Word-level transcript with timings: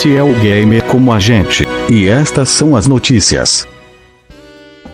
Este 0.00 0.16
é 0.16 0.22
o 0.22 0.32
Gamer 0.32 0.82
como 0.84 1.12
a 1.12 1.20
gente. 1.20 1.62
E 1.92 2.08
estas 2.08 2.48
são 2.48 2.74
as 2.74 2.86
notícias. 2.86 3.68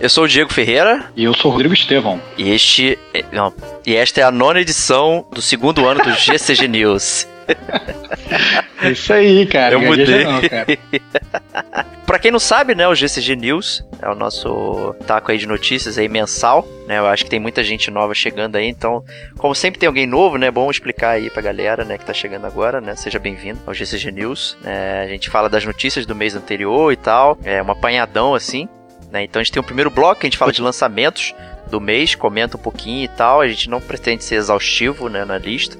Eu 0.01 0.10
sou 0.10 0.24
o 0.24 0.29
Diego 0.29 0.52
Ferreira. 0.52 1.12
E 1.15 1.23
eu 1.23 1.32
sou 1.32 1.52
o 1.52 1.55
Rodrigo 1.55 1.73
Estevão. 1.73 2.20
E 2.37 2.51
este. 2.51 2.98
É, 3.15 3.24
não, 3.30 3.55
e 3.87 3.95
esta 3.95 4.20
é 4.20 4.24
a 4.24 4.32
nona 4.32 4.60
edição 4.60 5.24
do 5.32 5.41
segundo 5.41 5.87
ano 5.87 6.02
do 6.02 6.10
GCG 6.10 6.66
News. 6.66 7.29
Isso 8.91 9.12
aí, 9.12 9.46
cara. 9.46 9.74
Eu 9.74 9.80
mudei. 9.80 10.24
Não, 10.24 10.41
cara. 10.42 10.66
pra 12.07 12.18
quem 12.18 12.30
não 12.30 12.38
sabe, 12.38 12.74
né, 12.74 12.87
o 12.87 12.95
GCG 12.95 13.37
News 13.37 13.84
é 14.01 14.09
o 14.09 14.15
nosso 14.15 14.95
taco 15.07 15.30
aí 15.30 15.38
de 15.38 15.46
notícias 15.46 15.98
aí 15.98 16.09
mensal, 16.09 16.66
né? 16.87 16.98
Eu 16.98 17.06
acho 17.06 17.24
que 17.24 17.30
tem 17.30 17.40
muita 17.40 17.65
gente 17.65 17.90
nova 17.90 18.15
chegando 18.15 18.56
aí, 18.56 18.68
então, 18.68 19.04
como 19.38 19.54
sempre 19.54 19.80
tem 19.80 19.87
alguém 19.87 20.06
novo, 20.06 20.37
né, 20.37 20.51
bom 20.51 20.71
explicar 20.71 21.10
aí 21.10 21.30
pra 21.30 21.43
galera, 21.43 21.84
né, 21.84 21.98
que 21.98 22.04
tá 22.04 22.12
chegando 22.12 22.46
agora, 22.46 22.80
né? 22.80 22.95
Seja 22.95 23.18
bem-vindo 23.18 23.60
ao 23.66 23.74
GCG 23.74 24.12
News. 24.12 24.56
É, 24.65 25.04
a 25.04 25.09
gente 25.09 25.30
fala 25.30 25.49
das 25.49 25.65
notícias 25.65 26.06
do 26.06 26.15
mês 26.15 26.34
anterior 26.34 26.93
e 26.93 26.96
tal, 26.96 27.38
é 27.45 27.62
um 27.62 27.71
apanhadão 27.71 28.34
assim, 28.34 28.68
né? 29.10 29.24
Então 29.24 29.40
a 29.40 29.43
gente 29.43 29.52
tem 29.52 29.60
o 29.60 29.65
primeiro 29.65 29.90
bloco 29.90 30.21
que 30.21 30.26
a 30.26 30.30
gente 30.30 30.38
fala 30.38 30.52
de 30.52 30.62
lançamentos 30.62 31.34
do 31.71 31.80
mês, 31.80 32.15
comenta 32.15 32.56
um 32.56 32.60
pouquinho 32.60 33.04
e 33.04 33.09
tal. 33.09 33.40
A 33.40 33.49
gente 33.49 33.68
não 33.68 33.80
pretende 33.80 34.24
ser 34.24 34.37
exaustivo 34.37 35.09
né, 35.09 35.24
na 35.24 35.38
lista. 35.38 35.76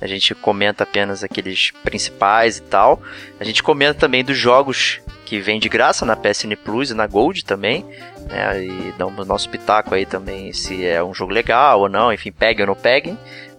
A 0.00 0.06
gente 0.06 0.34
comenta 0.34 0.84
apenas 0.84 1.24
aqueles 1.24 1.70
principais 1.82 2.58
e 2.58 2.62
tal. 2.62 3.02
A 3.38 3.44
gente 3.44 3.62
comenta 3.62 3.94
também 3.94 4.24
dos 4.24 4.36
jogos 4.36 5.00
que 5.24 5.40
vem 5.40 5.60
de 5.60 5.68
graça 5.68 6.06
na 6.06 6.16
PSN 6.16 6.54
Plus 6.64 6.90
e 6.90 6.94
na 6.94 7.06
Gold 7.06 7.44
também. 7.44 7.84
Né, 8.28 8.64
e 8.64 8.94
dá 8.98 9.06
o 9.06 9.24
nosso 9.24 9.48
pitaco 9.48 9.94
aí 9.94 10.04
também 10.04 10.52
se 10.52 10.84
é 10.84 11.02
um 11.02 11.14
jogo 11.14 11.32
legal 11.32 11.80
ou 11.80 11.88
não. 11.88 12.12
Enfim, 12.12 12.30
peguem 12.30 12.62
ou 12.62 12.68
não 12.68 12.74
peguem. 12.74 13.18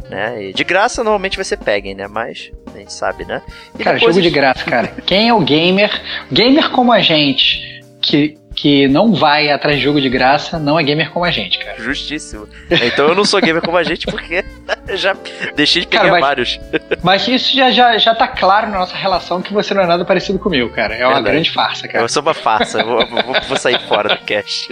Né? 0.10 0.46
E 0.46 0.54
de 0.54 0.64
graça 0.64 1.04
normalmente 1.04 1.38
vai 1.38 1.46
ser 1.46 1.58
peguem, 1.58 1.94
né? 1.94 2.08
Mas 2.08 2.52
a 2.74 2.78
gente 2.78 2.94
sabe, 2.94 3.26
né? 3.26 3.42
E 3.78 3.84
cara, 3.84 3.98
jogo 4.00 4.22
de 4.22 4.30
graça, 4.30 4.64
cara. 4.64 4.88
Quem 5.06 5.30
é 5.30 5.34
o 5.34 5.40
gamer? 5.40 5.92
Gamer 6.32 6.72
como 6.72 6.92
a 6.92 7.00
gente, 7.00 7.84
que 8.02 8.38
que 8.60 8.90
não 8.90 9.14
vai 9.14 9.50
atrás 9.50 9.78
de 9.78 9.84
jogo 9.84 10.02
de 10.02 10.10
graça 10.10 10.60
não 10.60 10.78
é 10.78 10.84
gamer 10.84 11.12
como 11.12 11.24
a 11.24 11.32
gente, 11.32 11.58
cara. 11.60 11.82
Justíssimo. 11.82 12.46
Então 12.70 13.08
eu 13.08 13.16
não 13.16 13.24
sou 13.24 13.40
gamer 13.40 13.62
como 13.62 13.78
a 13.78 13.84
gente 13.84 14.06
porque 14.06 14.44
já 14.96 15.16
deixei 15.56 15.84
de 15.84 15.88
pegar 15.88 16.02
cara, 16.02 16.12
mas, 16.12 16.22
vários. 16.22 16.60
Mas 17.02 17.26
isso 17.30 17.56
já, 17.56 17.72
já, 17.72 17.98
já 17.98 18.14
tá 18.14 18.28
claro 18.28 18.68
na 18.68 18.80
nossa 18.80 18.98
relação 18.98 19.42
que 19.42 19.54
você 19.54 19.74
não 19.74 19.84
é 19.84 19.88
nada 19.88 20.04
parecido 20.04 20.38
comigo, 20.38 20.70
cara. 20.72 20.94
É 20.94 21.06
uma 21.06 21.14
Verdade. 21.16 21.36
grande 21.36 21.52
farsa, 21.52 21.88
cara. 21.88 22.04
Eu 22.04 22.10
sou 22.10 22.22
uma 22.22 22.34
farsa. 22.34 22.84
vou, 22.84 23.08
vou, 23.08 23.24
vou, 23.48 23.58
sair 23.58 23.80
fora 23.88 24.10
do 24.10 24.26
cast. 24.26 24.68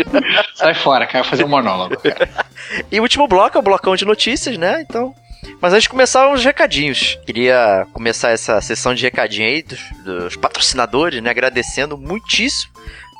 Sai 0.54 0.74
fora, 0.74 1.08
cara. 1.08 1.24
Vou 1.24 1.30
fazer 1.30 1.46
um 1.46 1.50
monólogo, 1.50 1.98
cara. 1.98 2.28
E 2.92 3.00
o 3.00 3.04
último 3.04 3.26
bloco 3.26 3.58
é 3.58 3.60
o 3.60 3.64
blocão 3.64 3.96
de 3.96 4.04
notícias, 4.04 4.58
né? 4.58 4.82
Então 4.82 5.16
mas 5.62 5.72
antes 5.72 5.84
de 5.84 5.90
começar, 5.90 6.28
uns 6.30 6.44
recadinhos. 6.44 7.18
Queria 7.26 7.88
começar 7.94 8.32
essa 8.32 8.60
sessão 8.60 8.94
de 8.94 9.04
recadinho 9.04 9.48
aí 9.48 9.64
dos, 9.64 9.80
dos 10.04 10.36
patrocinadores, 10.36 11.22
né? 11.22 11.30
Agradecendo 11.30 11.98
muitíssimo 11.98 12.74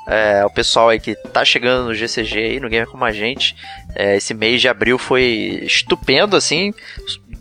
é, 0.08 0.44
o 0.44 0.50
pessoal 0.50 0.88
aí 0.88 0.98
que 0.98 1.14
tá 1.14 1.44
chegando 1.44 1.88
no 1.88 1.94
GCG 1.94 2.38
aí, 2.38 2.60
no 2.60 2.68
Gamer 2.68 2.88
Como 2.88 3.04
a 3.04 3.12
Gente. 3.12 3.54
É, 3.94 4.16
esse 4.16 4.32
mês 4.32 4.60
de 4.60 4.68
abril 4.68 4.96
foi 4.96 5.60
estupendo, 5.62 6.34
assim, 6.34 6.72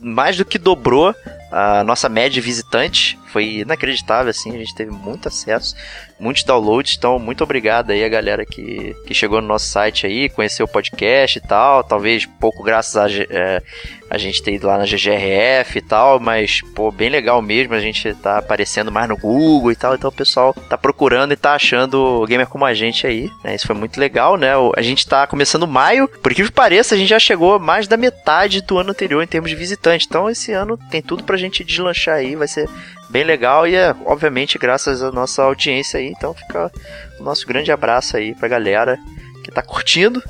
mais 0.02 0.36
do 0.36 0.44
que 0.44 0.58
dobrou 0.58 1.16
a 1.52 1.84
nossa 1.84 2.10
média 2.10 2.42
visitante. 2.42 3.18
Foi 3.28 3.60
inacreditável, 3.60 4.30
assim, 4.30 4.56
a 4.56 4.58
gente 4.58 4.74
teve 4.74 4.92
muito 4.92 5.28
acesso, 5.28 5.76
muitos 6.20 6.44
downloads, 6.44 6.96
então 6.98 7.20
muito 7.20 7.44
obrigado 7.44 7.92
aí 7.92 8.04
a 8.04 8.10
galera 8.10 8.46
que, 8.46 8.96
que 9.06 9.14
chegou 9.14 9.42
no 9.42 9.48
nosso 9.48 9.68
site 9.68 10.08
aí, 10.08 10.30
conheceu 10.30 10.66
o 10.66 10.70
podcast 10.70 11.38
e 11.38 11.42
tal, 11.42 11.84
talvez 11.84 12.26
pouco 12.26 12.64
graças 12.64 12.96
a, 12.96 13.08
é, 13.12 13.62
a 14.10 14.18
gente 14.18 14.42
ter 14.42 14.54
ido 14.54 14.68
lá 14.68 14.78
na 14.78 14.86
GGRF 14.86 15.78
e 15.78 15.82
tal, 15.82 16.20
mas, 16.20 16.62
pô, 16.74 16.92
bem 16.92 17.10
legal 17.10 17.42
mesmo, 17.42 17.74
a 17.74 17.80
gente 17.80 18.14
tá 18.16 18.38
aparecendo 18.38 18.92
mais 18.92 19.08
no 19.08 19.18
Google 19.18 19.72
e 19.72 19.76
tal, 19.76 19.96
então 19.96 20.10
o 20.10 20.14
pessoal 20.14 20.54
tá 20.54 20.78
procurando 20.78 21.34
e 21.34 21.38
tá 21.38 21.54
achando 21.54 22.26
gamer 22.28 22.48
como 22.48 22.66
a 22.66 22.74
gente 22.74 23.06
aí, 23.06 23.30
né? 23.44 23.56
Isso 23.56 23.68
foi 23.68 23.76
muito 23.76 24.00
legal, 24.00 24.38
né? 24.38 24.52
A 24.76 24.82
gente 24.82 25.06
tá 25.06 25.28
começando 25.28 25.68
maio, 25.68 26.08
por 26.08 26.34
que 26.34 26.50
pareça, 26.52 26.96
a 26.96 26.98
gente 26.98 27.10
já 27.10 27.20
chegou 27.20 27.60
mais 27.60 27.88
da 27.88 27.98
metade 27.98 28.62
do 28.62 28.78
ano 28.78 28.92
anterior 28.92 29.22
em 29.22 29.28
termos 29.28 29.50
de 29.50 29.56
visitantes, 29.56 30.08
então 30.08 30.30
esse 30.30 30.54
ano 30.54 30.78
tem 30.90 31.02
tudo 31.02 31.24
pra 31.24 31.38
gente 31.38 31.64
deslanchar 31.64 32.16
aí, 32.16 32.36
vai 32.36 32.48
ser 32.48 32.70
bem 33.10 33.24
legal 33.24 33.68
e 33.68 33.76
é, 33.76 33.96
obviamente, 34.06 34.58
graças 34.58 35.02
à 35.02 35.12
nossa 35.12 35.44
audiência 35.44 36.00
aí, 36.00 36.08
então 36.08 36.34
fica 36.34 36.72
o 37.20 37.24
nosso 37.24 37.48
grande 37.48 37.72
abraço 37.72 38.18
aí 38.18 38.34
pra 38.36 38.48
galera 38.48 38.98
que 39.44 39.52
tá 39.52 39.62
curtindo, 39.62 40.22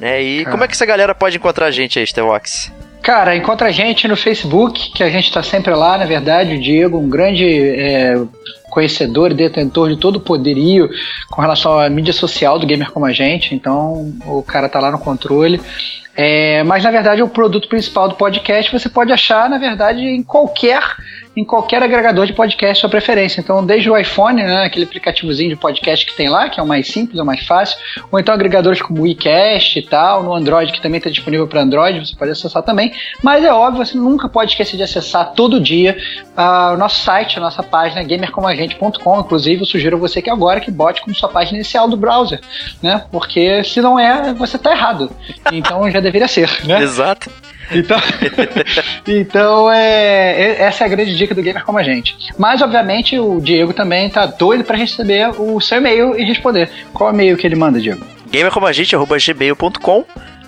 né? 0.00 0.22
E 0.22 0.44
como 0.46 0.64
é 0.64 0.66
que 0.66 0.74
essa 0.74 0.86
galera 0.86 1.14
pode 1.14 1.36
encontrar 1.36 1.66
a 1.66 1.70
gente 1.70 1.98
aí, 1.98 2.06
Stevox? 2.06 2.72
Cara, 3.02 3.36
encontra 3.36 3.68
a 3.68 3.70
gente 3.70 4.08
no 4.08 4.16
Facebook, 4.16 4.92
que 4.92 5.02
a 5.02 5.10
gente 5.10 5.26
está 5.26 5.42
sempre 5.42 5.74
lá, 5.74 5.98
na 5.98 6.06
verdade. 6.06 6.54
O 6.54 6.60
Diego, 6.60 6.98
um 6.98 7.08
grande 7.08 7.44
é, 7.44 8.14
conhecedor 8.70 9.30
e 9.30 9.34
detentor 9.34 9.90
de 9.90 9.98
todo 9.98 10.16
o 10.16 10.20
poderio 10.20 10.88
com 11.30 11.42
relação 11.42 11.78
à 11.78 11.88
mídia 11.90 12.14
social 12.14 12.58
do 12.58 12.66
gamer 12.66 12.90
como 12.90 13.04
a 13.04 13.12
gente. 13.12 13.54
Então, 13.54 14.10
o 14.24 14.42
cara 14.42 14.70
tá 14.70 14.80
lá 14.80 14.90
no 14.90 14.98
controle. 14.98 15.60
É, 16.16 16.62
mas 16.62 16.84
na 16.84 16.92
verdade 16.92 17.22
o 17.22 17.28
produto 17.28 17.68
principal 17.68 18.08
do 18.08 18.14
podcast 18.14 18.72
você 18.72 18.88
pode 18.88 19.12
achar 19.12 19.50
na 19.50 19.58
verdade 19.58 20.00
em 20.00 20.22
qualquer 20.22 20.80
em 21.36 21.44
qualquer 21.44 21.82
agregador 21.82 22.26
de 22.26 22.32
podcast 22.32 22.80
sua 22.80 22.88
preferência. 22.88 23.40
Então, 23.40 23.64
desde 23.64 23.90
o 23.90 23.96
iPhone, 23.96 24.42
né, 24.42 24.64
aquele 24.64 24.84
aplicativozinho 24.84 25.50
de 25.50 25.56
podcast 25.56 26.06
que 26.06 26.14
tem 26.14 26.28
lá, 26.28 26.48
que 26.48 26.60
é 26.60 26.62
o 26.62 26.66
mais 26.66 26.88
simples, 26.88 27.18
é 27.18 27.22
o 27.22 27.26
mais 27.26 27.44
fácil, 27.44 27.78
ou 28.10 28.18
então 28.18 28.34
agregadores 28.34 28.80
como 28.80 29.00
o 29.00 29.02
WeCast 29.02 29.78
e 29.78 29.82
tal, 29.82 30.22
no 30.22 30.34
Android, 30.34 30.72
que 30.72 30.80
também 30.80 30.98
está 30.98 31.10
disponível 31.10 31.46
para 31.46 31.62
Android, 31.62 31.98
você 32.00 32.14
pode 32.14 32.30
acessar 32.30 32.62
também. 32.62 32.92
Mas 33.22 33.44
é 33.44 33.52
óbvio, 33.52 33.84
você 33.84 33.96
nunca 33.96 34.28
pode 34.28 34.52
esquecer 34.52 34.76
de 34.76 34.82
acessar 34.82 35.32
todo 35.32 35.60
dia 35.60 35.96
uh, 36.36 36.74
o 36.74 36.76
nosso 36.76 37.00
site, 37.02 37.38
a 37.38 37.40
nossa 37.40 37.62
página 37.62 38.02
gamercomagente.com. 38.02 39.20
Inclusive, 39.20 39.62
eu 39.62 39.66
sugiro 39.66 39.98
você 39.98 40.22
que 40.22 40.30
agora 40.30 40.60
que 40.60 40.70
bote 40.70 41.02
como 41.02 41.14
sua 41.14 41.28
página 41.28 41.58
inicial 41.58 41.88
do 41.88 41.96
browser, 41.96 42.40
né? 42.82 43.04
Porque 43.10 43.64
se 43.64 43.80
não 43.80 43.98
é, 43.98 44.32
você 44.34 44.56
está 44.56 44.72
errado. 44.72 45.10
Então 45.52 45.90
já 45.90 46.00
deveria 46.00 46.28
ser, 46.28 46.50
né? 46.64 46.82
Exato. 46.82 47.30
Então, 47.72 47.98
então 49.06 49.70
é, 49.70 50.32
é, 50.32 50.62
essa 50.62 50.84
é 50.84 50.86
a 50.86 50.90
grande 50.90 51.16
dica 51.16 51.34
do 51.34 51.42
gamer 51.42 51.64
como 51.64 51.78
a 51.78 51.82
gente. 51.82 52.16
Mas, 52.38 52.60
obviamente, 52.62 53.18
o 53.18 53.40
Diego 53.40 53.72
também 53.72 54.08
tá 54.10 54.26
doido 54.26 54.64
para 54.64 54.76
receber 54.76 55.30
o 55.38 55.60
seu 55.60 55.78
e-mail 55.78 56.18
e 56.18 56.24
responder. 56.24 56.70
Qual 56.92 57.10
e-mail 57.10 57.36
que 57.36 57.46
ele 57.46 57.56
manda, 57.56 57.80
Diego? 57.80 58.04
gamercomagente.gmail.com 58.30 60.04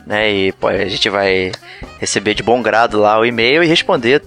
né, 0.07 0.33
e 0.33 0.55
a 0.63 0.89
gente 0.89 1.09
vai 1.09 1.53
receber 1.99 2.35
de 2.35 2.43
bom 2.43 2.63
grado 2.63 2.99
lá 2.99 3.19
o 3.19 3.25
e-mail 3.25 3.63
e 3.63 3.67
responder 3.67 4.23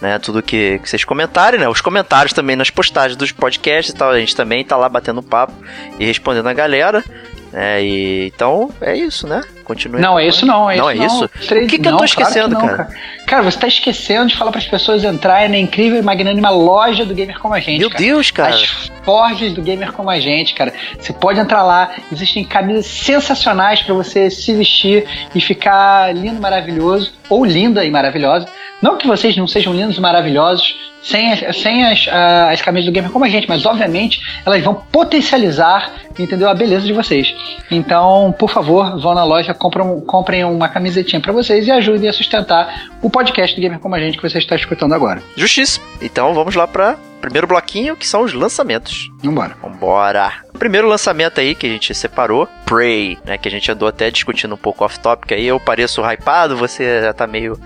né, 0.00 0.18
tudo 0.18 0.42
que, 0.42 0.80
que, 0.80 0.88
vocês 0.88 1.04
comentarem, 1.04 1.60
né, 1.60 1.68
os 1.68 1.80
comentários 1.80 2.32
também 2.32 2.56
nas 2.56 2.70
postagens 2.70 3.16
dos 3.16 3.30
podcasts 3.30 3.94
e 3.94 3.96
tal, 3.96 4.10
a 4.10 4.18
gente 4.18 4.34
também 4.34 4.64
tá 4.64 4.76
lá 4.76 4.88
batendo 4.88 5.22
papo 5.22 5.54
e 5.98 6.04
respondendo 6.04 6.48
a 6.48 6.52
galera, 6.52 7.04
é, 7.52 7.82
e, 7.82 8.26
então 8.34 8.70
é 8.80 8.96
isso, 8.96 9.26
né? 9.26 9.42
Continue. 9.62 10.00
Não, 10.00 10.18
é 10.18 10.26
isso 10.26 10.46
não. 10.46 10.70
É 10.70 10.76
não, 10.76 10.90
isso 10.90 11.02
é 11.02 11.06
isso? 11.06 11.24
O 11.24 11.68
que, 11.68 11.78
que 11.78 11.78
não, 11.78 11.92
eu 11.92 11.96
tô 11.98 12.04
esquecendo, 12.04 12.56
claro 12.56 12.66
não, 12.66 12.76
cara? 12.76 12.98
cara? 13.26 13.42
você 13.42 13.58
tá 13.58 13.66
esquecendo 13.66 14.28
de 14.28 14.36
falar 14.36 14.50
para 14.50 14.60
as 14.60 14.66
pessoas 14.66 15.04
entrarem 15.04 15.48
na 15.50 15.58
incrível 15.58 15.98
e 15.98 16.02
magnânima 16.02 16.50
loja 16.50 17.04
do 17.04 17.14
Gamer 17.14 17.38
Como 17.38 17.54
a 17.54 17.60
Gente. 17.60 17.80
Meu 17.80 17.90
cara. 17.90 18.02
Deus, 18.02 18.30
cara. 18.30 18.54
As 18.54 18.90
forjas 19.04 19.52
do 19.52 19.60
Gamer 19.60 19.92
Como 19.92 20.08
a 20.08 20.18
Gente, 20.18 20.54
cara. 20.54 20.72
Você 20.98 21.12
pode 21.12 21.38
entrar 21.38 21.62
lá. 21.62 21.94
Existem 22.10 22.44
camisas 22.44 22.86
sensacionais 22.86 23.82
para 23.82 23.94
você 23.94 24.30
se 24.30 24.54
vestir 24.54 25.06
e 25.34 25.40
ficar 25.40 26.14
lindo, 26.14 26.40
maravilhoso. 26.40 27.12
Ou 27.32 27.44
linda 27.44 27.84
e 27.84 27.90
maravilhosa. 27.90 28.46
Não 28.82 28.98
que 28.98 29.06
vocês 29.06 29.36
não 29.36 29.46
sejam 29.46 29.72
lindos 29.72 29.96
e 29.96 30.00
maravilhosos 30.00 30.76
sem, 31.02 31.32
as, 31.32 31.56
sem 31.56 31.84
as, 31.84 32.06
as 32.50 32.60
camisas 32.60 32.86
do 32.86 32.92
Gamer 32.92 33.10
Como 33.10 33.24
a 33.24 33.28
Gente, 33.28 33.48
mas 33.48 33.64
obviamente 33.64 34.20
elas 34.44 34.62
vão 34.62 34.74
potencializar 34.74 35.90
entendeu? 36.20 36.48
A 36.48 36.54
beleza 36.54 36.86
de 36.86 36.92
vocês. 36.92 37.34
Então, 37.70 38.34
por 38.38 38.50
favor, 38.50 39.00
vão 39.00 39.14
na 39.14 39.24
loja, 39.24 39.54
comprem, 39.54 40.00
comprem 40.02 40.44
uma 40.44 40.68
camisetinha 40.68 41.20
para 41.20 41.32
vocês 41.32 41.66
e 41.66 41.70
ajudem 41.70 42.08
a 42.08 42.12
sustentar 42.12 42.90
o 43.00 43.08
podcast 43.08 43.56
do 43.56 43.62
Gamer 43.62 43.78
Como 43.78 43.94
a 43.94 44.00
Gente 44.00 44.18
que 44.18 44.28
você 44.28 44.38
está 44.38 44.54
escutando 44.54 44.92
agora. 44.92 45.22
Justiça. 45.36 45.80
Então 46.00 46.34
vamos 46.34 46.54
lá 46.54 46.66
para 46.68 46.98
primeiro 47.22 47.46
bloquinho, 47.46 47.96
que 47.96 48.06
são 48.06 48.22
os 48.22 48.34
lançamentos. 48.34 49.10
Vambora. 49.22 49.56
Vambora. 49.62 50.32
Primeiro 50.58 50.88
lançamento 50.88 51.40
aí 51.40 51.54
que 51.54 51.66
a 51.66 51.70
gente 51.70 51.94
separou, 51.94 52.46
Prey, 52.66 53.16
né? 53.24 53.38
Que 53.38 53.48
a 53.48 53.50
gente 53.50 53.70
andou 53.70 53.88
até 53.88 54.10
discutindo 54.10 54.54
um 54.54 54.58
pouco 54.58 54.84
off-topic 54.84 55.32
aí. 55.32 55.46
Eu 55.46 55.58
pareço 55.58 56.02
hypado, 56.02 56.56
você 56.56 57.00
já 57.00 57.14
tá 57.14 57.26
meio. 57.26 57.58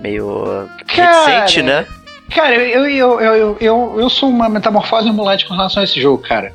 meio. 0.00 0.68
reticente, 0.86 1.62
né? 1.62 1.86
Cara, 2.34 2.54
eu, 2.56 2.86
eu, 2.86 3.20
eu, 3.20 3.56
eu, 3.58 3.94
eu, 4.00 4.10
sou 4.10 4.28
uma 4.28 4.50
metamorfose 4.50 5.08
ambulante 5.08 5.46
com 5.46 5.54
relação 5.54 5.80
a 5.80 5.84
esse 5.84 5.98
jogo, 5.98 6.22
cara. 6.22 6.52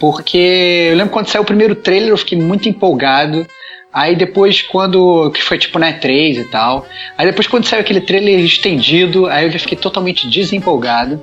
Porque 0.00 0.88
eu 0.90 0.96
lembro 0.96 1.12
quando 1.12 1.28
saiu 1.28 1.42
o 1.42 1.46
primeiro 1.46 1.76
trailer, 1.76 2.10
eu 2.10 2.18
fiquei 2.18 2.36
muito 2.36 2.68
empolgado. 2.68 3.46
Aí 3.92 4.16
depois, 4.16 4.62
quando. 4.62 5.30
que 5.30 5.42
foi 5.42 5.58
tipo, 5.58 5.78
né, 5.78 5.92
3 5.92 6.38
e 6.38 6.44
tal. 6.44 6.86
Aí 7.16 7.26
depois, 7.26 7.46
quando 7.46 7.66
saiu 7.66 7.82
aquele 7.82 8.00
trailer 8.00 8.40
estendido, 8.40 9.26
aí 9.26 9.44
eu 9.44 9.50
já 9.50 9.58
fiquei 9.58 9.76
totalmente 9.76 10.28
desempolgado. 10.28 11.20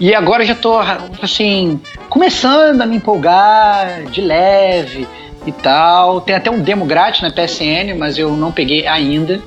E 0.00 0.14
agora 0.14 0.44
já 0.44 0.54
tô, 0.54 0.78
assim, 1.22 1.80
começando 2.08 2.80
a 2.80 2.86
me 2.86 2.96
empolgar 2.96 4.04
de 4.04 4.20
leve 4.20 5.06
e 5.46 5.52
tal. 5.52 6.20
Tem 6.20 6.34
até 6.34 6.50
um 6.50 6.60
demo 6.60 6.84
grátis 6.84 7.22
na 7.22 7.30
PSN, 7.30 7.96
mas 7.98 8.18
eu 8.18 8.36
não 8.36 8.52
peguei 8.52 8.86
ainda. 8.86 9.40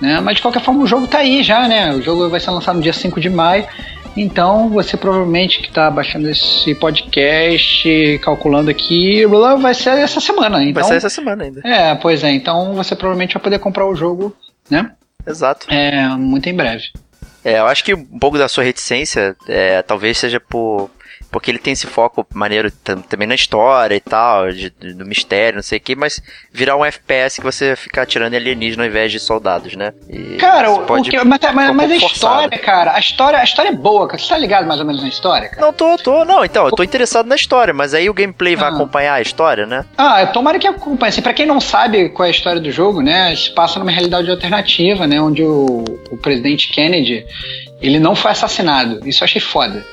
Né? 0.00 0.20
Mas 0.20 0.36
de 0.36 0.42
qualquer 0.42 0.62
forma 0.62 0.82
o 0.82 0.86
jogo 0.86 1.06
tá 1.06 1.18
aí 1.18 1.42
já, 1.42 1.68
né? 1.68 1.94
O 1.94 2.02
jogo 2.02 2.28
vai 2.28 2.40
ser 2.40 2.50
lançado 2.50 2.76
no 2.76 2.82
dia 2.82 2.92
5 2.92 3.20
de 3.20 3.30
maio. 3.30 3.66
Então, 4.16 4.68
você 4.68 4.96
provavelmente 4.96 5.60
que 5.60 5.68
está 5.68 5.90
baixando 5.90 6.28
esse 6.28 6.74
podcast, 6.76 8.20
calculando 8.22 8.70
aqui, 8.70 9.26
vai 9.26 9.74
ser 9.74 9.98
essa 9.98 10.20
semana. 10.20 10.62
Então, 10.62 10.82
vai 10.82 10.84
ser 10.84 10.96
essa 10.96 11.08
semana 11.08 11.44
ainda. 11.44 11.60
É, 11.64 11.94
pois 11.96 12.22
é. 12.22 12.30
Então, 12.30 12.74
você 12.74 12.94
provavelmente 12.94 13.34
vai 13.34 13.42
poder 13.42 13.58
comprar 13.58 13.86
o 13.86 13.94
jogo, 13.94 14.34
né? 14.70 14.92
Exato. 15.26 15.66
É, 15.68 16.06
muito 16.10 16.48
em 16.48 16.54
breve. 16.54 16.84
É, 17.44 17.58
eu 17.58 17.66
acho 17.66 17.84
que 17.84 17.94
um 17.94 18.18
pouco 18.18 18.38
da 18.38 18.48
sua 18.48 18.64
reticência 18.64 19.36
é, 19.46 19.82
talvez 19.82 20.18
seja 20.18 20.40
por 20.40 20.90
porque 21.34 21.50
ele 21.50 21.58
tem 21.58 21.72
esse 21.72 21.88
foco 21.88 22.24
maneiro 22.32 22.70
também 22.70 23.26
na 23.26 23.34
história 23.34 23.96
e 23.96 24.00
tal, 24.00 24.52
de, 24.52 24.70
do 24.70 25.04
mistério, 25.04 25.56
não 25.56 25.64
sei 25.64 25.78
o 25.78 25.80
que, 25.80 25.96
mas 25.96 26.22
virar 26.52 26.76
um 26.76 26.84
FPS 26.84 27.40
que 27.40 27.44
você 27.44 27.74
fica 27.74 28.02
atirando 28.02 28.36
alienígena 28.36 28.84
ao 28.84 28.88
invés 28.88 29.10
de 29.10 29.18
soldados, 29.18 29.74
né? 29.74 29.92
E 30.08 30.36
cara, 30.36 30.70
o 30.70 31.02
que, 31.02 31.24
mas, 31.24 31.40
mas, 31.52 31.74
mas 31.74 31.90
a 31.90 31.96
história, 31.96 32.56
cara, 32.60 32.94
a 32.94 33.00
história, 33.00 33.40
a 33.40 33.42
história 33.42 33.70
é 33.70 33.72
boa, 33.72 34.06
cara. 34.06 34.22
Você 34.22 34.28
tá 34.28 34.38
ligado 34.38 34.68
mais 34.68 34.78
ou 34.78 34.86
menos 34.86 35.02
na 35.02 35.08
história, 35.08 35.48
cara? 35.48 35.60
Não, 35.60 35.72
tô, 35.72 35.96
tô, 35.96 36.24
não, 36.24 36.44
então, 36.44 36.66
eu 36.66 36.70
tô 36.70 36.84
interessado 36.84 37.26
na 37.26 37.34
história, 37.34 37.74
mas 37.74 37.94
aí 37.94 38.08
o 38.08 38.14
gameplay 38.14 38.54
vai 38.54 38.70
ah. 38.70 38.72
acompanhar 38.72 39.14
a 39.14 39.20
história, 39.20 39.66
né? 39.66 39.84
Ah, 39.98 40.24
tomara 40.28 40.60
que 40.60 40.68
acompanhe. 40.68 41.08
Assim, 41.08 41.20
pra 41.20 41.34
quem 41.34 41.46
não 41.46 41.60
sabe 41.60 42.10
qual 42.10 42.26
é 42.26 42.28
a 42.28 42.30
história 42.30 42.60
do 42.60 42.70
jogo, 42.70 43.02
né, 43.02 43.34
se 43.34 43.52
passa 43.52 43.80
numa 43.80 43.90
realidade 43.90 44.30
alternativa, 44.30 45.04
né, 45.04 45.20
onde 45.20 45.42
o, 45.42 45.84
o 46.12 46.16
presidente 46.16 46.68
Kennedy 46.68 47.26
ele 47.84 48.00
não 48.00 48.14
foi 48.14 48.30
assassinado. 48.30 49.06
Isso 49.06 49.22
eu 49.22 49.26
achei 49.26 49.40
foda. 49.40 49.84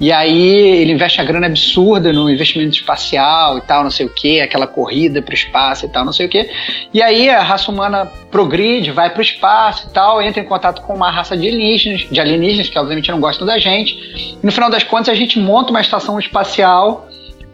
E 0.00 0.12
aí 0.12 0.80
ele 0.80 0.92
investe 0.92 1.20
a 1.20 1.24
grana 1.24 1.46
absurda 1.46 2.12
no 2.12 2.28
investimento 2.28 2.76
espacial 2.76 3.56
e 3.56 3.60
tal, 3.60 3.84
não 3.84 3.90
sei 3.90 4.04
o 4.04 4.10
que, 4.10 4.40
aquela 4.40 4.66
corrida 4.66 5.22
pro 5.22 5.32
espaço 5.32 5.86
e 5.86 5.88
tal, 5.88 6.04
não 6.04 6.12
sei 6.12 6.26
o 6.26 6.28
que. 6.28 6.50
E 6.92 7.00
aí 7.00 7.30
a 7.30 7.42
raça 7.42 7.70
humana 7.70 8.04
progride, 8.30 8.90
vai 8.90 9.10
pro 9.10 9.22
espaço 9.22 9.86
e 9.88 9.92
tal, 9.92 10.20
entra 10.20 10.42
em 10.42 10.44
contato 10.44 10.82
com 10.82 10.92
uma 10.92 11.10
raça 11.10 11.36
de 11.36 11.46
alienígenas, 11.46 12.06
de 12.10 12.20
alienígenas 12.20 12.68
que 12.68 12.78
obviamente 12.78 13.10
não 13.10 13.20
gostam 13.20 13.46
da 13.46 13.58
gente. 13.58 14.36
E 14.42 14.44
no 14.44 14.50
final 14.50 14.68
das 14.68 14.82
contas 14.82 15.08
a 15.08 15.14
gente 15.14 15.38
monta 15.38 15.70
uma 15.70 15.80
estação 15.80 16.18
espacial 16.18 17.08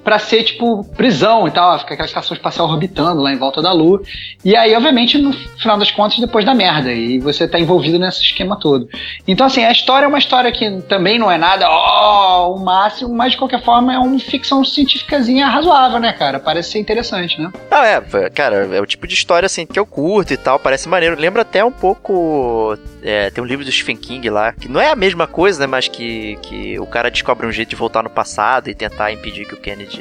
para 0.04 0.18
ser 0.18 0.42
tipo 0.42 0.84
prisão 0.96 1.46
e 1.46 1.50
tal, 1.50 1.78
fica 1.78 1.94
aquela 1.94 2.06
estação 2.06 2.36
espacial 2.36 2.68
orbitando 2.68 3.22
lá 3.22 3.32
em 3.32 3.38
volta 3.38 3.62
da 3.62 3.72
Lua. 3.72 4.02
E 4.44 4.56
aí, 4.56 4.74
obviamente, 4.74 5.18
no 5.18 5.32
final 5.32 5.78
das 5.78 5.90
contas, 5.90 6.18
depois 6.18 6.44
da 6.44 6.54
merda. 6.54 6.92
E 6.92 7.18
você 7.20 7.46
tá 7.46 7.58
envolvido 7.58 7.98
nesse 7.98 8.20
esquema 8.20 8.58
todo. 8.58 8.88
Então, 9.26 9.46
assim, 9.46 9.64
a 9.64 9.70
história 9.70 10.04
é 10.04 10.08
uma 10.08 10.18
história 10.18 10.50
que 10.50 10.82
também 10.82 11.18
não 11.18 11.30
é 11.30 11.38
nada, 11.38 11.68
ó, 11.68 12.48
oh, 12.48 12.56
o 12.56 12.64
máximo, 12.64 13.14
mas 13.14 13.32
de 13.32 13.38
qualquer 13.38 13.62
forma 13.62 13.94
é 13.94 13.98
uma 13.98 14.18
ficção 14.18 14.64
científicazinha 14.64 15.46
razoável, 15.46 16.00
né, 16.00 16.12
cara? 16.12 16.40
Parece 16.40 16.72
ser 16.72 16.78
interessante, 16.80 17.40
né? 17.40 17.50
Ah, 17.70 17.86
é, 17.86 18.30
cara, 18.30 18.68
é 18.76 18.80
o 18.80 18.86
tipo 18.86 19.06
de 19.06 19.14
história 19.14 19.46
assim 19.46 19.64
que 19.64 19.78
eu 19.78 19.86
curto 19.86 20.32
e 20.32 20.36
tal, 20.36 20.58
parece 20.58 20.88
maneiro. 20.88 21.18
Lembra 21.18 21.42
até 21.42 21.64
um 21.64 21.72
pouco. 21.72 22.76
É, 23.02 23.30
tem 23.30 23.42
um 23.42 23.46
livro 23.46 23.64
do 23.64 23.70
Stephen 23.70 23.96
King 23.96 24.28
lá, 24.30 24.52
que 24.52 24.68
não 24.68 24.80
é 24.80 24.90
a 24.90 24.96
mesma 24.96 25.26
coisa, 25.26 25.60
né? 25.60 25.66
Mas 25.66 25.88
que, 25.88 26.36
que 26.42 26.78
o 26.78 26.86
cara 26.86 27.10
descobre 27.10 27.46
um 27.46 27.52
jeito 27.52 27.70
de 27.70 27.76
voltar 27.76 28.02
no 28.02 28.10
passado 28.10 28.68
e 28.68 28.74
tentar 28.74 29.12
impedir 29.12 29.46
que 29.46 29.54
o 29.54 29.56
Kennedy 29.56 29.91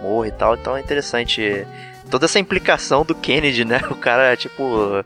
Morra 0.00 0.28
e 0.28 0.32
tal. 0.32 0.54
Então 0.54 0.76
é 0.76 0.80
interessante 0.80 1.66
toda 2.10 2.26
essa 2.26 2.38
implicação 2.38 3.04
do 3.04 3.14
Kennedy, 3.14 3.64
né? 3.64 3.80
O 3.90 3.94
cara, 3.94 4.36
tipo, 4.36 5.04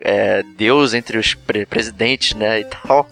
é, 0.00 0.42
Deus 0.56 0.94
entre 0.94 1.18
os 1.18 1.34
pre 1.34 1.66
presidentes, 1.66 2.34
né? 2.34 2.60
E 2.60 2.64
tal. 2.64 3.08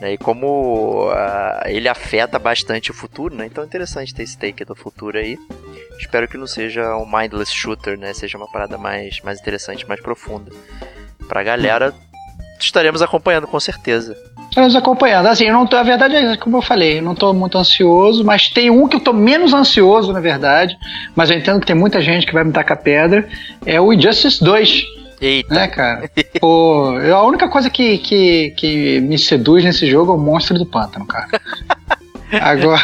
Né? 0.00 0.12
E 0.12 0.18
como 0.18 1.08
uh, 1.10 1.66
ele 1.66 1.88
afeta 1.88 2.38
bastante 2.38 2.90
o 2.90 2.94
futuro, 2.94 3.34
né? 3.34 3.46
Então 3.46 3.64
é 3.64 3.66
interessante 3.66 4.14
ter 4.14 4.22
esse 4.22 4.38
take 4.38 4.64
do 4.64 4.74
futuro 4.74 5.18
aí. 5.18 5.36
Espero 5.98 6.28
que 6.28 6.36
não 6.36 6.46
seja 6.46 6.96
um 6.96 7.04
mindless 7.04 7.52
shooter, 7.52 7.98
né? 7.98 8.12
Seja 8.14 8.38
uma 8.38 8.50
parada 8.50 8.78
mais, 8.78 9.20
mais 9.22 9.40
interessante, 9.40 9.86
mais 9.88 10.00
profunda. 10.00 10.52
Pra 11.26 11.42
galera, 11.42 11.92
estaremos 12.60 13.02
acompanhando 13.02 13.46
com 13.46 13.58
certeza. 13.58 14.16
Estamos 14.48 14.74
acompanhando. 14.74 15.26
Assim, 15.26 15.44
eu 15.44 15.52
não 15.52 15.66
tô, 15.66 15.76
a 15.76 15.82
verdade 15.82 16.16
é 16.16 16.36
como 16.36 16.56
eu 16.56 16.62
falei, 16.62 16.98
eu 16.98 17.02
não 17.02 17.12
estou 17.12 17.32
muito 17.32 17.58
ansioso, 17.58 18.24
mas 18.24 18.48
tem 18.48 18.70
um 18.70 18.88
que 18.88 18.96
eu 18.96 18.98
estou 18.98 19.14
menos 19.14 19.52
ansioso, 19.52 20.12
na 20.12 20.20
verdade, 20.20 20.76
mas 21.14 21.30
eu 21.30 21.36
entendo 21.36 21.60
que 21.60 21.66
tem 21.66 21.76
muita 21.76 22.00
gente 22.00 22.26
que 22.26 22.32
vai 22.32 22.44
me 22.44 22.52
tacar 22.52 22.78
pedra, 22.82 23.28
é 23.64 23.80
o 23.80 23.92
Injustice 23.92 24.42
2. 24.42 24.84
Eita. 25.20 25.52
Né, 25.52 25.66
cara? 25.66 26.10
Pô, 26.40 26.92
a 27.12 27.26
única 27.26 27.48
coisa 27.48 27.68
que, 27.68 27.98
que, 27.98 28.50
que 28.56 29.00
me 29.00 29.18
seduz 29.18 29.64
nesse 29.64 29.86
jogo 29.86 30.12
é 30.12 30.14
o 30.14 30.18
monstro 30.18 30.56
do 30.56 30.64
pântano, 30.64 31.04
cara. 31.06 31.28
Agora, 32.32 32.82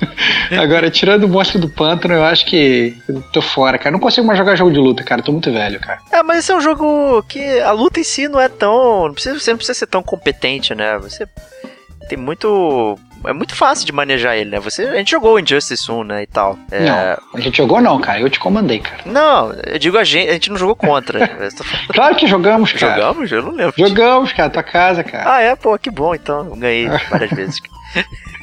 agora, 0.58 0.90
tirando 0.90 1.24
o 1.24 1.28
monstro 1.28 1.58
do 1.58 1.68
pântano, 1.68 2.14
eu 2.14 2.24
acho 2.24 2.46
que 2.46 2.96
eu 3.08 3.22
tô 3.32 3.42
fora, 3.42 3.78
cara. 3.78 3.90
Não 3.90 4.00
consigo 4.00 4.26
mais 4.26 4.38
jogar 4.38 4.56
jogo 4.56 4.72
de 4.72 4.78
luta, 4.78 5.02
cara. 5.02 5.22
Tô 5.22 5.32
muito 5.32 5.52
velho, 5.52 5.78
cara. 5.80 6.00
É, 6.10 6.22
mas 6.22 6.38
esse 6.38 6.52
é 6.52 6.56
um 6.56 6.60
jogo 6.60 7.22
que 7.24 7.60
a 7.60 7.72
luta 7.72 8.00
em 8.00 8.04
si 8.04 8.28
não 8.28 8.40
é 8.40 8.48
tão. 8.48 9.06
Não 9.06 9.12
precisa, 9.14 9.38
você 9.38 9.50
não 9.50 9.58
precisa 9.58 9.78
ser 9.78 9.86
tão 9.86 10.02
competente, 10.02 10.74
né? 10.74 10.98
Você 10.98 11.26
tem 12.08 12.16
muito. 12.18 12.98
É 13.24 13.32
muito 13.32 13.56
fácil 13.56 13.84
de 13.84 13.92
manejar 13.92 14.36
ele, 14.36 14.50
né? 14.50 14.60
Você, 14.60 14.82
a 14.82 14.96
gente 14.96 15.10
jogou 15.10 15.34
o 15.34 15.40
Injustice 15.40 15.90
1, 15.90 16.04
né? 16.04 16.22
E 16.22 16.26
tal. 16.26 16.56
É... 16.70 16.84
Não, 16.84 17.18
a 17.34 17.40
gente 17.40 17.56
jogou 17.56 17.80
não, 17.80 18.00
cara. 18.00 18.20
Eu 18.20 18.30
te 18.30 18.38
comandei, 18.38 18.78
cara. 18.78 19.02
Não, 19.04 19.52
eu 19.64 19.78
digo 19.78 19.98
a 19.98 20.04
gente, 20.04 20.28
a 20.28 20.32
gente 20.34 20.50
não 20.50 20.56
jogou 20.56 20.76
contra. 20.76 21.26
claro 21.92 22.14
que 22.14 22.26
jogamos, 22.26 22.72
cara. 22.72 22.94
Jogamos? 22.94 23.32
Eu 23.32 23.42
não 23.42 23.50
lembro. 23.52 23.74
Jogamos, 23.76 24.32
cara, 24.32 24.50
tua 24.50 24.62
casa, 24.62 25.02
cara. 25.02 25.34
Ah, 25.34 25.40
é? 25.40 25.56
Pô, 25.56 25.76
que 25.76 25.90
bom, 25.90 26.14
então. 26.14 26.46
Eu 26.46 26.56
ganhei 26.56 26.88
várias 27.10 27.30
vezes. 27.34 27.60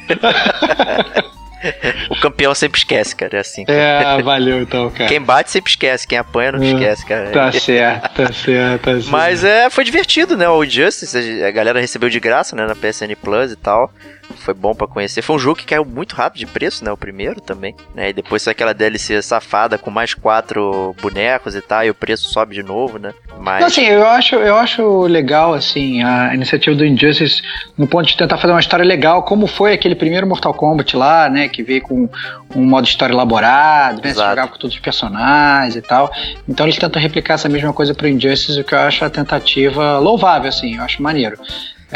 o 2.10 2.20
campeão 2.20 2.54
sempre 2.54 2.78
esquece, 2.78 3.16
cara. 3.16 3.36
É 3.36 3.40
assim. 3.40 3.64
É, 3.66 4.22
valeu 4.22 4.62
então, 4.62 4.90
cara. 4.90 5.08
Quem 5.08 5.20
bate 5.20 5.50
sempre 5.50 5.70
esquece, 5.70 6.06
quem 6.06 6.18
apanha 6.18 6.52
não 6.52 6.62
é, 6.62 6.66
esquece, 6.66 7.06
cara. 7.06 7.30
Tá 7.30 7.52
certo, 7.52 8.14
tá 8.14 8.32
certo, 8.32 8.82
tá 8.82 8.92
certo. 8.92 9.10
Mas 9.10 9.44
é, 9.44 9.70
foi 9.70 9.84
divertido, 9.84 10.36
né? 10.36 10.48
O 10.48 10.64
Justice, 10.64 11.42
a 11.42 11.50
galera 11.50 11.80
recebeu 11.80 12.08
de 12.08 12.20
graça, 12.20 12.54
né? 12.54 12.66
Na 12.66 12.74
PSN 12.74 13.14
Plus 13.20 13.52
e 13.52 13.56
tal 13.56 13.90
foi 14.36 14.54
bom 14.54 14.74
para 14.74 14.86
conhecer. 14.86 15.22
Foi 15.22 15.36
um 15.36 15.38
jogo 15.38 15.58
que 15.58 15.66
caiu 15.66 15.84
muito 15.84 16.14
rápido 16.14 16.40
de 16.40 16.46
preço, 16.46 16.84
né? 16.84 16.90
O 16.90 16.96
primeiro 16.96 17.40
também. 17.40 17.74
Né? 17.94 18.10
E 18.10 18.12
depois 18.12 18.42
foi 18.42 18.52
aquela 18.52 18.72
DLC 18.72 19.20
safada 19.22 19.78
com 19.78 19.90
mais 19.90 20.14
quatro 20.14 20.94
bonecos 21.00 21.54
e 21.54 21.60
tal, 21.60 21.84
e 21.84 21.90
o 21.90 21.94
preço 21.94 22.28
sobe 22.28 22.54
de 22.54 22.62
novo, 22.62 22.98
né? 22.98 23.12
Mas... 23.38 23.64
Assim, 23.64 23.86
eu 23.86 24.06
acho, 24.06 24.36
eu 24.36 24.56
acho 24.56 25.02
legal, 25.02 25.54
assim, 25.54 26.02
a 26.02 26.34
iniciativa 26.34 26.76
do 26.76 26.84
Injustice 26.84 27.42
no 27.76 27.86
ponto 27.86 28.06
de 28.06 28.16
tentar 28.16 28.38
fazer 28.38 28.52
uma 28.52 28.60
história 28.60 28.84
legal, 28.84 29.22
como 29.22 29.46
foi 29.46 29.72
aquele 29.72 29.94
primeiro 29.94 30.26
Mortal 30.26 30.54
Kombat 30.54 30.96
lá, 30.96 31.28
né? 31.28 31.48
Que 31.48 31.62
veio 31.62 31.82
com 31.82 32.08
um 32.54 32.64
modo 32.64 32.86
história 32.86 33.12
elaborado, 33.12 34.02
né? 34.02 34.12
Você 34.12 34.20
jogava 34.20 34.48
com 34.48 34.58
todos 34.58 34.76
os 34.76 34.82
personagens 34.82 35.76
e 35.76 35.82
tal. 35.82 36.10
Então 36.48 36.66
eles 36.66 36.78
tentam 36.78 37.00
replicar 37.00 37.34
essa 37.34 37.48
mesma 37.48 37.72
coisa 37.72 37.94
pro 37.94 38.08
Injustice, 38.08 38.60
o 38.60 38.64
que 38.64 38.74
eu 38.74 38.78
acho 38.78 39.04
a 39.04 39.10
tentativa 39.10 39.98
louvável, 39.98 40.48
assim, 40.48 40.76
eu 40.76 40.82
acho 40.82 41.02
maneiro. 41.02 41.38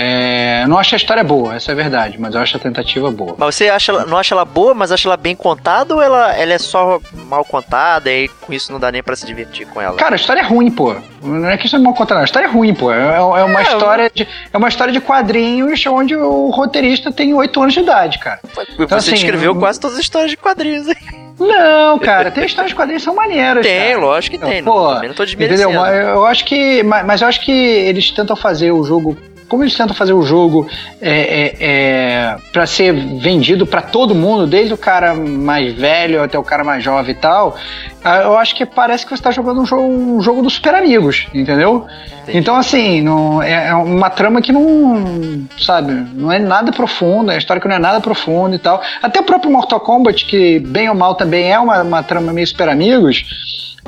É, 0.01 0.65
não 0.69 0.79
acho 0.79 0.95
a 0.95 0.97
história 0.97 1.25
boa, 1.25 1.57
essa 1.57 1.73
é 1.73 1.75
a 1.75 1.75
verdade, 1.75 2.21
mas 2.21 2.33
eu 2.33 2.41
acho 2.41 2.57
a 2.57 2.61
tentativa 2.61 3.11
boa. 3.11 3.35
Mas 3.37 3.57
você 3.57 3.69
acha, 3.69 4.05
não 4.07 4.17
acha 4.17 4.33
ela 4.33 4.45
boa, 4.45 4.73
mas 4.73 4.93
acha 4.93 5.09
ela 5.09 5.17
bem 5.17 5.35
contada 5.35 5.93
ou 5.93 6.01
ela, 6.01 6.33
ela 6.37 6.53
é 6.53 6.59
só 6.59 7.01
mal 7.27 7.45
contada 7.45 8.09
e 8.09 8.29
com 8.29 8.53
isso 8.53 8.71
não 8.71 8.79
dá 8.79 8.93
nem 8.93 9.03
para 9.03 9.17
se 9.17 9.27
divertir 9.27 9.67
com 9.67 9.83
ela? 9.83 9.97
Cara, 9.97 10.15
a 10.15 10.17
história 10.17 10.39
é 10.39 10.45
ruim, 10.45 10.71
pô. 10.71 10.95
Não 11.21 11.49
é 11.49 11.59
questão 11.59 11.81
de 11.81 11.85
mal 11.85 11.95
contada, 11.95 12.21
a 12.21 12.25
história 12.25 12.47
é 12.47 12.49
ruim, 12.49 12.73
pô. 12.75 12.93
É, 12.93 13.17
é 13.17 13.21
uma, 13.21 13.59
é, 13.59 13.63
história 13.65 14.09
de, 14.15 14.29
é 14.53 14.57
uma 14.57 14.69
história 14.69 14.93
de 14.93 15.01
quadrinhos 15.01 15.85
onde 15.87 16.15
o 16.15 16.51
roteirista 16.51 17.11
tem 17.11 17.35
8 17.35 17.61
anos 17.61 17.75
de 17.75 17.81
idade, 17.81 18.21
cara. 18.21 18.39
Então, 18.75 18.87
você 18.87 18.95
assim, 18.95 19.15
escreveu 19.15 19.53
eu... 19.53 19.59
quase 19.59 19.81
todas 19.81 19.97
as 19.97 20.05
histórias 20.05 20.31
de 20.31 20.37
quadrinhos 20.37 20.87
aí. 20.87 20.97
Não, 21.41 21.99
cara, 21.99 22.31
tem 22.31 22.45
histórias 22.45 22.71
de 22.71 22.77
quadrinhos 22.77 23.03
que 23.03 23.05
são 23.05 23.17
maneiras. 23.17 23.67
Tem, 23.67 23.95
cara. 23.95 23.99
lógico 23.99 24.39
que 24.39 24.45
tem. 24.45 24.63
Pô, 24.63 24.95
não, 24.95 25.03
não 25.03 25.15
tô 25.15 25.25
desmerecendo. 25.25 25.71
Entendeu? 25.71 25.87
Eu 25.87 26.25
acho 26.25 26.45
que. 26.45 26.85
Mas 26.85 27.21
eu 27.21 27.27
acho 27.27 27.41
que 27.41 27.51
eles 27.51 28.13
tentam 28.13 28.37
fazer 28.37 28.71
o 28.71 28.85
jogo 28.85 29.17
como 29.49 29.63
eles 29.63 29.77
tentam 29.77 29.95
fazer 29.95 30.13
o 30.13 30.23
jogo 30.23 30.69
é, 31.01 31.11
é, 31.11 31.57
é, 31.61 32.37
para 32.53 32.67
ser 32.67 32.93
vendido 32.93 33.67
para 33.67 33.81
todo 33.81 34.15
mundo, 34.15 34.47
desde 34.47 34.75
o 34.75 34.79
cara 34.79 35.15
mais 35.15 35.73
velho 35.75 36.23
até 36.23 36.39
o 36.39 36.43
cara 36.43 36.63
mais 36.63 36.85
jovem 36.85 37.13
e 37.13 37.19
tal, 37.19 37.57
ah, 38.05 38.19
eu 38.19 38.39
acho 38.39 38.55
que 38.55 38.65
parece 38.65 39.05
que 39.05 39.11
você 39.11 39.15
está 39.15 39.31
jogando 39.31 39.61
um 39.61 39.67
jogo, 39.67 39.83
um 39.83 40.21
jogo 40.21 40.43
dos 40.43 40.55
super 40.55 40.75
amigos, 40.75 41.27
entendeu? 41.35 41.87
Entendi. 42.23 42.39
Então, 42.39 42.57
assim, 42.57 43.01
não, 43.01 43.43
é, 43.43 43.69
é, 43.69 43.75
uma 43.75 44.11
trama 44.11 44.41
que 44.41 44.53
não, 44.53 45.47
sabe, 45.59 45.93
não 46.15 46.31
é 46.31 46.39
nada 46.39 46.71
profunda, 46.71 47.33
é 47.33 47.35
uma 47.35 47.39
história 47.39 47.61
que 47.61 47.69
não 47.69 47.75
é 47.75 47.79
nada 47.79 48.01
profunda 48.01 48.55
e 48.55 48.59
tal. 48.59 48.83
Até 49.03 49.21
o 49.21 49.25
próprio 49.25 49.51
Mortal 49.51 49.81
Kombat, 49.81 50.27
que 50.27 50.59
bem 50.61 50.89
ou 50.89 50.95
mal 50.95 51.15
também 51.15 51.51
é 51.51 51.59
uma, 51.59 51.83
uma 51.83 52.03
trama 52.03 52.33
meio 52.33 52.47
super 52.47 52.69
amigos, 52.69 53.25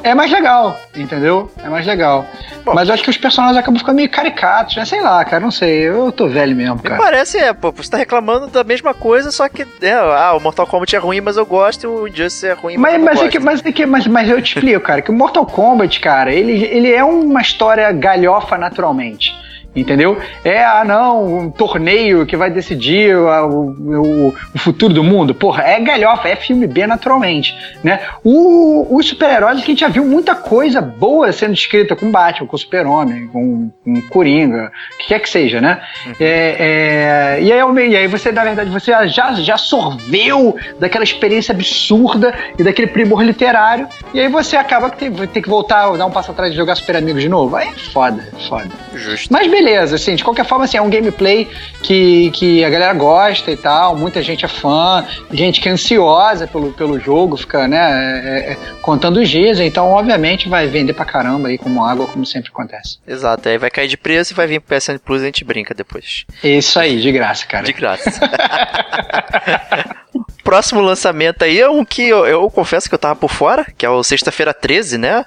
é 0.02 0.14
mais 0.14 0.30
legal, 0.30 0.78
entendeu? 0.96 1.50
É 1.62 1.68
mais 1.68 1.86
legal. 1.86 2.26
Bom, 2.64 2.74
Mas 2.74 2.88
eu 2.88 2.94
acho 2.94 3.02
que 3.02 3.10
os 3.10 3.16
personagens 3.16 3.56
acabam 3.56 3.78
ficando 3.78 3.96
meio 3.96 4.10
caricatos, 4.10 4.76
né? 4.76 4.84
Sei 4.84 5.00
lá, 5.00 5.24
cara, 5.24 5.42
não 5.42 5.50
sei. 5.50 5.88
Eu 5.88 6.12
tô 6.12 6.28
velho 6.28 6.54
mesmo, 6.54 6.78
cara. 6.82 6.96
Me 6.96 7.00
parece, 7.00 7.38
é, 7.38 7.52
pô, 7.52 7.72
você 7.72 7.90
tá 7.90 7.96
reclamando 7.96 8.46
da 8.48 8.64
mesma 8.64 8.94
coisa, 8.94 9.30
só 9.30 9.48
que, 9.48 9.66
é, 9.82 9.92
ah, 9.92 10.34
o 10.36 10.40
Mortal 10.40 10.66
Kombat 10.66 10.94
é 10.94 10.98
ruim, 10.98 11.20
mas 11.20 11.36
eu 11.36 11.46
gosto, 11.46 11.84
e 11.84 11.86
o 11.86 12.08
Injustice 12.08 12.46
é 12.46 12.52
ruim, 12.52 12.76
mas, 12.76 12.92
mas, 12.92 13.00
eu 13.00 13.04
mas, 13.04 13.22
é 13.22 13.28
que, 13.28 13.38
mas, 13.38 13.64
é 13.64 13.72
que, 13.72 13.86
mas, 13.86 14.06
mas 14.06 14.28
eu 14.28 14.40
te 14.42 14.56
explico, 14.56 14.80
cara, 14.80 15.02
que 15.02 15.10
o 15.10 15.14
Mortal 15.14 15.46
Kombat, 15.46 16.00
cara, 16.00 16.32
ele, 16.32 16.64
ele 16.64 16.92
é 16.92 17.04
uma 17.04 17.40
história 17.40 17.90
galhofa 17.92 18.56
naturalmente. 18.58 19.34
Entendeu? 19.74 20.18
É, 20.44 20.64
ah, 20.64 20.82
não, 20.84 21.38
um 21.38 21.50
torneio 21.50 22.26
que 22.26 22.36
vai 22.36 22.50
decidir 22.50 23.16
o, 23.16 23.28
o, 23.28 24.28
o, 24.28 24.58
futuro 24.58 24.92
do 24.92 25.04
mundo. 25.04 25.32
Porra, 25.32 25.62
é 25.62 25.78
galhofa, 25.78 26.28
é 26.28 26.34
filme 26.34 26.66
B 26.66 26.88
naturalmente, 26.88 27.56
né? 27.82 28.00
O, 28.24 28.96
os 28.96 29.06
super-heróis 29.06 29.58
que 29.58 29.64
a 29.64 29.66
gente 29.66 29.80
já 29.80 29.88
viu 29.88 30.04
muita 30.04 30.34
coisa 30.34 30.80
boa 30.80 31.30
sendo 31.30 31.54
escrita 31.54 31.94
com 31.94 32.10
Batman, 32.10 32.48
com 32.48 32.56
Super-Homem, 32.56 33.28
com, 33.28 33.70
com 33.84 34.02
Coringa, 34.08 34.72
o 34.94 34.98
que 34.98 35.08
quer 35.08 35.20
que 35.20 35.30
seja, 35.30 35.60
né? 35.60 35.80
Uhum. 36.04 36.12
É, 36.18 36.56
é, 36.58 37.42
e, 37.42 37.52
aí, 37.52 37.90
e 37.90 37.96
aí 37.96 38.06
você, 38.08 38.32
na 38.32 38.42
verdade, 38.42 38.70
você 38.70 38.90
já, 39.06 39.34
já 39.34 39.56
sorveu 39.56 40.56
daquela 40.80 41.04
experiência 41.04 41.52
absurda 41.52 42.34
e 42.58 42.64
daquele 42.64 42.88
primor 42.88 43.22
literário, 43.22 43.86
e 44.12 44.18
aí 44.18 44.28
você 44.28 44.56
acaba 44.56 44.90
que 44.90 44.96
tem, 44.96 45.12
tem 45.28 45.42
que 45.42 45.48
voltar, 45.48 45.96
dar 45.96 46.06
um 46.06 46.10
passo 46.10 46.32
atrás 46.32 46.52
e 46.52 46.56
jogar 46.56 46.74
Super 46.74 46.96
Amigos 46.96 47.22
de 47.22 47.28
novo. 47.28 47.54
Aí 47.54 47.68
é 47.68 47.72
foda, 47.72 48.26
é 48.36 48.48
foda. 48.48 48.68
Justo. 48.94 49.32
Mas 49.32 49.46
beleza, 49.62 49.96
assim, 49.96 50.14
de 50.14 50.24
qualquer 50.24 50.46
forma, 50.46 50.64
assim, 50.64 50.78
é 50.78 50.82
um 50.82 50.88
gameplay 50.88 51.46
que, 51.82 52.30
que 52.30 52.64
a 52.64 52.70
galera 52.70 52.94
gosta 52.94 53.50
e 53.50 53.56
tal, 53.56 53.94
muita 53.94 54.22
gente 54.22 54.44
é 54.44 54.48
fã, 54.48 55.06
gente 55.30 55.60
que 55.60 55.68
é 55.68 55.72
ansiosa 55.72 56.46
pelo, 56.46 56.72
pelo 56.72 56.98
jogo, 56.98 57.36
fica, 57.36 57.68
né, 57.68 57.76
é, 58.24 58.52
é, 58.52 58.56
contando 58.80 59.20
os 59.20 59.28
dias, 59.28 59.60
então, 59.60 59.88
obviamente, 59.88 60.48
vai 60.48 60.66
vender 60.66 60.94
pra 60.94 61.04
caramba 61.04 61.48
aí 61.48 61.58
como 61.58 61.84
água, 61.84 62.06
como 62.06 62.24
sempre 62.24 62.50
acontece. 62.50 62.98
Exato, 63.06 63.48
aí 63.48 63.58
vai 63.58 63.70
cair 63.70 63.88
de 63.88 63.96
preço 63.96 64.32
e 64.32 64.36
vai 64.36 64.46
vir 64.46 64.60
pro 64.60 64.76
PSN 64.76 64.98
Plus 64.98 65.20
e 65.20 65.24
a 65.24 65.26
gente 65.26 65.44
brinca 65.44 65.74
depois. 65.74 66.24
Isso 66.42 66.78
aí, 66.78 67.00
de 67.00 67.12
graça, 67.12 67.46
cara. 67.46 67.64
De 67.64 67.72
graça. 67.72 68.10
Próximo 70.42 70.80
lançamento 70.80 71.44
aí 71.44 71.60
é 71.60 71.68
um 71.68 71.84
que 71.84 72.08
eu, 72.08 72.26
eu 72.26 72.50
confesso 72.50 72.88
que 72.88 72.94
eu 72.94 72.98
tava 72.98 73.14
por 73.14 73.30
fora, 73.30 73.66
que 73.76 73.84
é 73.84 73.90
o 73.90 74.02
Sexta-feira 74.02 74.54
13, 74.54 74.98
né? 74.98 75.24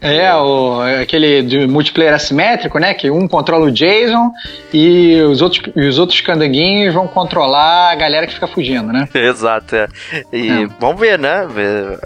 É, 0.00 0.34
o, 0.34 0.80
aquele 1.02 1.42
de 1.42 1.66
multiplayer 1.66 2.14
assimétrico, 2.14 2.78
né? 2.78 2.92
Que 2.92 3.10
um 3.10 3.26
controla 3.26 3.66
o 3.66 3.72
Jason 3.72 4.30
e 4.72 5.20
os 5.22 5.40
outros, 5.40 5.62
e 5.74 5.86
os 5.86 5.98
outros 5.98 6.20
candanguinhos 6.20 6.92
vão 6.94 7.08
controlar 7.08 7.92
a 7.92 7.94
galera 7.94 8.26
que 8.26 8.34
fica 8.34 8.46
fugindo, 8.46 8.92
né? 8.92 9.08
Exato, 9.14 9.74
é. 9.74 9.88
E 10.32 10.48
é. 10.48 10.66
vamos 10.78 11.00
ver, 11.00 11.18
né? 11.18 11.46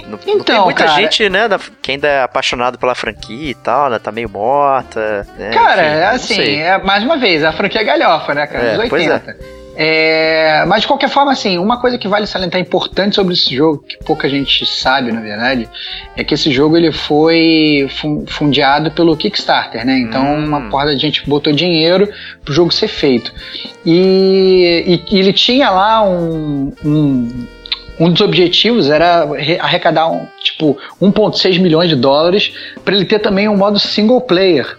Não, 0.06 0.18
então, 0.18 0.37
não 0.37 0.44
tem 0.44 0.61
muita 0.61 0.85
cara, 0.85 1.00
gente, 1.00 1.28
né? 1.28 1.49
Que 1.82 1.92
ainda 1.92 2.09
é 2.09 2.23
apaixonado 2.23 2.78
pela 2.78 2.94
franquia 2.94 3.50
e 3.50 3.54
tal, 3.54 3.90
né? 3.90 3.99
Tá 3.99 4.12
meio 4.12 4.30
morta. 4.30 5.26
Né? 5.37 5.50
Cara, 5.50 5.82
Enfim, 5.82 5.92
é 5.92 6.06
assim, 6.06 6.56
é, 6.61 6.78
mais 6.78 7.02
uma 7.02 7.16
vez, 7.16 7.42
a 7.42 7.52
franquia 7.52 7.80
é 7.80 7.85
galhofa, 7.85 8.35
né, 8.35 8.47
cara? 8.47 8.64
É, 8.64 8.70
Dos 8.70 8.92
80. 8.92 9.30
É, 9.30 9.59
mas 10.68 10.82
de 10.82 10.87
qualquer 10.87 11.08
forma, 11.08 11.32
assim, 11.32 11.56
uma 11.58 11.80
coisa 11.80 11.96
que 11.96 12.06
vale 12.06 12.26
salientar 12.26 12.60
importante 12.60 13.16
sobre 13.16 13.32
esse 13.32 13.54
jogo, 13.54 13.82
que 13.88 13.96
pouca 14.04 14.28
gente 14.28 14.66
sabe, 14.66 15.10
na 15.10 15.20
verdade, 15.20 15.68
é 16.14 16.22
que 16.22 16.34
esse 16.34 16.50
jogo 16.50 16.76
ele 16.76 16.92
foi 16.92 17.88
fundeado 18.26 18.90
pelo 18.90 19.16
Kickstarter, 19.16 19.87
né? 19.87 19.99
Então 19.99 20.22
hum. 20.22 20.44
uma 20.44 20.68
porra 20.68 20.94
de 20.94 21.00
gente 21.00 21.28
botou 21.28 21.52
dinheiro 21.52 22.08
pro 22.44 22.52
jogo 22.52 22.70
ser 22.70 22.88
feito. 22.88 23.32
E, 23.87 25.02
e, 25.10 25.16
e 25.16 25.18
ele 25.18 25.32
tinha 25.32 25.70
lá 25.70 26.02
um, 26.02 26.72
um 26.84 27.46
um 28.00 28.11
dos 28.11 28.23
objetivos 28.23 28.88
era 28.88 29.28
arrecadar 29.61 30.11
um, 30.11 30.26
tipo 30.42 30.76
1.6 31.00 31.61
milhões 31.61 31.90
de 31.90 31.97
dólares 31.97 32.52
para 32.83 32.97
ele 32.97 33.04
ter 33.04 33.19
também 33.19 33.47
um 33.47 33.57
modo 33.57 33.78
single 33.78 34.23
player. 34.23 34.78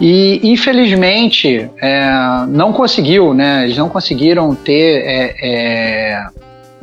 E 0.00 0.40
infelizmente 0.44 1.68
é, 1.82 2.08
não 2.48 2.72
conseguiu, 2.72 3.34
né? 3.34 3.64
Eles 3.64 3.76
não 3.76 3.88
conseguiram 3.88 4.54
ter 4.54 5.02
é, 5.04 5.34
é, 5.42 6.26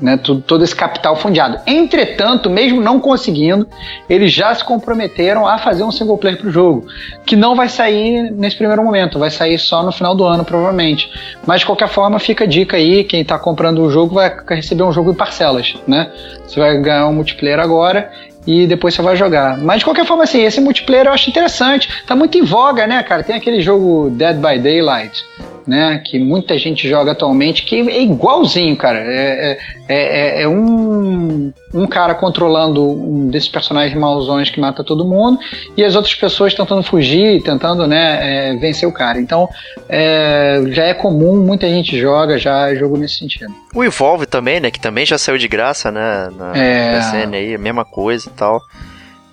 né, 0.01 0.17
todo, 0.17 0.63
esse 0.63 0.75
capital 0.75 1.15
fundiado. 1.15 1.59
Entretanto, 1.67 2.49
mesmo 2.49 2.81
não 2.81 2.99
conseguindo, 2.99 3.67
eles 4.09 4.31
já 4.31 4.53
se 4.53 4.63
comprometeram 4.63 5.47
a 5.47 5.57
fazer 5.57 5.83
um 5.83 5.91
single 5.91 6.17
player 6.17 6.37
para 6.37 6.49
o 6.49 6.51
jogo, 6.51 6.85
que 7.25 7.35
não 7.35 7.55
vai 7.55 7.69
sair 7.69 8.31
nesse 8.31 8.55
primeiro 8.57 8.83
momento, 8.83 9.19
vai 9.19 9.29
sair 9.29 9.59
só 9.59 9.83
no 9.83 9.91
final 9.91 10.15
do 10.15 10.25
ano, 10.25 10.43
provavelmente. 10.43 11.09
Mas 11.45 11.61
de 11.61 11.65
qualquer 11.65 11.87
forma, 11.87 12.19
fica 12.19 12.45
a 12.45 12.47
dica 12.47 12.77
aí: 12.77 13.03
quem 13.03 13.21
está 13.21 13.37
comprando 13.37 13.81
o 13.83 13.91
jogo 13.91 14.15
vai 14.15 14.35
receber 14.49 14.83
um 14.83 14.91
jogo 14.91 15.11
em 15.11 15.15
parcelas, 15.15 15.75
né? 15.87 16.11
Você 16.45 16.59
vai 16.59 16.77
ganhar 16.79 17.07
um 17.07 17.13
multiplayer 17.13 17.59
agora 17.59 18.11
e 18.45 18.65
depois 18.65 18.93
você 18.93 19.01
vai 19.01 19.15
jogar. 19.15 19.57
Mas 19.57 19.79
de 19.79 19.85
qualquer 19.85 20.05
forma, 20.05 20.23
assim, 20.23 20.41
esse 20.41 20.59
multiplayer 20.59 21.07
eu 21.07 21.13
acho 21.13 21.29
interessante. 21.29 22.03
Tá 22.05 22.15
muito 22.15 22.37
em 22.37 22.43
voga, 22.43 22.87
né, 22.87 23.01
cara? 23.03 23.23
Tem 23.23 23.35
aquele 23.35 23.61
jogo 23.61 24.09
Dead 24.11 24.35
by 24.35 24.59
Daylight, 24.59 25.23
né? 25.67 26.01
Que 26.05 26.19
muita 26.19 26.57
gente 26.57 26.87
joga 26.87 27.11
atualmente, 27.11 27.63
que 27.63 27.75
é 27.89 28.01
igualzinho, 28.01 28.75
cara. 28.75 28.99
É, 28.99 29.57
é, 29.87 30.39
é, 30.39 30.41
é 30.43 30.47
um, 30.47 31.51
um 31.73 31.87
cara 31.87 32.15
controlando 32.15 32.83
um 32.83 33.27
desses 33.29 33.49
personagens 33.49 33.97
mauzões 33.97 34.49
que 34.49 34.59
mata 34.59 34.83
todo 34.83 35.05
mundo 35.05 35.39
e 35.75 35.83
as 35.83 35.95
outras 35.95 36.15
pessoas 36.15 36.53
tentando 36.53 36.83
fugir, 36.83 37.41
tentando 37.43 37.85
né, 37.87 38.51
é, 38.51 38.55
vencer 38.55 38.87
o 38.87 38.91
cara. 38.91 39.19
Então 39.19 39.49
é, 39.89 40.61
já 40.69 40.83
é 40.83 40.93
comum, 40.93 41.37
muita 41.37 41.67
gente 41.67 41.99
joga 41.99 42.37
já 42.37 42.73
jogo 42.75 42.97
nesse 42.97 43.15
sentido. 43.15 43.53
O 43.73 43.83
Evolve 43.83 44.25
também, 44.25 44.59
né? 44.59 44.71
Que 44.71 44.79
também 44.79 45.05
já 45.05 45.17
saiu 45.17 45.37
de 45.37 45.47
graça, 45.47 45.91
né? 45.91 46.29
Na 46.37 46.57
é... 46.57 46.99
Aí, 47.33 47.55
a 47.55 47.57
mesma 47.57 47.85
coisa 47.85 48.29
e 48.29 48.31
tal. 48.31 48.61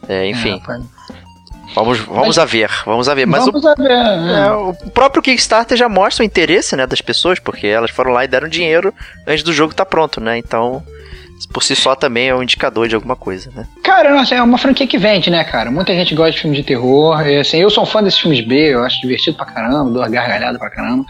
É, 0.08 0.26
enfim. 0.26 0.60
É, 0.68 0.97
Vamos, 1.78 1.98
vamos 2.00 2.26
Mas, 2.26 2.38
a 2.38 2.44
ver, 2.44 2.70
vamos 2.84 3.08
a 3.08 3.14
ver. 3.14 3.26
Mas 3.26 3.44
vamos 3.46 3.64
o, 3.64 3.68
a 3.68 3.74
ver. 3.74 3.90
É. 3.90 4.46
é, 4.46 4.50
o 4.50 4.74
próprio 4.92 5.22
Kickstarter 5.22 5.76
já 5.76 5.88
mostra 5.88 6.24
o 6.24 6.26
interesse 6.26 6.74
né, 6.74 6.86
das 6.86 7.00
pessoas, 7.00 7.38
porque 7.38 7.66
elas 7.68 7.90
foram 7.90 8.10
lá 8.10 8.24
e 8.24 8.28
deram 8.28 8.48
dinheiro 8.48 8.92
antes 9.26 9.44
do 9.44 9.52
jogo 9.52 9.70
estar 9.70 9.84
tá 9.84 9.88
pronto, 9.88 10.20
né? 10.20 10.36
Então, 10.38 10.82
por 11.52 11.62
si 11.62 11.76
só 11.76 11.94
também 11.94 12.28
é 12.28 12.34
um 12.34 12.42
indicador 12.42 12.88
de 12.88 12.96
alguma 12.96 13.14
coisa, 13.14 13.50
né? 13.54 13.64
Cara, 13.84 14.12
nossa, 14.12 14.34
é 14.34 14.42
uma 14.42 14.58
franquia 14.58 14.88
que 14.88 14.98
vende, 14.98 15.30
né, 15.30 15.44
cara? 15.44 15.70
Muita 15.70 15.94
gente 15.94 16.14
gosta 16.16 16.32
de 16.32 16.40
filmes 16.40 16.58
de 16.58 16.64
terror. 16.64 17.24
E, 17.24 17.38
assim, 17.38 17.58
eu 17.58 17.70
sou 17.70 17.84
um 17.84 17.86
fã 17.86 18.02
desses 18.02 18.18
filmes 18.18 18.40
B, 18.40 18.74
eu 18.74 18.82
acho 18.82 19.00
divertido 19.00 19.36
pra 19.36 19.46
caramba, 19.46 19.90
dou 19.90 20.10
gargalhada 20.10 20.58
pra 20.58 20.70
caramba. 20.70 21.04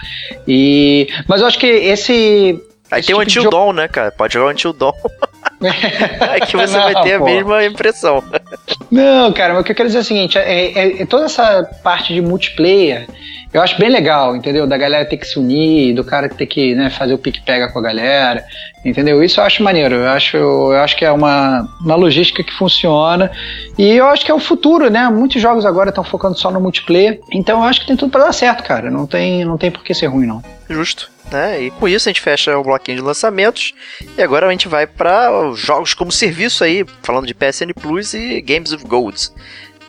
E... 0.47 1.09
Mas 1.27 1.41
eu 1.41 1.47
acho 1.47 1.59
que 1.59 1.67
esse. 1.67 2.63
Aí 2.91 3.01
esse 3.01 3.07
tem 3.07 3.17
tipo 3.17 3.19
o 3.19 3.23
Until. 3.23 3.51
Dawn, 3.51 3.73
né, 3.73 3.89
cara? 3.89 4.11
Pode 4.11 4.35
jogar 4.35 4.47
o 4.47 4.51
Until 4.51 4.73
Dawn. 4.75 4.93
é 6.35 6.41
que 6.41 6.57
você 6.57 6.77
não, 6.77 6.93
vai 6.93 7.03
ter 7.03 7.19
pô. 7.19 7.25
a 7.25 7.31
mesma 7.31 7.65
impressão. 7.65 8.23
Não, 8.91 9.33
cara, 9.33 9.53
mas 9.53 9.63
o 9.63 9.65
que 9.65 9.73
eu 9.73 9.77
quero 9.77 9.89
dizer 9.89 9.99
é 9.99 10.01
o 10.01 10.05
seguinte: 10.05 10.39
é, 10.39 10.73
é, 10.73 11.03
é, 11.03 11.07
toda 11.07 11.27
essa 11.27 11.63
parte 11.83 12.15
de 12.15 12.23
multiplayer 12.23 13.07
eu 13.53 13.63
acho 13.63 13.79
bem 13.79 13.89
legal, 13.89 14.37
entendeu? 14.37 14.67
Da 14.67 14.77
galera 14.77 15.07
ter 15.07 15.17
que 15.17 15.27
se 15.27 15.39
unir, 15.39 15.95
do 15.95 16.05
cara 16.05 16.29
ter 16.29 16.47
que 16.47 16.75
né, 16.75 16.91
fazer 16.91 17.15
o 17.15 17.19
pique-pega 17.19 17.73
com 17.73 17.79
a 17.79 17.83
galera, 17.83 18.45
entendeu? 18.85 19.23
Isso 19.25 19.41
eu 19.41 19.45
acho 19.45 19.63
maneiro. 19.63 19.95
Eu 19.95 20.09
acho, 20.09 20.37
eu 20.37 20.77
acho 20.77 20.95
que 20.95 21.05
é 21.05 21.11
uma, 21.11 21.67
uma 21.81 21.95
logística 21.95 22.43
que 22.43 22.53
funciona 22.53 23.31
e 23.79 23.91
eu 23.91 24.07
acho 24.07 24.25
que 24.25 24.31
é 24.31 24.35
o 24.35 24.39
futuro, 24.39 24.91
né? 24.91 25.09
Muitos 25.09 25.41
jogos 25.41 25.65
agora 25.65 25.89
estão 25.89 26.05
focando 26.05 26.39
só 26.39 26.51
no 26.51 26.61
multiplayer, 26.61 27.21
então 27.33 27.63
eu 27.63 27.65
acho 27.65 27.81
que 27.81 27.87
tem 27.87 27.97
tudo 27.97 28.11
para 28.11 28.25
dar 28.25 28.33
certo, 28.33 28.63
cara. 28.63 28.91
Não 28.91 29.07
tem, 29.07 29.45
não 29.47 29.57
tem 29.57 29.71
por 29.71 29.83
que 29.83 29.95
ser 29.95 30.07
ruim, 30.07 30.27
não. 30.27 30.43
Justo. 30.69 31.11
Né? 31.31 31.63
E 31.63 31.71
com 31.71 31.87
isso 31.87 32.09
a 32.09 32.11
gente 32.11 32.23
fecha 32.23 32.57
o 32.57 32.63
bloquinho 32.63 32.97
de 32.97 33.05
lançamentos 33.05 33.75
e 34.17 34.23
agora 34.23 34.47
a 34.47 34.51
gente 34.51 34.67
vai 34.67 34.87
para 34.87 35.53
jogos 35.55 35.93
como 35.93 36.11
serviço 36.11 36.65
aí, 36.65 36.87
falando 37.03 37.27
de 37.27 37.35
PSN 37.35 37.73
Plus 37.79 38.15
e 38.15 38.41
Games 38.41 38.73
of 38.73 38.85
Gold. 38.87 39.29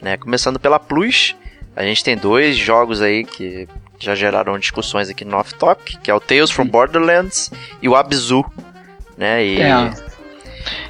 Né? 0.02 0.18
Começando 0.18 0.60
pela 0.60 0.80
Plus, 0.80 1.36
a 1.76 1.84
gente 1.84 2.04
tem 2.04 2.18
dois 2.18 2.58
jogos 2.58 3.02
aí 3.02 3.24
que 3.24 3.68
já 3.98 4.16
geraram 4.16 4.60
discussões 4.60 5.10
aqui 5.10 5.24
no 5.24 5.38
Off 5.38 5.54
Topic, 5.56 5.98
que 6.02 6.12
é 6.12 6.14
o 6.14 6.20
Tales 6.20 6.52
from 6.52 6.68
Borderlands 6.68 7.52
e 7.82 7.88
o 7.88 7.96
Abzu, 7.96 8.44
né? 9.18 9.46
E... 9.46 9.62
É. 9.62 10.09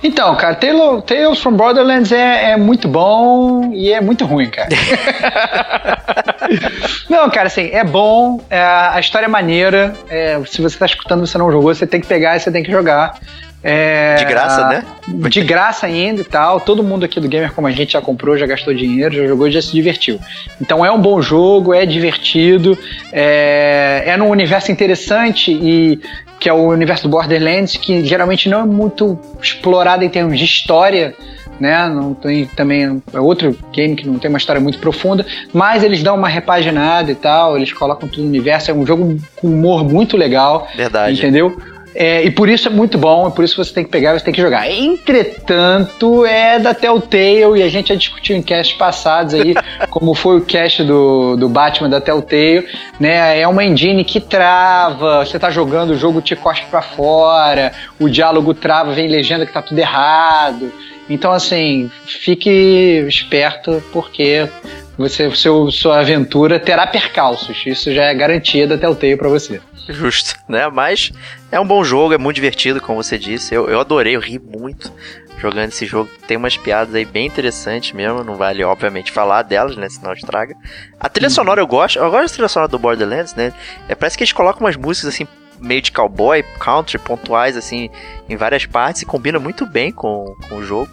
Então, 0.03 0.35
cara, 0.35 0.55
Tales 0.55 1.39
from 1.39 1.53
Borderlands 1.53 2.11
é, 2.11 2.51
é, 2.51 2.57
muito 2.57 2.87
bom 2.87 3.71
e 3.73 3.91
é 3.91 4.01
muito 4.01 4.25
ruim, 4.25 4.49
cara. 4.49 4.69
não, 7.09 7.29
cara, 7.29 7.47
assim, 7.47 7.69
é 7.71 7.83
bom, 7.83 8.41
é, 8.49 8.61
a 8.61 8.99
história 8.99 9.25
é 9.25 9.29
maneira. 9.29 9.93
É, 10.09 10.39
se 10.45 10.61
você 10.61 10.77
tá 10.77 10.85
escutando 10.85 11.23
e 11.23 11.27
você 11.27 11.37
não 11.37 11.51
jogou, 11.51 11.73
você 11.73 11.85
tem 11.85 12.01
que 12.01 12.07
pegar 12.07 12.35
e 12.35 12.39
você 12.39 12.51
tem 12.51 12.63
que 12.63 12.71
jogar. 12.71 13.19
É, 13.61 14.15
de 14.15 14.25
graça, 14.25 14.67
né? 14.69 14.85
De 15.29 15.41
graça 15.41 15.85
ainda 15.85 16.21
e 16.21 16.23
tal. 16.23 16.61
Todo 16.61 16.81
mundo 16.81 17.03
aqui 17.03 17.19
do 17.19 17.27
Gamer 17.27 17.53
como 17.53 17.67
a 17.67 17.71
gente 17.71 17.93
já 17.93 18.01
comprou, 18.01 18.37
já 18.37 18.45
gastou 18.45 18.73
dinheiro, 18.73 19.13
já 19.13 19.27
jogou, 19.27 19.51
já 19.51 19.61
se 19.61 19.73
divertiu. 19.73 20.19
Então 20.61 20.85
é 20.85 20.91
um 20.91 21.01
bom 21.01 21.21
jogo, 21.21 21.73
é 21.73 21.85
divertido, 21.85 22.77
é, 23.11 24.03
é 24.05 24.17
num 24.17 24.29
universo 24.29 24.71
interessante 24.71 25.51
e 25.51 25.99
que 26.39 26.47
é 26.47 26.53
o 26.53 26.69
universo 26.69 27.03
do 27.03 27.09
Borderlands, 27.09 27.75
que 27.75 28.03
geralmente 28.05 28.47
não 28.47 28.61
é 28.61 28.65
muito 28.65 29.19
explorado 29.41 30.03
em 30.03 30.09
termos 30.09 30.39
de 30.39 30.45
história, 30.45 31.13
né? 31.59 31.87
Não 31.89 32.13
tem 32.13 32.45
também 32.45 33.01
é 33.13 33.19
outro 33.19 33.57
game 33.73 33.95
que 33.95 34.07
não 34.07 34.17
tem 34.17 34.29
uma 34.29 34.37
história 34.37 34.61
muito 34.61 34.79
profunda, 34.79 35.25
mas 35.53 35.83
eles 35.83 36.01
dão 36.01 36.15
uma 36.15 36.29
repaginada 36.29 37.11
e 37.11 37.15
tal, 37.15 37.57
eles 37.57 37.73
colocam 37.73 38.07
tudo 38.07 38.23
no 38.23 38.29
universo, 38.29 38.71
é 38.71 38.73
um 38.73 38.85
jogo 38.85 39.17
com 39.35 39.47
humor 39.47 39.83
muito 39.83 40.15
legal. 40.15 40.67
Verdade. 40.75 41.17
Entendeu? 41.17 41.57
É, 41.75 41.78
e 41.95 42.31
por 42.31 42.47
isso 42.47 42.67
é 42.67 42.71
muito 42.71 42.97
bom, 42.97 43.27
e 43.27 43.31
por 43.31 43.43
isso 43.43 43.55
você 43.55 43.73
tem 43.73 43.83
que 43.83 43.89
pegar, 43.89 44.17
você 44.17 44.23
tem 44.23 44.33
que 44.33 44.41
jogar. 44.41 44.69
Entretanto, 44.69 46.25
é 46.25 46.59
da 46.59 46.73
Telltale, 46.73 47.59
e 47.59 47.63
a 47.63 47.69
gente 47.69 47.89
já 47.89 47.95
discutiu 47.95 48.35
em 48.35 48.41
casts 48.41 48.77
passados 48.77 49.33
aí, 49.33 49.53
como 49.89 50.13
foi 50.13 50.37
o 50.37 50.41
cast 50.41 50.83
do, 50.83 51.35
do 51.35 51.49
Batman 51.49 51.89
da 51.89 51.99
Telltale, 51.99 52.67
né? 52.99 53.39
É 53.39 53.47
uma 53.47 53.63
engine 53.63 54.03
que 54.03 54.19
trava, 54.19 55.25
você 55.25 55.39
tá 55.39 55.49
jogando, 55.49 55.91
o 55.91 55.97
jogo 55.97 56.21
te 56.21 56.35
cospe 56.35 56.67
pra 56.67 56.81
fora, 56.81 57.71
o 57.99 58.07
diálogo 58.07 58.53
trava, 58.53 58.93
vem 58.93 59.07
legenda 59.07 59.45
que 59.45 59.53
tá 59.53 59.61
tudo 59.61 59.79
errado. 59.79 60.71
Então, 61.09 61.31
assim, 61.31 61.89
fique 62.05 63.03
esperto, 63.07 63.83
porque 63.91 64.47
você, 64.95 65.33
seu, 65.35 65.71
sua 65.71 66.01
aventura 66.01 66.59
terá 66.59 66.85
percalços. 66.85 67.63
Isso 67.65 67.91
já 67.93 68.03
é 68.03 68.13
garantia 68.13 68.67
da 68.67 68.77
Telltale 68.77 69.15
pra 69.17 69.29
você. 69.29 69.59
Justo, 69.89 70.35
né? 70.47 70.67
Mas 70.69 71.11
é 71.51 71.59
um 71.59 71.65
bom 71.65 71.83
jogo, 71.83 72.13
é 72.13 72.17
muito 72.17 72.35
divertido, 72.35 72.79
como 72.79 73.01
você 73.03 73.17
disse. 73.17 73.53
Eu, 73.53 73.67
eu 73.67 73.79
adorei, 73.79 74.15
eu 74.15 74.19
ri 74.19 74.39
muito 74.39 74.91
jogando 75.39 75.69
esse 75.69 75.85
jogo. 75.85 76.09
Tem 76.27 76.37
umas 76.37 76.57
piadas 76.57 76.93
aí 76.93 77.05
bem 77.05 77.25
interessantes 77.25 77.91
mesmo. 77.91 78.23
Não 78.23 78.35
vale, 78.35 78.63
obviamente, 78.63 79.11
falar 79.11 79.41
delas, 79.41 79.75
né? 79.75 79.89
Senão 79.89 80.13
estraga. 80.13 80.55
A 80.99 81.09
trilha 81.09 81.29
sonora 81.29 81.61
eu 81.61 81.67
gosto. 81.67 81.97
Eu 81.97 82.11
gosto 82.11 82.23
da 82.23 82.33
trilha 82.33 82.47
sonora 82.47 82.71
do 82.71 82.79
Borderlands, 82.79 83.33
né? 83.33 83.53
É, 83.87 83.95
parece 83.95 84.17
que 84.17 84.23
eles 84.23 84.33
colocam 84.33 84.61
umas 84.65 84.75
músicas 84.75 85.13
assim 85.13 85.27
meio 85.59 85.81
de 85.81 85.91
cowboy, 85.91 86.41
country, 86.57 86.97
pontuais, 86.97 87.57
assim, 87.57 87.89
em 88.29 88.37
várias 88.37 88.65
partes 88.65 89.01
e 89.01 89.05
combina 89.05 89.39
muito 89.39 89.65
bem 89.65 89.91
com, 89.91 90.33
com 90.47 90.55
o 90.55 90.63
jogo. 90.63 90.89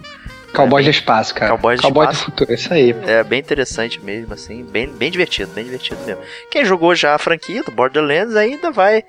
Cowboy 0.57 0.81
é, 0.81 0.85
do 0.85 0.91
espaço, 0.91 1.35
cara. 1.35 1.51
Cowboy, 1.53 1.77
Cowboy 1.77 2.07
do 2.07 2.15
futuro, 2.15 2.53
isso 2.53 2.73
aí. 2.73 2.95
É 3.07 3.23
bem 3.23 3.41
interessante 3.41 4.01
mesmo, 4.03 4.33
assim, 4.33 4.65
bem, 4.65 4.89
bem 4.89 5.11
divertido, 5.11 5.53
bem 5.53 5.65
divertido 5.65 6.01
mesmo. 6.07 6.23
Quem 6.51 6.65
jogou 6.65 6.95
já 6.95 7.15
a 7.15 7.19
franquia 7.19 7.63
do 7.63 7.71
Borderlands 7.71 8.35
ainda 8.35 8.71
vai 8.71 9.05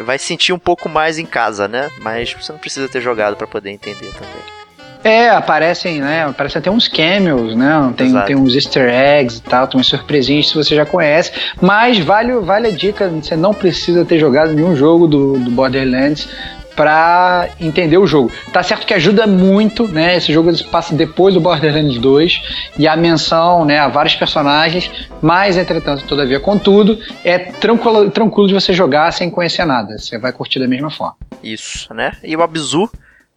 vai 0.00 0.18
sentir 0.18 0.52
um 0.52 0.58
pouco 0.58 0.88
mais 0.88 1.18
em 1.18 1.26
casa, 1.26 1.66
né? 1.66 1.88
Mas 2.00 2.32
você 2.32 2.52
não 2.52 2.58
precisa 2.58 2.88
ter 2.88 3.00
jogado 3.00 3.36
para 3.36 3.46
poder 3.46 3.70
entender 3.70 4.12
também. 4.12 4.58
É, 5.04 5.30
aparecem, 5.30 6.00
né? 6.00 6.24
Aparecem 6.24 6.58
até 6.58 6.70
uns 6.70 6.88
cameos, 6.88 7.54
né? 7.54 7.94
Tem, 7.96 8.12
tem 8.22 8.36
uns 8.36 8.54
easter 8.54 8.88
eggs 8.92 9.38
e 9.38 9.42
tal, 9.42 9.66
tem 9.66 9.78
umas 9.78 9.86
surpresinhas 9.86 10.48
se 10.48 10.54
você 10.54 10.74
já 10.74 10.84
conhece. 10.84 11.32
Mas 11.60 11.98
vale, 11.98 12.32
vale 12.40 12.68
a 12.68 12.70
dica, 12.70 13.08
você 13.08 13.36
não 13.36 13.54
precisa 13.54 14.04
ter 14.04 14.18
jogado 14.18 14.52
nenhum 14.52 14.74
jogo 14.74 15.06
do, 15.06 15.38
do 15.38 15.50
Borderlands 15.50 16.28
para 16.78 17.48
entender 17.60 17.98
o 17.98 18.06
jogo. 18.06 18.30
Tá 18.52 18.62
certo 18.62 18.86
que 18.86 18.94
ajuda 18.94 19.26
muito, 19.26 19.88
né? 19.88 20.16
Esse 20.16 20.32
jogo 20.32 20.48
passa 20.70 20.94
depois 20.94 21.34
do 21.34 21.40
Borderlands 21.40 21.98
2 21.98 22.42
e 22.78 22.86
a 22.86 22.96
menção, 22.96 23.64
né, 23.64 23.80
a 23.80 23.88
vários 23.88 24.14
personagens, 24.14 24.88
mas 25.20 25.56
entretanto, 25.56 26.04
todavia, 26.04 26.38
contudo, 26.38 26.96
é 27.24 27.36
tranquilo, 27.36 28.08
tranquilo 28.12 28.46
de 28.46 28.54
você 28.54 28.72
jogar 28.72 29.12
sem 29.12 29.28
conhecer 29.28 29.64
nada. 29.64 29.98
Você 29.98 30.18
vai 30.18 30.32
curtir 30.32 30.60
da 30.60 30.68
mesma 30.68 30.88
forma. 30.88 31.16
Isso, 31.42 31.92
né? 31.92 32.12
E 32.22 32.36
o 32.36 32.42
Abzu 32.42 32.88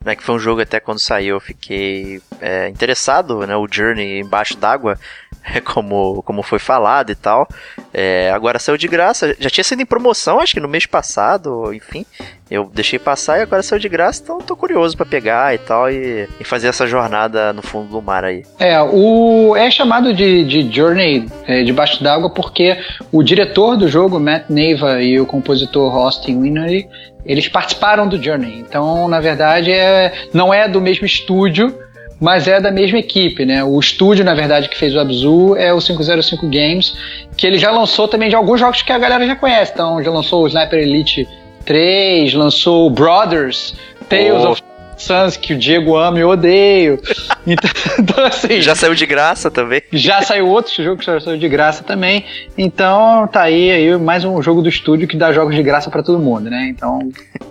né, 0.03 0.15
que 0.15 0.23
foi 0.23 0.35
um 0.35 0.39
jogo 0.39 0.61
até 0.61 0.79
quando 0.79 0.99
saiu 0.99 1.35
eu 1.35 1.39
fiquei 1.39 2.21
é, 2.39 2.67
interessado, 2.69 3.45
né, 3.45 3.55
o 3.55 3.67
Journey 3.69 4.19
embaixo 4.19 4.57
d'água, 4.57 4.97
como, 5.63 6.21
como 6.23 6.43
foi 6.43 6.59
falado 6.59 7.11
e 7.11 7.15
tal. 7.15 7.47
É, 7.93 8.31
agora 8.31 8.59
saiu 8.59 8.77
de 8.77 8.87
graça, 8.87 9.35
já 9.39 9.49
tinha 9.49 9.63
sido 9.63 9.81
em 9.81 9.85
promoção, 9.85 10.39
acho 10.39 10.53
que 10.53 10.59
no 10.59 10.67
mês 10.67 10.85
passado, 10.85 11.73
enfim. 11.73 12.05
Eu 12.49 12.69
deixei 12.73 12.99
passar 12.99 13.39
e 13.39 13.43
agora 13.43 13.63
saiu 13.63 13.79
de 13.79 13.87
graça, 13.87 14.21
então 14.21 14.39
tô 14.39 14.57
curioso 14.57 14.97
para 14.97 15.05
pegar 15.05 15.55
e 15.55 15.57
tal 15.57 15.89
e, 15.89 16.27
e, 16.37 16.43
fazer 16.43 16.67
essa 16.67 16.85
jornada 16.85 17.53
no 17.53 17.61
fundo 17.61 17.87
do 17.87 18.01
mar 18.01 18.25
aí. 18.25 18.43
É, 18.59 18.77
o 18.81 19.55
é 19.55 19.71
chamado 19.71 20.13
de, 20.13 20.43
de 20.43 20.69
Journey 20.69 21.27
é, 21.47 21.63
debaixo 21.63 22.03
d'água 22.03 22.29
porque 22.29 22.77
o 23.09 23.23
diretor 23.23 23.77
do 23.77 23.87
jogo, 23.87 24.19
Matt 24.19 24.49
Neva, 24.49 25.01
e 25.01 25.17
o 25.17 25.25
compositor 25.25 25.95
Austin 25.95 26.41
Winery, 26.41 26.89
eles 27.25 27.47
participaram 27.47 28.07
do 28.07 28.21
Journey. 28.21 28.59
Então, 28.59 29.07
na 29.07 29.19
verdade, 29.19 29.71
é, 29.71 30.13
não 30.33 30.53
é 30.53 30.67
do 30.67 30.81
mesmo 30.81 31.05
estúdio, 31.05 31.75
mas 32.19 32.47
é 32.47 32.61
da 32.61 32.71
mesma 32.71 32.99
equipe, 32.99 33.45
né? 33.45 33.63
O 33.63 33.79
estúdio, 33.79 34.23
na 34.23 34.33
verdade, 34.33 34.69
que 34.69 34.77
fez 34.77 34.93
o 34.95 34.99
Abzu 34.99 35.55
é 35.55 35.73
o 35.73 35.79
505 35.79 36.47
Games, 36.47 36.95
que 37.35 37.47
ele 37.47 37.57
já 37.57 37.71
lançou 37.71 38.07
também 38.07 38.29
de 38.29 38.35
alguns 38.35 38.59
jogos 38.59 38.81
que 38.81 38.91
a 38.91 38.99
galera 38.99 39.25
já 39.25 39.35
conhece. 39.35 39.71
Então, 39.73 40.03
já 40.03 40.11
lançou 40.11 40.43
o 40.43 40.47
Sniper 40.47 40.79
Elite 40.79 41.27
3, 41.65 42.33
lançou 42.33 42.87
o 42.87 42.89
Brothers, 42.89 43.75
Tales 44.07 44.43
oh. 44.43 44.51
of 44.51 44.61
Suns, 45.01 45.37
que 45.37 45.53
o 45.53 45.57
Diego 45.57 45.95
ama 45.97 46.17
e 46.17 46.21
eu 46.21 46.29
odeio. 46.29 46.99
Então, 47.45 47.69
então, 47.99 48.25
assim. 48.25 48.61
Já 48.61 48.75
saiu 48.75 48.95
de 48.95 49.05
graça 49.05 49.49
também. 49.49 49.81
Já 49.91 50.21
saiu 50.21 50.47
outro 50.47 50.71
jogo 50.83 50.97
que 50.97 51.05
já 51.05 51.19
saiu 51.19 51.37
de 51.37 51.49
graça 51.49 51.83
também. 51.83 52.25
Então 52.57 53.27
tá 53.27 53.41
aí, 53.41 53.71
aí 53.71 53.97
mais 53.97 54.23
um 54.23 54.41
jogo 54.41 54.61
do 54.61 54.69
estúdio 54.69 55.07
que 55.07 55.17
dá 55.17 55.31
jogos 55.33 55.55
de 55.55 55.63
graça 55.63 55.89
para 55.89 56.03
todo 56.03 56.19
mundo, 56.19 56.49
né? 56.49 56.67
Então, 56.69 56.99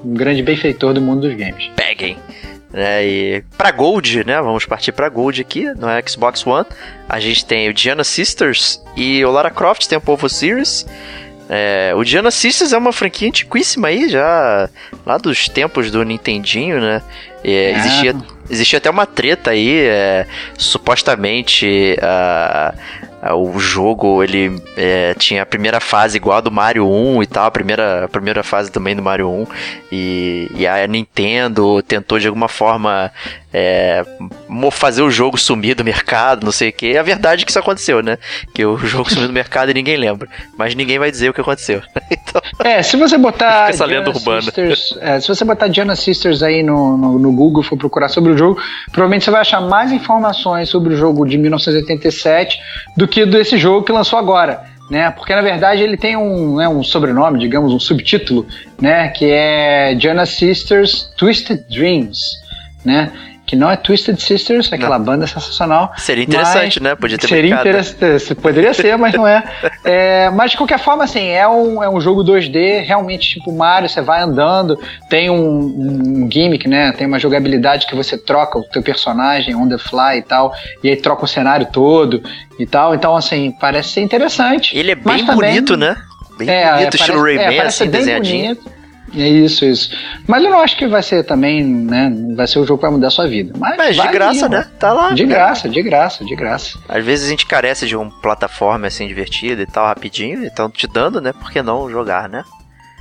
um 0.04 0.14
grande 0.14 0.42
benfeitor 0.42 0.94
do 0.94 1.00
mundo 1.00 1.22
dos 1.22 1.36
games. 1.36 1.70
Peguem. 1.76 2.16
É, 2.72 3.04
e 3.04 3.44
para 3.58 3.72
Gold, 3.72 4.24
né? 4.24 4.40
Vamos 4.40 4.64
partir 4.64 4.92
para 4.92 5.08
Gold 5.08 5.40
aqui 5.40 5.64
no 5.74 5.88
Xbox 6.08 6.46
One. 6.46 6.66
A 7.08 7.18
gente 7.18 7.44
tem 7.44 7.68
o 7.68 7.74
Diana 7.74 8.04
Sisters 8.04 8.80
e 8.96 9.24
o 9.24 9.30
Lara 9.30 9.50
Croft 9.50 9.86
Temple 9.88 10.14
of 10.14 10.28
Series. 10.28 10.86
É, 11.52 11.92
o 11.96 12.04
Diana 12.04 12.30
Sisters 12.30 12.72
é 12.72 12.78
uma 12.78 12.92
franquia 12.92 13.26
antiquíssima 13.26 13.88
aí, 13.88 14.08
já 14.08 14.70
lá 15.04 15.18
dos 15.18 15.48
tempos 15.48 15.90
do 15.90 16.04
Nintendinho, 16.04 16.80
né? 16.80 17.02
É, 17.42 17.72
existia, 17.72 18.14
existia 18.48 18.76
até 18.78 18.88
uma 18.88 19.04
treta 19.04 19.50
aí, 19.50 19.80
é, 19.80 20.26
supostamente 20.56 21.96
a, 22.00 22.72
o 23.35 23.59
jogo 23.59 24.22
ele 24.22 24.62
é, 24.76 25.14
tinha 25.14 25.42
a 25.42 25.46
primeira 25.46 25.78
fase 25.78 26.16
igual 26.16 26.38
a 26.38 26.40
do 26.40 26.50
Mario 26.50 26.88
1 26.88 27.22
e 27.22 27.26
tal, 27.26 27.46
a 27.46 27.50
primeira, 27.50 28.04
a 28.04 28.09
primeira 28.09 28.42
fase 28.42 28.70
também 28.70 28.96
do 28.96 29.02
Mario 29.02 29.28
1. 29.28 29.46
E, 29.92 30.50
e 30.54 30.66
a 30.66 30.87
Nintendo 30.87 31.83
tentou 31.83 32.18
de 32.18 32.26
alguma 32.26 32.48
forma 32.48 33.12
é, 33.52 34.04
fazer 34.70 35.02
o 35.02 35.11
jogo 35.11 35.37
sumir 35.37 35.74
do 35.74 35.85
mercado, 35.85 36.44
não 36.44 36.52
sei 36.52 36.70
o 36.70 36.72
que. 36.72 36.96
A 36.96 37.02
verdade 37.02 37.42
é 37.42 37.44
que 37.44 37.50
isso 37.50 37.59
aconteceu, 37.59 38.02
né? 38.02 38.16
Que 38.54 38.64
o 38.64 38.78
jogo 38.87 39.11
sumiu 39.11 39.26
do 39.26 39.35
mercado 39.35 39.70
e 39.70 39.74
ninguém 39.74 39.96
lembra. 39.96 40.28
Mas 40.56 40.74
ninguém 40.74 40.98
vai 40.98 41.11
dizer 41.11 41.28
o 41.28 41.35
que 41.35 41.40
aconteceu. 41.40 41.83
então, 42.11 42.40
é, 42.64 42.83
se 42.83 42.96
você 42.96 43.18
botar. 43.18 43.68
essa 43.70 43.85
lenda 43.85 44.11
urbana. 44.11 44.42
Sisters, 44.42 44.96
é, 45.00 45.20
se 45.20 45.28
você 45.28 45.44
botar 45.44 45.68
Diana 45.68 45.96
Sisters 45.96 46.42
aí 46.42 46.62
no, 46.62 46.96
no, 46.96 47.18
no 47.18 47.33
Google 47.33 47.62
for 47.62 47.76
procurar 47.76 48.09
sobre 48.09 48.33
o 48.33 48.38
jogo, 48.38 48.61
provavelmente 48.92 49.24
você 49.24 49.30
vai 49.30 49.40
achar 49.40 49.61
mais 49.61 49.92
informações 49.92 50.68
sobre 50.68 50.94
o 50.94 50.96
jogo 50.96 51.26
de 51.26 51.37
1987 51.37 52.59
do 52.96 53.09
que 53.11 53.27
desse 53.27 53.59
jogo 53.59 53.85
que 53.85 53.92
lançou 53.92 54.18
agora. 54.18 54.70
Né, 54.90 55.09
porque 55.09 55.33
na 55.33 55.40
verdade 55.40 55.85
ele 55.85 55.96
tem 55.96 56.16
um, 56.16 56.57
né, 56.57 56.68
um 56.68 56.83
sobrenome, 56.83 57.38
digamos, 57.38 57.73
um 57.73 57.79
subtítulo, 57.79 58.44
né, 58.81 59.07
que 59.07 59.25
é 59.25 59.94
Diana 59.94 60.27
Sisters 60.27 61.12
Twisted 61.16 61.64
Dreams, 61.70 62.18
né? 62.85 63.12
Que 63.50 63.56
não 63.56 63.68
é 63.68 63.76
Twisted 63.76 64.16
Sisters, 64.16 64.72
aquela 64.72 64.96
não. 64.96 65.04
banda 65.04 65.26
sensacional. 65.26 65.92
Seria 65.96 66.22
interessante, 66.22 66.80
né? 66.80 66.94
Podia 66.94 67.18
ter 67.18 67.26
Seria 67.26 67.52
interessante, 67.52 68.36
poderia 68.36 68.72
ser, 68.72 68.96
mas 68.96 69.12
não 69.12 69.26
é. 69.26 69.42
é. 69.82 70.30
Mas 70.30 70.52
de 70.52 70.56
qualquer 70.56 70.78
forma, 70.78 71.02
assim, 71.02 71.26
é 71.26 71.48
um, 71.48 71.82
é 71.82 71.90
um 71.90 72.00
jogo 72.00 72.22
2D, 72.22 72.84
realmente 72.84 73.30
tipo 73.30 73.52
Mario, 73.52 73.88
você 73.88 74.00
vai 74.00 74.22
andando, 74.22 74.78
tem 75.08 75.28
um, 75.28 76.22
um 76.22 76.30
gimmick, 76.30 76.68
né? 76.68 76.92
Tem 76.92 77.08
uma 77.08 77.18
jogabilidade 77.18 77.88
que 77.88 77.96
você 77.96 78.16
troca 78.16 78.56
o 78.56 78.62
teu 78.62 78.84
personagem 78.84 79.52
on 79.56 79.68
the 79.68 79.78
fly 79.78 80.18
e 80.18 80.22
tal, 80.22 80.54
e 80.84 80.88
aí 80.88 80.94
troca 80.94 81.24
o 81.24 81.28
cenário 81.28 81.66
todo 81.72 82.22
e 82.56 82.64
tal. 82.64 82.94
Então, 82.94 83.16
assim, 83.16 83.50
parece 83.60 83.94
ser 83.94 84.00
interessante. 84.02 84.78
Ele 84.78 84.92
é 84.92 84.94
bem 84.94 85.24
bonito, 85.24 85.72
também, 85.72 85.88
né? 85.88 85.96
Bem 86.38 86.48
é, 86.48 86.70
bonito, 86.70 86.94
é, 86.94 87.00
estilo 87.00 87.20
Rayman, 87.20 87.56
é, 87.56 87.62
assim, 87.62 87.90
desenhadinho. 87.90 88.54
Bonito. 88.54 88.80
É 89.14 89.29
isso, 89.29 89.64
isso. 89.64 89.90
Mas 90.27 90.42
eu 90.44 90.51
não 90.51 90.61
acho 90.61 90.77
que 90.77 90.87
vai 90.87 91.03
ser 91.03 91.25
também, 91.25 91.64
né? 91.64 92.12
Vai 92.37 92.46
ser 92.46 92.59
o 92.59 92.66
jogo 92.66 92.79
que 92.79 92.83
vai 92.83 92.92
mudar 92.92 93.09
a 93.09 93.11
sua 93.11 93.27
vida. 93.27 93.53
Mas, 93.59 93.77
Mas 93.77 93.96
de 93.96 94.09
graça, 94.09 94.46
ir, 94.46 94.49
né? 94.49 94.66
Tá 94.79 94.92
lá. 94.92 95.12
De 95.12 95.27
né? 95.27 95.35
graça, 95.35 95.68
de 95.68 95.83
graça, 95.83 96.25
de 96.25 96.37
graça. 96.37 96.79
Às 96.88 97.05
vezes 97.05 97.27
a 97.27 97.31
gente 97.31 97.46
carece 97.46 97.87
de 97.87 97.96
uma 97.96 98.11
plataforma 98.20 98.87
assim 98.87 99.07
divertida 99.09 99.62
e 99.62 99.66
tal, 99.66 99.87
rapidinho, 99.87 100.44
então 100.44 100.70
te 100.70 100.87
dando, 100.87 101.20
né? 101.20 101.33
Por 101.33 101.51
que 101.51 101.61
não 101.62 101.90
jogar, 101.90 102.29
né? 102.29 102.44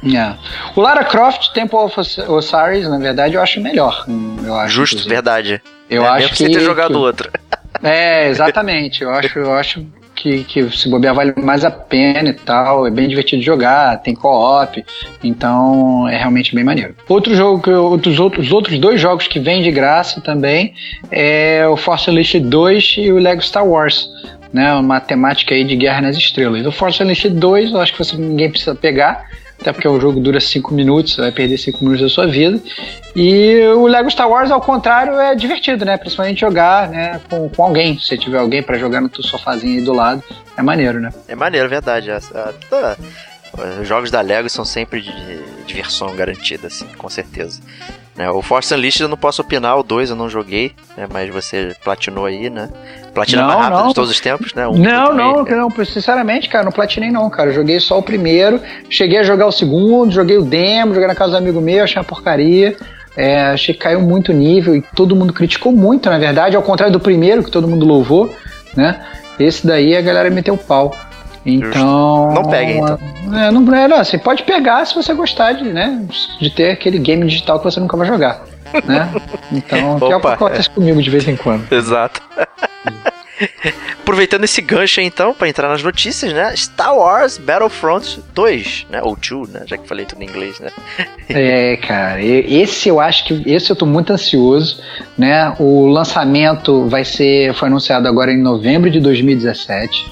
Yeah. 0.03 0.39
O 0.75 0.81
Lara 0.81 1.03
Croft 1.03 1.51
Temple 1.53 1.77
of 1.77 1.99
Osiris, 2.27 2.87
na 2.87 2.97
verdade, 2.97 3.35
eu 3.35 3.41
acho 3.41 3.59
melhor. 3.59 4.05
Eu 4.43 4.55
acho, 4.55 4.73
Justo, 4.73 4.95
inclusive. 4.95 5.13
verdade. 5.13 5.61
Eu 5.89 6.05
é, 6.05 6.07
acho 6.07 6.29
que. 6.29 6.37
Você 6.37 6.49
ter 6.49 6.61
jogado 6.61 6.91
que... 6.91 6.97
outro. 6.97 7.29
É, 7.83 8.29
exatamente. 8.29 9.03
Eu 9.03 9.11
acho, 9.11 9.39
eu 9.39 9.53
acho 9.53 9.85
que, 10.19 10.43
que 10.43 10.69
se 10.77 10.89
bobear 10.89 11.15
vale 11.15 11.33
mais 11.37 11.63
a 11.63 11.71
pena 11.71 12.29
e 12.29 12.33
tal. 12.33 12.85
É 12.85 12.91
bem 12.91 13.07
divertido 13.07 13.41
jogar, 13.41 14.01
tem 14.01 14.13
co-op, 14.13 14.83
então 15.23 16.07
é 16.07 16.17
realmente 16.17 16.53
bem 16.53 16.63
maneiro. 16.63 16.95
Outro 17.07 17.33
jogo 17.33 17.61
que 17.61 17.71
outros 17.71 18.19
outros 18.19 18.51
outros 18.51 18.77
dois 18.77 18.99
jogos 18.99 19.27
que 19.27 19.39
vêm 19.39 19.61
de 19.61 19.71
graça 19.71 20.19
também 20.21 20.73
é 21.09 21.65
o 21.67 21.77
Force 21.77 22.09
Unleashed 22.09 22.45
2 22.45 22.95
e 22.99 23.11
o 23.11 23.17
Lego 23.17 23.41
Star 23.41 23.65
Wars. 23.65 24.09
Né, 24.51 24.73
uma 24.73 24.99
temática 24.99 25.53
aí 25.53 25.63
de 25.63 25.75
Guerra 25.75 26.01
nas 26.01 26.17
Estrelas. 26.17 26.65
O 26.65 26.71
Force 26.71 27.03
Unleashed 27.03 27.35
2, 27.35 27.71
eu 27.71 27.79
acho 27.79 27.91
que 27.91 27.99
você, 27.99 28.17
ninguém 28.17 28.49
precisa 28.49 28.73
pegar, 28.73 29.27
até 29.59 29.73
porque 29.73 29.87
o 29.87 29.99
jogo 29.99 30.19
dura 30.19 30.39
5 30.39 30.73
minutos, 30.73 31.15
você 31.15 31.21
vai 31.21 31.31
perder 31.31 31.57
5 31.57 31.83
minutos 31.83 32.01
da 32.01 32.09
sua 32.09 32.25
vida. 32.25 32.59
E 33.15 33.59
o 33.75 33.87
Lego 33.87 34.09
Star 34.09 34.29
Wars, 34.29 34.51
ao 34.51 34.61
contrário, 34.61 35.19
é 35.19 35.35
divertido, 35.35 35.83
né? 35.83 35.97
Principalmente 35.97 36.39
jogar 36.39 36.87
né, 36.89 37.19
com, 37.29 37.49
com 37.49 37.63
alguém. 37.63 37.99
Se 37.99 38.17
tiver 38.17 38.39
alguém 38.39 38.63
para 38.63 38.77
jogar 38.77 39.01
no 39.01 39.09
teu 39.09 39.23
sofazinho 39.23 39.79
aí 39.79 39.81
do 39.81 39.93
lado, 39.93 40.23
é 40.55 40.61
maneiro, 40.61 40.99
né? 40.99 41.11
É 41.27 41.35
maneiro, 41.35 41.67
verdade. 41.67 42.09
Os 43.81 43.87
jogos 43.87 44.09
da 44.09 44.21
Lego 44.21 44.49
são 44.49 44.63
sempre 44.63 45.01
de 45.01 45.43
diversão 45.65 46.15
garantida, 46.15 46.67
assim, 46.67 46.87
com 46.97 47.09
certeza. 47.09 47.59
Né, 48.19 48.29
o 48.29 48.41
Force 48.41 48.73
Unleashed 48.73 49.03
eu 49.03 49.07
não 49.07 49.15
posso 49.15 49.41
opinar, 49.41 49.79
o 49.79 49.81
2 49.81 50.09
eu 50.09 50.15
não 50.17 50.29
joguei, 50.29 50.73
né, 50.97 51.07
mas 51.09 51.29
você 51.29 51.73
platinou 51.81 52.25
aí, 52.25 52.49
né? 52.49 52.67
Platina 53.13 53.45
mais 53.45 53.59
rápido 53.61 53.87
de 53.87 53.93
todos 53.93 54.11
os 54.11 54.19
tempos, 54.19 54.53
né? 54.53 54.67
Um 54.67 54.77
não, 54.77 55.13
não, 55.13 55.45
não, 55.45 55.85
sinceramente, 55.85 56.49
cara, 56.49 56.65
não 56.65 56.71
platinei 56.73 57.09
não, 57.11 57.29
cara. 57.29 57.51
Eu 57.51 57.53
joguei 57.53 57.79
só 57.79 57.97
o 57.97 58.03
primeiro, 58.03 58.61
cheguei 58.89 59.19
a 59.19 59.23
jogar 59.23 59.47
o 59.47 59.53
segundo, 59.53 60.11
joguei 60.11 60.37
o 60.37 60.43
demo, 60.43 60.93
joguei 60.93 61.07
na 61.07 61.15
casa 61.15 61.31
do 61.31 61.37
amigo 61.37 61.61
meu, 61.61 61.81
achei 61.81 61.97
uma 61.97 62.03
porcaria. 62.03 62.75
É, 63.15 63.41
achei 63.51 63.73
que 63.73 63.79
caiu 63.79 64.01
muito 64.01 64.33
nível 64.33 64.75
e 64.75 64.81
todo 64.81 65.15
mundo 65.15 65.31
criticou 65.31 65.71
muito, 65.71 66.09
na 66.09 66.17
verdade, 66.17 66.57
ao 66.57 66.61
contrário 66.61 66.91
do 66.91 66.99
primeiro, 66.99 67.41
que 67.41 67.49
todo 67.49 67.69
mundo 67.69 67.85
louvou, 67.85 68.33
né? 68.75 68.99
Esse 69.39 69.65
daí 69.65 69.95
a 69.95 70.01
galera 70.01 70.29
meteu 70.29 70.55
o 70.55 70.57
pau. 70.57 70.93
Então. 71.45 72.33
Não 72.33 72.43
pegue, 72.43 72.73
então. 72.73 72.99
É, 73.33 73.51
não, 73.51 73.75
é, 73.75 73.87
não, 73.87 74.03
você 74.03 74.17
pode 74.17 74.43
pegar 74.43 74.85
se 74.85 74.95
você 74.95 75.13
gostar 75.13 75.53
de, 75.53 75.63
né, 75.63 76.05
de 76.39 76.49
ter 76.49 76.71
aquele 76.71 76.99
game 76.99 77.25
digital 77.25 77.59
que 77.59 77.65
você 77.65 77.79
nunca 77.79 77.97
vai 77.97 78.07
jogar. 78.07 78.41
Né? 78.85 79.09
Então, 79.51 79.97
que 79.97 80.05
é 80.05 80.15
o 80.15 80.21
que 80.21 80.27
acontece 80.27 80.69
comigo 80.69 81.01
de 81.01 81.09
vez 81.09 81.27
em 81.27 81.35
quando. 81.35 81.65
Exato. 81.73 82.21
Aproveitando 84.01 84.43
esse 84.43 84.61
gancho 84.61 84.99
aí, 84.99 85.05
então, 85.05 85.33
para 85.33 85.47
entrar 85.47 85.69
nas 85.69 85.81
notícias, 85.81 86.33
né? 86.33 86.55
Star 86.55 86.95
Wars 86.95 87.37
Battlefront 87.37 88.21
2, 88.33 88.87
né? 88.89 89.01
Ou 89.01 89.15
2, 89.15 89.49
né? 89.49 89.61
Já 89.65 89.77
que 89.77 89.87
falei 89.87 90.05
tudo 90.05 90.21
em 90.21 90.25
inglês, 90.25 90.59
né? 90.59 90.69
é, 91.29 91.77
cara, 91.77 92.21
esse 92.21 92.89
eu 92.89 92.99
acho 92.99 93.25
que 93.25 93.43
esse 93.45 93.69
eu 93.69 93.75
tô 93.75 93.85
muito 93.85 94.11
ansioso, 94.11 94.81
né? 95.17 95.55
O 95.59 95.87
lançamento 95.87 96.87
vai 96.87 97.05
ser 97.05 97.53
foi 97.53 97.69
anunciado 97.69 98.07
agora 98.07 98.31
em 98.31 98.41
novembro 98.41 98.89
de 98.89 98.99
2017, 98.99 100.07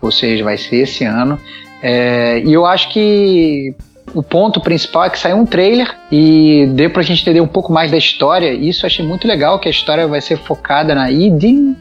ou 0.00 0.10
seja, 0.10 0.44
vai 0.44 0.56
ser 0.56 0.76
esse 0.76 1.04
ano. 1.04 1.38
É, 1.82 2.40
e 2.44 2.52
eu 2.52 2.66
acho 2.66 2.90
que 2.90 3.74
o 4.14 4.22
ponto 4.22 4.60
principal 4.60 5.04
é 5.04 5.10
que 5.10 5.18
saiu 5.18 5.36
um 5.36 5.46
trailer 5.46 5.96
e 6.10 6.66
deu 6.72 6.90
pra 6.90 7.02
gente 7.02 7.22
entender 7.22 7.40
um 7.40 7.46
pouco 7.46 7.72
mais 7.72 7.90
da 7.90 7.96
história. 7.96 8.52
Isso 8.52 8.84
eu 8.84 8.88
achei 8.88 9.04
muito 9.04 9.26
legal, 9.26 9.58
que 9.58 9.68
a 9.68 9.70
história 9.70 10.06
vai 10.06 10.20
ser 10.20 10.36
focada 10.36 10.94
na 10.94 11.10
Eden 11.10 11.76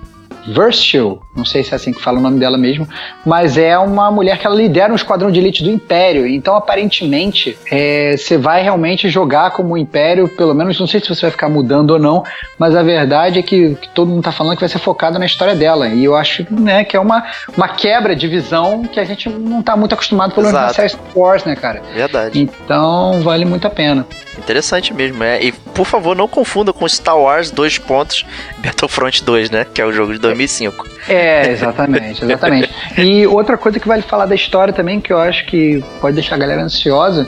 Virtue, 0.47 1.19
não 1.35 1.45
sei 1.45 1.63
se 1.63 1.73
é 1.73 1.75
assim 1.75 1.93
que 1.93 2.01
fala 2.01 2.19
o 2.19 2.21
nome 2.21 2.39
dela 2.39 2.57
mesmo, 2.57 2.87
mas 3.25 3.57
é 3.57 3.77
uma 3.77 4.11
mulher 4.11 4.37
que 4.37 4.45
ela 4.45 4.55
lidera 4.55 4.91
um 4.91 4.95
esquadrão 4.95 5.31
de 5.31 5.39
elite 5.39 5.63
do 5.63 5.69
Império. 5.69 6.27
Então, 6.27 6.55
aparentemente, 6.55 7.57
é, 7.71 8.15
você 8.17 8.37
vai 8.37 8.63
realmente 8.63 9.09
jogar 9.09 9.51
como 9.51 9.73
o 9.73 9.77
Império, 9.77 10.27
pelo 10.27 10.53
menos, 10.53 10.79
não 10.79 10.87
sei 10.87 10.99
se 10.99 11.09
você 11.09 11.21
vai 11.21 11.31
ficar 11.31 11.49
mudando 11.49 11.91
ou 11.91 11.99
não, 11.99 12.23
mas 12.57 12.75
a 12.75 12.83
verdade 12.83 13.39
é 13.39 13.41
que, 13.41 13.75
que 13.75 13.89
todo 13.89 14.07
mundo 14.07 14.19
está 14.19 14.31
falando 14.31 14.55
que 14.55 14.61
vai 14.61 14.69
ser 14.69 14.79
focado 14.79 15.19
na 15.19 15.25
história 15.25 15.55
dela. 15.55 15.87
E 15.87 16.03
eu 16.03 16.15
acho 16.15 16.45
né, 16.51 16.83
que 16.83 16.95
é 16.95 16.99
uma, 16.99 17.25
uma 17.55 17.67
quebra 17.67 18.15
de 18.15 18.27
visão 18.27 18.83
que 18.83 18.99
a 18.99 19.05
gente 19.05 19.29
não 19.29 19.59
está 19.59 19.75
muito 19.75 19.93
acostumado 19.93 20.33
pelo 20.33 20.47
menos 20.47 20.59
na 20.59 20.73
série 20.73 20.89
Star 20.89 21.01
Wars, 21.15 21.43
né, 21.43 21.55
cara? 21.55 21.81
Verdade. 21.93 22.39
Então, 22.39 23.21
vale 23.21 23.45
muito 23.45 23.67
a 23.67 23.69
pena. 23.69 24.05
Interessante 24.37 24.93
mesmo, 24.93 25.23
é. 25.23 25.43
E, 25.43 25.51
por 25.51 25.85
favor, 25.85 26.15
não 26.15 26.27
confunda 26.27 26.71
com 26.71 26.87
Star 26.87 27.17
Wars 27.17 27.51
dois 27.51 27.77
pontos 27.77 28.25
Battlefront 28.59 29.23
2, 29.23 29.49
né? 29.49 29.65
Que 29.65 29.81
é 29.81 29.85
o 29.85 29.91
jogo 29.91 30.13
de 30.13 30.19
2005. 30.29 30.87
É, 31.07 31.49
exatamente, 31.49 32.23
exatamente. 32.23 32.69
e 32.97 33.25
outra 33.27 33.57
coisa 33.57 33.79
que 33.79 33.87
vale 33.87 34.01
falar 34.01 34.25
da 34.25 34.35
história 34.35 34.73
também, 34.73 34.99
que 34.99 35.11
eu 35.11 35.19
acho 35.19 35.45
que 35.45 35.83
pode 35.99 36.15
deixar 36.15 36.35
a 36.35 36.39
galera 36.39 36.63
ansiosa, 36.63 37.27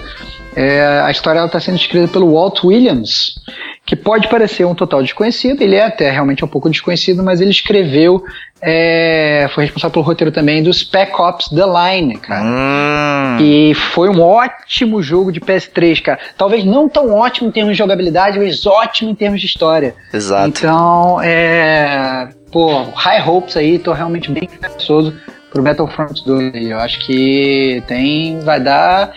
é, 0.55 1.01
a 1.03 1.09
história 1.09 1.43
está 1.45 1.59
sendo 1.59 1.77
escrita 1.77 2.07
pelo 2.07 2.33
Walt 2.33 2.63
Williams, 2.63 3.35
que 3.85 3.95
pode 3.95 4.27
parecer 4.27 4.65
um 4.65 4.75
total 4.75 5.01
desconhecido, 5.01 5.61
ele 5.61 5.75
é 5.75 5.85
até 5.85 6.11
realmente 6.11 6.43
um 6.43 6.47
pouco 6.47 6.69
desconhecido, 6.69 7.23
mas 7.23 7.39
ele 7.39 7.51
escreveu, 7.51 8.23
é, 8.61 9.49
foi 9.53 9.63
responsável 9.63 9.93
pelo 9.93 10.05
roteiro 10.05 10.31
também 10.31 10.61
do 10.61 10.73
Spec 10.73 11.13
Ops 11.19 11.47
The 11.49 11.63
Line, 11.65 12.17
cara. 12.17 12.43
Hum. 12.43 13.37
E 13.39 13.73
foi 13.73 14.09
um 14.09 14.21
ótimo 14.21 15.01
jogo 15.01 15.31
de 15.31 15.39
PS3, 15.39 16.01
cara. 16.01 16.19
Talvez 16.37 16.65
não 16.65 16.89
tão 16.89 17.13
ótimo 17.13 17.47
em 17.47 17.51
termos 17.51 17.73
de 17.73 17.77
jogabilidade, 17.77 18.37
mas 18.37 18.65
ótimo 18.65 19.09
em 19.09 19.15
termos 19.15 19.39
de 19.39 19.47
história. 19.47 19.95
Exato. 20.13 20.47
Então, 20.47 21.21
é 21.21 22.29
pô, 22.51 22.83
high 22.95 23.27
hopes 23.27 23.55
aí, 23.57 23.79
tô 23.79 23.93
realmente 23.93 24.29
bem 24.31 24.43
esperançoso 24.43 25.15
pro 25.51 25.61
Battlefront 25.61 26.23
2 26.25 26.55
aí. 26.55 26.71
Eu 26.71 26.79
acho 26.79 26.99
que 27.05 27.83
tem. 27.87 28.39
Vai 28.39 28.59
dar. 28.59 29.13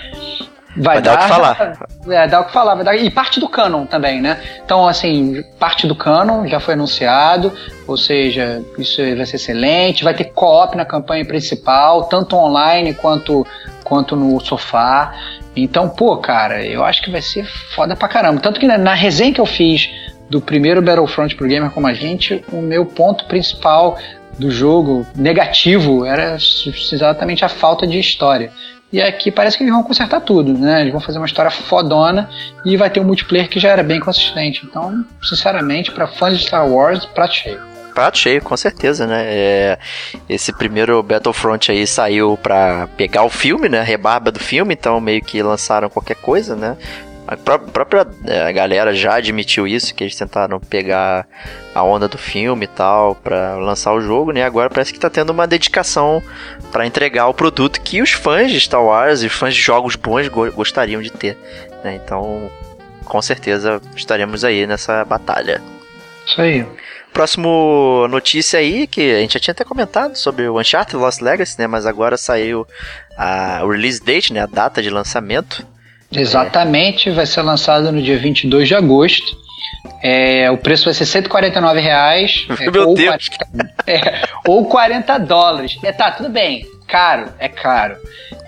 Vai, 0.76 1.00
vai 1.00 1.02
dar, 1.02 1.14
dar, 1.14 1.18
o 1.18 1.22
que 1.22 1.28
falar. 1.28 1.78
É, 2.08 2.26
dar 2.26 2.40
o 2.40 2.44
que 2.44 2.52
falar. 2.52 2.74
Vai 2.74 2.84
dar, 2.84 2.96
e 2.96 3.08
parte 3.08 3.38
do 3.38 3.48
canon 3.48 3.86
também, 3.86 4.20
né? 4.20 4.40
Então, 4.64 4.88
assim, 4.88 5.42
parte 5.58 5.86
do 5.86 5.94
canon 5.94 6.46
já 6.48 6.58
foi 6.58 6.74
anunciado, 6.74 7.52
ou 7.86 7.96
seja, 7.96 8.60
isso 8.76 9.00
vai 9.16 9.24
ser 9.24 9.36
excelente. 9.36 10.02
Vai 10.02 10.14
ter 10.14 10.24
co-op 10.24 10.76
na 10.76 10.84
campanha 10.84 11.24
principal, 11.24 12.04
tanto 12.04 12.36
online 12.36 12.92
quanto, 12.94 13.46
quanto 13.84 14.16
no 14.16 14.40
sofá. 14.40 15.14
Então, 15.56 15.88
pô, 15.88 16.16
cara, 16.16 16.64
eu 16.66 16.84
acho 16.84 17.00
que 17.00 17.10
vai 17.10 17.22
ser 17.22 17.46
foda 17.76 17.94
pra 17.94 18.08
caramba. 18.08 18.40
Tanto 18.40 18.58
que 18.58 18.66
na, 18.66 18.76
na 18.76 18.94
resenha 18.94 19.32
que 19.32 19.40
eu 19.40 19.46
fiz 19.46 19.88
do 20.28 20.40
primeiro 20.40 20.82
Battlefront 20.82 21.34
pro 21.36 21.46
gamer 21.46 21.70
como 21.70 21.86
a 21.86 21.94
gente, 21.94 22.44
o 22.52 22.60
meu 22.60 22.86
ponto 22.86 23.24
principal 23.26 23.98
do 24.38 24.50
jogo 24.50 25.06
negativo 25.16 26.04
era 26.04 26.36
exatamente 26.36 27.44
a 27.44 27.48
falta 27.48 27.86
de 27.86 27.98
história. 27.98 28.50
E 28.92 29.02
aqui 29.02 29.30
parece 29.30 29.56
que 29.56 29.64
eles 29.64 29.74
vão 29.74 29.82
consertar 29.82 30.20
tudo, 30.20 30.56
né? 30.56 30.80
Eles 30.80 30.92
vão 30.92 31.00
fazer 31.00 31.18
uma 31.18 31.26
história 31.26 31.50
fodona 31.50 32.30
e 32.64 32.76
vai 32.76 32.88
ter 32.88 33.00
um 33.00 33.04
multiplayer 33.04 33.48
que 33.48 33.58
já 33.58 33.70
era 33.70 33.82
bem 33.82 33.98
consistente. 33.98 34.64
Então, 34.64 35.04
sinceramente, 35.20 35.90
para 35.90 36.06
fãs 36.06 36.38
de 36.38 36.44
Star 36.44 36.68
Wars, 36.68 37.04
prato 37.04 37.34
cheio. 37.34 37.60
Prato 37.92 38.18
cheio, 38.18 38.40
com 38.42 38.56
certeza, 38.56 39.06
né? 39.06 39.24
É, 39.26 39.78
esse 40.28 40.52
primeiro 40.52 41.02
Battlefront 41.02 41.72
aí 41.72 41.86
saiu 41.86 42.36
para 42.36 42.88
pegar 42.96 43.24
o 43.24 43.30
filme, 43.30 43.68
né? 43.68 43.80
A 43.80 43.84
rebarba 43.84 44.30
do 44.30 44.38
filme, 44.38 44.74
então 44.74 45.00
meio 45.00 45.22
que 45.22 45.42
lançaram 45.42 45.88
qualquer 45.88 46.16
coisa, 46.16 46.54
né? 46.54 46.76
A 47.34 47.58
própria 47.58 48.06
é, 48.26 48.52
galera 48.52 48.94
já 48.94 49.16
admitiu 49.16 49.66
isso, 49.66 49.94
que 49.94 50.04
eles 50.04 50.16
tentaram 50.16 50.58
pegar 50.58 51.26
a 51.74 51.82
onda 51.82 52.08
do 52.08 52.16
filme 52.16 52.64
e 52.64 52.68
tal 52.68 53.14
para 53.14 53.56
lançar 53.56 53.92
o 53.92 54.00
jogo, 54.00 54.32
né? 54.32 54.44
Agora 54.44 54.70
parece 54.70 54.92
que 54.92 54.98
tá 54.98 55.10
tendo 55.10 55.30
uma 55.30 55.46
dedicação 55.46 56.22
para 56.72 56.86
entregar 56.86 57.28
o 57.28 57.34
produto 57.34 57.80
que 57.80 58.00
os 58.00 58.12
fãs 58.12 58.50
de 58.50 58.60
Star 58.60 58.82
Wars 58.82 59.22
e 59.22 59.28
fãs 59.28 59.54
de 59.54 59.60
jogos 59.60 59.96
bons 59.96 60.28
gostariam 60.28 61.02
de 61.02 61.10
ter, 61.10 61.36
né? 61.82 62.00
Então, 62.02 62.50
com 63.04 63.20
certeza 63.20 63.80
estaremos 63.94 64.44
aí 64.44 64.66
nessa 64.66 65.04
batalha. 65.04 65.60
Isso 66.26 66.40
aí. 66.40 66.66
Próximo 67.12 68.08
notícia 68.08 68.58
aí, 68.58 68.88
que 68.88 69.14
a 69.14 69.20
gente 69.20 69.34
já 69.34 69.40
tinha 69.40 69.52
até 69.52 69.64
comentado 69.64 70.16
sobre 70.16 70.48
o 70.48 70.58
Uncharted 70.58 70.96
Lost 70.96 71.20
Legacy, 71.20 71.56
né? 71.60 71.66
Mas 71.66 71.86
agora 71.86 72.16
saiu 72.16 72.66
a 73.16 73.58
release 73.58 74.02
date, 74.02 74.32
né? 74.32 74.40
A 74.40 74.46
data 74.46 74.82
de 74.82 74.90
lançamento 74.90 75.64
Exatamente, 76.16 77.10
vai 77.10 77.26
ser 77.26 77.42
lançado 77.42 77.90
no 77.90 78.00
dia 78.00 78.18
22 78.18 78.68
de 78.68 78.74
agosto. 78.74 79.44
É, 80.02 80.50
o 80.50 80.58
preço 80.58 80.84
vai 80.84 80.94
ser 80.94 81.06
149 81.06 81.80
reais. 81.80 82.46
É, 82.60 82.70
Meu 82.70 82.88
ou 82.88 82.94
Deus! 82.94 83.28
40, 83.28 83.74
é, 83.86 84.22
ou 84.46 84.64
40 84.66 85.18
dólares. 85.18 85.78
É, 85.82 85.92
tá, 85.92 86.10
tudo 86.10 86.28
bem. 86.28 86.66
Caro, 86.86 87.30
é 87.38 87.48
caro. 87.48 87.96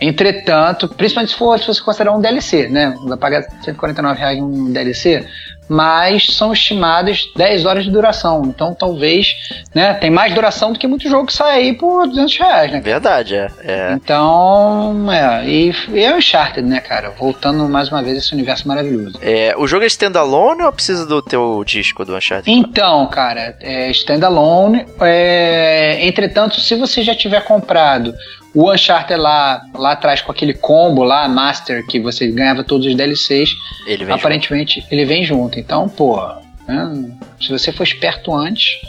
Entretanto, 0.01 0.89
principalmente 0.89 1.33
se, 1.33 1.39
for, 1.39 1.59
se 1.59 1.67
você 1.67 1.81
considerar 1.81 2.13
um 2.13 2.21
DLC, 2.21 2.69
né? 2.69 2.95
Vai 3.07 3.17
pagar 3.17 3.43
149 3.63 4.19
reais 4.19 4.39
um 4.39 4.71
DLC 4.71 5.27
mas 5.69 6.27
são 6.29 6.53
estimadas 6.53 7.29
10 7.37 7.65
horas 7.65 7.85
de 7.85 7.91
duração. 7.91 8.43
Então, 8.47 8.75
talvez, 8.75 9.37
né, 9.75 9.95
tem 9.95 10.11
mais 10.11 10.35
duração 10.35 10.73
do 10.73 10.79
que 10.79 10.87
muito 10.87 11.09
jogo 11.09 11.27
que 11.27 11.33
sai 11.33 11.61
aí 11.61 11.73
por 11.73 12.07
200 12.07 12.37
reais, 12.39 12.73
né? 12.73 12.81
Verdade, 12.81 13.35
é. 13.35 13.51
é. 13.65 13.93
Então, 13.93 15.07
é, 15.13 15.45
e, 15.47 15.75
e 15.93 16.05
é 16.05 16.15
o 16.15 16.19
Uncharted, 16.19 16.67
né, 16.67 16.81
cara? 16.81 17.11
Voltando 17.11 17.69
mais 17.69 17.89
uma 17.89 18.03
vez 18.03 18.17
a 18.17 18.19
esse 18.19 18.33
universo 18.33 18.67
maravilhoso. 18.69 19.19
É, 19.21 19.55
o 19.57 19.67
jogo 19.67 19.85
é 19.85 19.87
standalone 19.87 20.63
ou 20.63 20.73
precisa 20.73 21.07
do 21.07 21.21
teu 21.23 21.63
disco 21.65 22.05
do 22.05 22.17
Uncharted? 22.17 22.51
Então, 22.51 23.07
cara, 23.09 23.57
é 23.61 23.91
standalone. 23.91 24.87
É, 25.01 26.07
entretanto, 26.07 26.61
se 26.61 26.75
você 26.75 27.03
já 27.03 27.15
tiver 27.15 27.43
comprado 27.45 28.15
o 28.57 28.73
Uncharted 28.73 29.21
lá, 29.21 29.67
lá 29.75 29.93
atrás 29.93 30.23
com 30.23 30.33
aquele 30.33 30.55
combo 30.55 31.05
lá, 31.05 31.29
Master, 31.29 31.87
que 31.87 32.01
você 32.01 32.27
ganhava 32.29 32.65
todos 32.65 32.87
os 32.87 32.95
DLCs, 32.97 33.51
ele 33.87 34.11
aparentemente 34.11 34.81
junto. 34.81 34.93
ele 34.93 35.05
vem 35.05 35.23
junto. 35.23 35.61
Então, 35.61 35.87
pô, 35.91 36.19
né, 36.67 37.11
se 37.39 37.51
você 37.51 37.71
for 37.71 37.83
esperto 37.83 38.35
antes, 38.35 38.81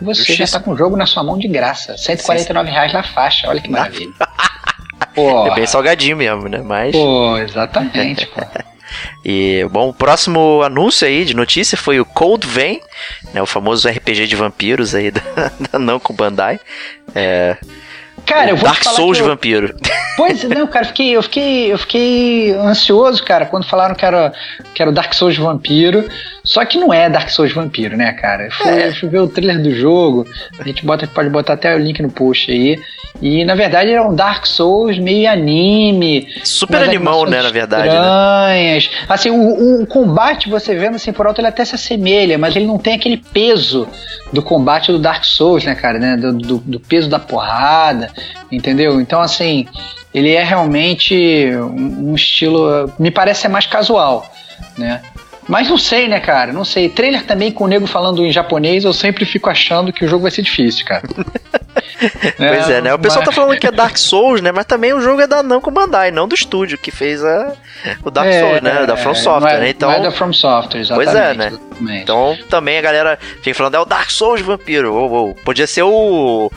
você 0.00 0.20
Justiça. 0.20 0.46
já 0.46 0.58
tá 0.58 0.64
com 0.64 0.70
o 0.70 0.76
jogo 0.76 0.96
na 0.96 1.06
sua 1.06 1.24
mão 1.24 1.36
de 1.36 1.48
graça. 1.48 1.98
149 1.98 2.68
Sim. 2.68 2.72
reais 2.72 2.92
na 2.92 3.02
faixa, 3.02 3.48
olha 3.48 3.60
que 3.60 3.68
maravilha. 3.68 4.12
pô, 5.12 5.44
é 5.48 5.54
bem 5.56 5.66
salgadinho 5.66 6.16
mesmo, 6.16 6.48
né? 6.48 6.62
Mas... 6.64 6.92
Pô, 6.92 7.36
exatamente, 7.36 8.26
pô. 8.26 8.40
E, 9.24 9.64
bom, 9.70 9.90
o 9.90 9.94
próximo 9.94 10.62
anúncio 10.64 11.06
aí 11.06 11.24
de 11.24 11.34
notícia 11.34 11.78
foi 11.78 12.00
o 12.00 12.04
Cold 12.04 12.44
Vein, 12.44 12.80
né, 13.32 13.40
o 13.40 13.46
famoso 13.46 13.88
RPG 13.88 14.26
de 14.26 14.34
vampiros 14.34 14.96
aí 14.96 15.12
da, 15.12 15.20
da 15.70 15.78
Namco 15.78 16.12
Bandai. 16.12 16.58
É, 17.14 17.56
Cara, 18.30 18.50
eu 18.50 18.56
vou 18.56 18.68
Dark 18.68 18.82
Souls 18.84 19.18
eu- 19.18 19.26
vampiro. 19.26 19.74
Pois 20.16 20.44
não, 20.44 20.66
cara, 20.66 20.84
fiquei, 20.84 21.16
eu 21.16 21.22
fiquei, 21.22 21.72
eu 21.72 21.78
fiquei 21.78 22.52
ansioso, 22.52 23.22
cara, 23.24 23.46
quando 23.46 23.64
falaram 23.66 23.94
que 23.94 24.04
era, 24.04 24.32
que 24.74 24.82
era 24.82 24.90
o 24.90 24.94
Dark 24.94 25.14
Souls 25.14 25.36
Vampiro. 25.36 26.06
Só 26.44 26.64
que 26.64 26.78
não 26.78 26.92
é 26.92 27.08
Dark 27.08 27.28
Souls 27.30 27.52
Vampiro, 27.52 27.96
né, 27.96 28.12
cara? 28.12 28.44
Eu 28.46 28.50
fui, 28.50 28.68
É. 28.70 28.88
eu 28.88 28.94
fui 28.94 29.08
ver 29.08 29.20
o 29.20 29.28
trailer 29.28 29.62
do 29.62 29.74
jogo, 29.74 30.26
a 30.58 30.62
gente 30.64 30.84
bota, 30.84 31.06
pode 31.06 31.28
botar 31.30 31.54
até 31.54 31.74
o 31.74 31.78
link 31.78 32.00
no 32.02 32.10
post 32.10 32.50
aí. 32.50 32.78
E 33.20 33.44
na 33.44 33.54
verdade 33.54 33.90
é 33.90 34.00
um 34.00 34.14
Dark 34.14 34.46
Souls 34.46 34.98
meio 34.98 35.28
anime. 35.30 36.28
Super 36.44 36.82
animão, 36.82 37.24
né, 37.26 37.42
na 37.42 37.50
verdade, 37.50 37.88
né? 37.88 38.76
Estranhas. 38.78 38.90
Assim, 39.08 39.30
o, 39.30 39.82
o 39.82 39.86
combate, 39.86 40.48
você 40.48 40.74
vendo 40.74 40.94
assim 40.96 41.12
por 41.12 41.26
alto, 41.26 41.40
ele 41.40 41.48
até 41.48 41.64
se 41.64 41.74
assemelha, 41.74 42.38
mas 42.38 42.54
ele 42.56 42.66
não 42.66 42.78
tem 42.78 42.94
aquele 42.94 43.16
peso 43.16 43.86
do 44.32 44.42
combate 44.42 44.92
do 44.92 44.98
Dark 44.98 45.24
Souls, 45.24 45.64
né, 45.64 45.74
cara? 45.74 45.98
Né? 45.98 46.16
Do, 46.16 46.32
do- 46.32 46.58
do 46.58 46.80
peso 46.80 47.08
da 47.10 47.18
porrada, 47.18 48.10
entendeu? 48.50 49.00
Então, 49.00 49.20
assim, 49.20 49.66
ele 50.14 50.32
é 50.32 50.42
realmente 50.42 51.14
um, 51.54 52.10
um 52.10 52.14
estilo. 52.14 52.92
Me 52.98 53.10
parece 53.10 53.42
ser 53.42 53.48
mais 53.48 53.66
casual, 53.66 54.30
né? 54.76 55.00
Mas 55.48 55.68
não 55.68 55.78
sei, 55.78 56.06
né, 56.06 56.20
cara? 56.20 56.52
Não 56.52 56.64
sei. 56.64 56.88
Trailer 56.88 57.24
também 57.24 57.50
com 57.50 57.64
o 57.64 57.66
nego 57.66 57.86
falando 57.86 58.24
em 58.24 58.30
japonês, 58.30 58.84
eu 58.84 58.92
sempre 58.92 59.24
fico 59.24 59.50
achando 59.50 59.92
que 59.92 60.04
o 60.04 60.08
jogo 60.08 60.22
vai 60.22 60.30
ser 60.30 60.42
difícil, 60.42 60.84
cara. 60.84 61.02
Pois 62.36 62.70
é, 62.70 62.80
né? 62.80 62.94
O 62.94 62.98
pessoal 62.98 63.20
tá 63.22 63.26
mas- 63.30 63.34
falando 63.34 63.58
que 63.58 63.66
é 63.66 63.70
Dark 63.70 63.96
Souls, 63.98 64.40
né? 64.40 64.50
Mas 64.50 64.64
também 64.64 64.92
o 64.94 65.00
jogo 65.02 65.20
é 65.20 65.26
da 65.26 65.42
Namco 65.42 65.70
Bandai, 65.70 66.10
não 66.10 66.26
do 66.26 66.34
estúdio 66.34 66.78
que 66.78 66.90
fez 66.90 67.22
a, 67.22 67.52
o 68.02 68.10
Dark 68.10 68.26
É, 68.26 68.40
Souls, 68.40 68.62
né? 68.62 68.86
Da 68.86 68.96
From 68.96 69.10
é, 69.12 69.14
Software, 69.14 69.52
é, 69.56 69.60
né? 69.60 69.68
Então, 69.70 69.90
Não 69.90 69.96
é 69.98 70.02
da 70.02 70.10
From 70.10 70.32
Software, 70.32 70.82
Pois 70.88 71.08
exatamente. 71.08 71.42
é, 71.46 71.50
né? 71.50 71.58
Exatamente. 71.80 72.02
então 72.02 72.36
também 72.48 72.78
a 72.78 72.82
galera 72.82 73.18
fica 73.42 73.54
falando, 73.54 73.74
é 73.74 73.80
o 73.80 73.84
Dark 73.84 74.10
Souls 74.10 74.40
vampiro. 74.40 74.94
Ou, 74.94 75.10
ou, 75.10 75.34
podia 75.34 75.66
ser 75.66 75.82
o, 75.82 76.50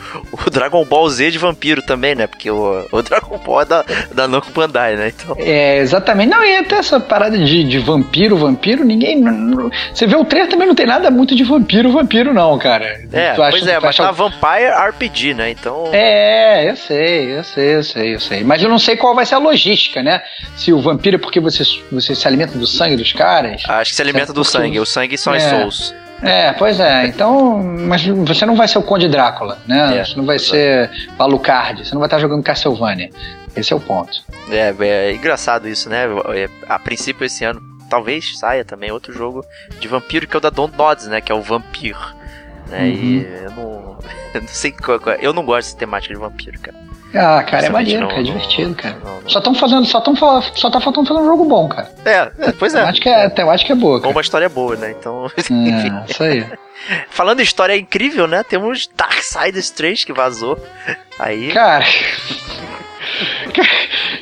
o 0.46 0.50
Dragon 0.50 0.84
Ball 0.84 1.08
Z 1.08 1.30
de 1.30 1.38
vampiro 1.38 1.82
também, 1.82 2.14
né? 2.14 2.26
Porque 2.26 2.50
o, 2.50 2.86
o 2.90 3.02
Dragon 3.02 3.38
Ball 3.38 3.62
é 3.62 3.64
da, 3.64 3.84
da 4.12 4.28
Namco 4.28 4.50
Bandai, 4.52 4.96
né? 4.96 5.08
Então, 5.16 5.36
É, 5.38 5.78
exatamente. 5.78 6.30
Não, 6.30 6.44
e 6.44 6.56
até 6.56 6.76
essa 6.76 6.98
parada 7.00 7.36
de, 7.38 7.64
de 7.64 7.78
vampiro, 7.78 8.36
vampiro, 8.36 8.84
ninguém. 8.84 9.20
não- 9.20 9.70
Você 9.92 10.06
vê 10.06 10.16
o 10.16 10.24
trailer 10.24 10.50
também 10.50 10.66
não 10.66 10.74
tem 10.74 10.86
nada 10.86 11.10
muito 11.10 11.34
de 11.34 11.44
vampiro, 11.44 11.90
vampiro, 11.92 12.32
não, 12.34 12.58
cara. 12.58 13.00
é, 13.12 13.32
Tu 13.34 13.42
acha- 13.42 13.50
pois 13.50 13.66
é, 13.66 13.74
mas 13.80 13.90
acha- 13.90 14.04
tá 14.04 14.10
Vampire 14.10 14.70
RPG, 14.90 15.34
né? 15.34 15.50
Então, 15.50 15.88
É, 15.92 16.70
eu 16.70 16.76
sei, 16.76 17.38
eu 17.38 17.44
sei, 17.44 17.74
eu 17.76 17.82
sei, 17.82 18.14
eu 18.14 18.20
sei. 18.20 18.44
Mas 18.44 18.62
eu 18.62 18.68
não 18.68 18.78
sei 18.78 18.96
qual 18.96 19.14
vai 19.14 19.24
ser 19.26 19.34
a 19.34 19.38
logística, 19.38 20.02
né? 20.02 20.22
Se 20.56 20.72
o 20.72 20.80
vampiro 20.80 21.16
é 21.16 21.18
porque 21.18 21.40
você, 21.40 21.62
você 21.90 22.14
se 22.14 22.26
alimenta 22.26 22.56
do 22.58 22.66
sangue 22.66 22.96
dos 22.96 23.12
caras. 23.12 23.62
acho 23.68 23.90
que 23.90 23.96
se 23.96 24.02
alimenta 24.02 24.32
do 24.32 24.44
sangue. 24.44 24.78
O 24.80 24.86
sangue 24.86 25.13
são 25.16 25.34
É. 25.34 25.38
Souls. 25.40 25.94
É, 26.22 26.52
pois 26.52 26.80
é. 26.80 27.06
Então, 27.06 27.62
mas 27.62 28.04
você 28.06 28.46
não 28.46 28.56
vai 28.56 28.66
ser 28.66 28.78
o 28.78 28.82
Conde 28.82 29.08
Drácula, 29.08 29.58
né? 29.66 29.98
É, 29.98 30.04
você 30.04 30.16
não 30.16 30.24
vai 30.24 30.36
exato. 30.36 30.52
ser 30.52 30.90
o 31.18 31.22
Alucard, 31.22 31.84
você 31.84 31.92
não 31.92 32.00
vai 32.00 32.06
estar 32.06 32.18
jogando 32.18 32.42
Castlevania. 32.42 33.10
Esse 33.54 33.72
é 33.72 33.76
o 33.76 33.80
ponto. 33.80 34.22
É, 34.50 34.74
é 34.80 35.12
engraçado 35.12 35.68
isso, 35.68 35.88
né? 35.90 36.06
É, 36.34 36.48
A 36.68 36.78
princípio 36.78 37.24
esse 37.26 37.44
ano 37.44 37.60
talvez 37.90 38.38
saia 38.38 38.64
também 38.64 38.90
outro 38.90 39.12
jogo 39.12 39.44
de 39.78 39.86
vampiro 39.86 40.26
que 40.26 40.34
é 40.34 40.38
o 40.38 40.40
da 40.40 40.50
Don't 40.50 40.76
Nods, 40.76 41.06
né? 41.08 41.20
Que 41.20 41.30
é 41.30 41.34
o 41.34 41.42
Vampir. 41.42 41.96
Né? 42.68 42.88
E 42.88 43.18
Uhum. 43.18 43.24
eu 43.44 43.50
não, 43.50 43.98
eu 44.34 44.40
não 44.40 44.48
sei 44.48 44.72
qual, 44.72 44.98
qual- 44.98 45.16
eu 45.16 45.32
não 45.34 45.44
gosto 45.44 45.66
dessa 45.68 45.76
temática 45.78 46.14
de 46.14 46.18
vampiro, 46.20 46.58
cara. 46.60 46.76
Ah, 47.14 47.42
cara, 47.44 47.66
é 47.66 47.70
maneiro, 47.70 48.08
cara, 48.08 48.20
é 48.20 48.22
divertido, 48.24 48.74
cara. 48.74 48.96
não- 49.04 49.20
não- 49.20 49.28
Só 49.28 49.38
estão 49.38 49.54
fazendo, 49.54 49.84
só 49.86 49.98
estão 49.98 50.16
só 50.16 50.70
tá 50.70 50.80
faltando 50.80 51.06
fazer 51.06 51.20
um 51.20 51.26
jogo 51.26 51.44
bom, 51.44 51.68
cara. 51.68 51.90
É, 52.04 52.30
é, 52.38 52.52
pois 52.58 52.74
é. 52.74 52.80
Temática 52.80 53.10
é, 53.10 53.28
temática 53.28 53.72
é 53.72 53.76
boa, 53.76 53.94
Ou 53.94 54.00
cara. 54.00 54.12
uma 54.12 54.20
história 54.20 54.48
boa, 54.48 54.74
né? 54.76 54.90
Então, 54.98 55.30
enfim. 55.38 55.70
É, 55.70 56.10
isso 56.10 56.22
aí. 56.22 56.44
Falando 57.08 57.40
em 57.40 57.44
história 57.44 57.76
incrível, 57.76 58.26
né? 58.26 58.42
Temos 58.42 58.90
Darksiders 58.96 59.70
3 59.70 60.04
que 60.04 60.12
vazou. 60.12 60.58
Aí. 61.18 61.52
Cara. 61.52 61.84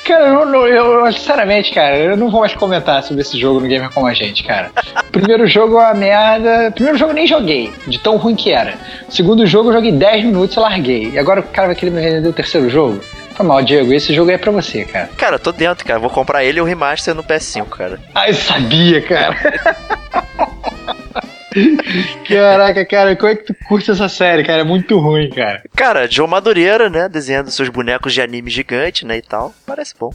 Cara, 0.04 0.26
eu, 0.28 0.46
não- 0.46 0.66
eu, 0.66 1.12
sinceramente, 1.12 1.72
cara, 1.72 1.96
eu 1.96 2.16
não 2.16 2.28
vou 2.30 2.40
mais 2.40 2.54
comentar 2.54 3.02
sobre 3.04 3.22
esse 3.22 3.38
jogo 3.38 3.60
no 3.60 3.68
Gamer 3.68 3.90
Como 3.90 4.06
a 4.06 4.12
Gente, 4.14 4.42
cara. 4.42 4.70
Primeiro 5.12 5.46
jogo 5.46 5.78
é 5.78 5.84
uma 5.84 5.94
merda. 5.94 6.70
Primeiro 6.72 6.98
jogo 6.98 7.12
eu 7.12 7.14
nem 7.14 7.26
joguei, 7.26 7.72
de 7.86 7.98
tão 7.98 8.16
ruim 8.16 8.34
que 8.34 8.50
era. 8.50 8.74
Segundo 9.08 9.46
jogo 9.46 9.68
eu 9.70 9.74
joguei 9.74 9.92
10 9.92 10.24
minutos 10.24 10.56
e 10.56 10.60
larguei. 10.60 11.10
E 11.10 11.18
agora 11.18 11.40
o 11.40 11.44
cara 11.44 11.68
vai 11.68 11.76
querer 11.76 11.90
me 11.92 12.00
vender 12.00 12.28
o 12.28 12.32
terceiro 12.32 12.68
jogo? 12.68 13.00
Foi 13.34 13.46
mal, 13.46 13.62
Diego, 13.62 13.92
esse 13.92 14.12
jogo 14.12 14.30
é 14.30 14.36
pra 14.36 14.50
você, 14.50 14.84
cara. 14.84 15.08
Cara, 15.16 15.36
eu 15.36 15.40
tô 15.40 15.52
dentro, 15.52 15.86
cara. 15.86 15.98
Vou 15.98 16.10
comprar 16.10 16.44
ele 16.44 16.58
e 16.58 16.60
o 16.60 16.64
remaster 16.64 17.14
no 17.14 17.22
PS5, 17.24 17.66
cara. 17.68 17.98
Ah, 18.14 18.28
eu 18.28 18.34
sabia, 18.34 19.00
cara. 19.00 19.36
Caraca, 22.28 22.84
cara, 22.84 23.16
como 23.16 23.32
é 23.32 23.36
que 23.36 23.44
tu 23.44 23.54
curte 23.66 23.90
essa 23.90 24.08
série, 24.08 24.44
cara? 24.44 24.60
É 24.62 24.64
muito 24.64 24.98
ruim, 24.98 25.30
cara. 25.30 25.62
Cara, 25.74 26.10
Joe 26.10 26.28
Madureira, 26.28 26.88
né? 26.88 27.08
Desenhando 27.08 27.50
seus 27.50 27.68
bonecos 27.68 28.12
de 28.12 28.20
anime 28.20 28.50
gigante, 28.50 29.04
né? 29.04 29.18
E 29.18 29.22
tal. 29.22 29.54
Parece 29.66 29.94
bom. 29.98 30.12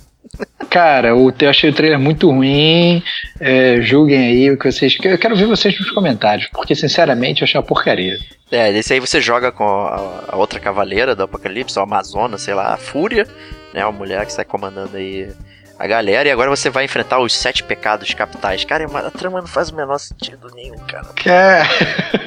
Cara, 0.69 1.09
eu 1.09 1.33
achei 1.49 1.69
o 1.69 1.73
trailer 1.73 1.99
muito 1.99 2.29
ruim. 2.29 3.01
É, 3.39 3.81
julguem 3.81 4.19
aí 4.19 4.51
o 4.51 4.57
que 4.57 4.69
vocês. 4.71 4.97
Eu 5.01 5.17
quero 5.17 5.35
ver 5.35 5.45
vocês 5.45 5.79
nos 5.79 5.91
comentários, 5.91 6.49
porque 6.51 6.75
sinceramente 6.75 7.41
eu 7.41 7.45
achei 7.45 7.59
uma 7.59 7.65
porcaria. 7.65 8.17
É, 8.51 8.71
desse 8.71 8.93
aí 8.93 8.99
você 8.99 9.21
joga 9.21 9.51
com 9.51 9.63
a, 9.63 10.25
a 10.29 10.35
outra 10.35 10.59
cavaleira 10.59 11.15
do 11.15 11.23
Apocalipse, 11.23 11.79
a 11.79 11.83
Amazona, 11.83 12.37
sei 12.37 12.53
lá, 12.53 12.73
a 12.73 12.77
Fúria, 12.77 13.25
né? 13.73 13.85
Uma 13.85 13.91
mulher 13.91 14.25
que 14.25 14.33
sai 14.33 14.45
comandando 14.45 14.97
aí 14.97 15.29
a 15.79 15.85
galera, 15.87 16.27
e 16.27 16.31
agora 16.31 16.49
você 16.49 16.69
vai 16.69 16.85
enfrentar 16.85 17.19
os 17.19 17.33
sete 17.35 17.63
pecados 17.63 18.13
capitais. 18.13 18.63
Cara, 18.65 18.83
é 18.83 18.87
a 18.97 19.11
trama 19.11 19.39
não 19.41 19.47
faz 19.47 19.69
o 19.69 19.75
menor 19.75 19.97
sentido 19.99 20.49
nenhum, 20.55 20.77
cara. 20.79 21.05
Cara, 21.23 21.67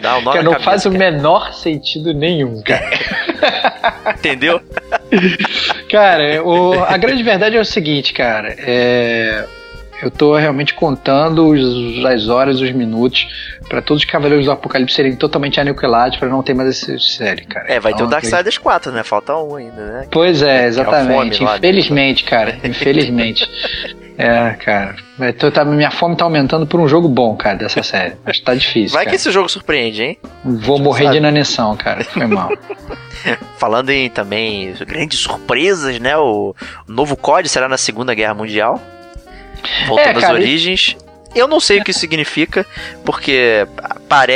Dá 0.00 0.18
um 0.18 0.22
nó 0.22 0.34
na 0.34 0.42
não 0.42 0.52
cabeça, 0.52 0.70
faz 0.70 0.86
o 0.86 0.90
cara. 0.92 0.98
menor 1.10 1.52
sentido 1.54 2.14
nenhum, 2.14 2.62
cara. 2.64 2.90
Entendeu? 4.16 4.60
Cara, 5.90 6.42
o- 6.44 6.84
a 6.84 6.96
grande 6.96 7.22
verdade 7.22 7.56
é 7.56 7.60
o 7.60 7.64
seguinte, 7.64 8.12
cara. 8.12 8.54
É, 8.58 9.44
eu 10.02 10.10
tô 10.10 10.36
realmente 10.36 10.74
contando 10.74 11.48
os- 11.48 12.04
as 12.04 12.28
horas, 12.28 12.60
os 12.60 12.70
minutos, 12.72 13.26
pra 13.68 13.80
todos 13.82 14.02
os 14.02 14.08
Cavaleiros 14.10 14.46
do 14.46 14.52
Apocalipse 14.52 14.94
serem 14.96 15.14
totalmente 15.16 15.60
aniquilados, 15.60 16.18
pra 16.18 16.28
não 16.28 16.42
ter 16.42 16.54
mais 16.54 16.68
essa 16.70 16.98
série, 16.98 17.44
cara. 17.44 17.66
É, 17.72 17.78
vai 17.80 17.92
ter 17.92 18.02
o 18.02 18.06
Então, 18.06 18.10
Darksiders 18.10 18.58
4, 18.58 18.92
né? 18.92 19.02
Falta 19.02 19.36
um 19.36 19.56
ainda, 19.56 19.80
né? 19.86 20.06
Pois 20.10 20.42
é, 20.42 20.64
É, 20.64 20.66
exatamente. 20.66 21.38
fome 21.38 21.44
lá, 21.46 21.52
né? 21.52 21.58
Infelizmente, 21.58 22.24
cara. 22.24 22.56
Infelizmente. 22.64 23.48
é, 24.18 24.50
cara. 24.64 24.96
Vai- 25.18 25.32
tô- 25.32 25.50
tá- 25.50 25.64
minha 25.64 25.90
fome 25.90 26.16
tá 26.16 26.24
aumentando 26.24 26.66
por 26.66 26.80
um 26.80 26.88
jogo 26.88 27.08
bom, 27.08 27.36
cara, 27.36 27.56
dessa 27.58 27.82
série. 27.82 28.14
Acho 28.24 28.40
que 28.40 28.44
tá 28.44 28.54
difícil. 28.54 28.94
Vai 28.94 29.04
que 29.04 29.10
cara. 29.10 29.16
esse 29.16 29.30
jogo 29.30 29.48
surpreende, 29.48 30.02
hein? 30.02 30.18
Vou 30.44 30.78
morrer 30.78 31.04
sabe. 31.04 31.12
de 31.12 31.18
inanição, 31.18 31.76
cara. 31.76 32.02
Foi 32.04 32.26
mal. 32.26 32.50
Falando 33.58 33.90
em 33.90 34.08
também 34.08 34.72
grandes 34.86 35.18
surpresas, 35.20 35.98
né? 36.00 36.16
O, 36.16 36.54
o 36.88 36.92
novo 36.92 37.16
COD 37.16 37.48
será 37.48 37.68
na 37.68 37.76
Segunda 37.76 38.14
Guerra 38.14 38.34
Mundial. 38.34 38.80
Voltando 39.86 40.06
É, 40.06 40.10
às 40.12 40.20
cara, 40.20 40.34
origens. 40.34 40.96
Eu 41.34 41.46
não 41.46 41.60
sei 41.60 41.78
o 41.78 41.84
que 41.84 41.92
isso 41.92 42.00
significa, 42.00 42.66
porque 43.04 43.66
pare... 44.08 44.32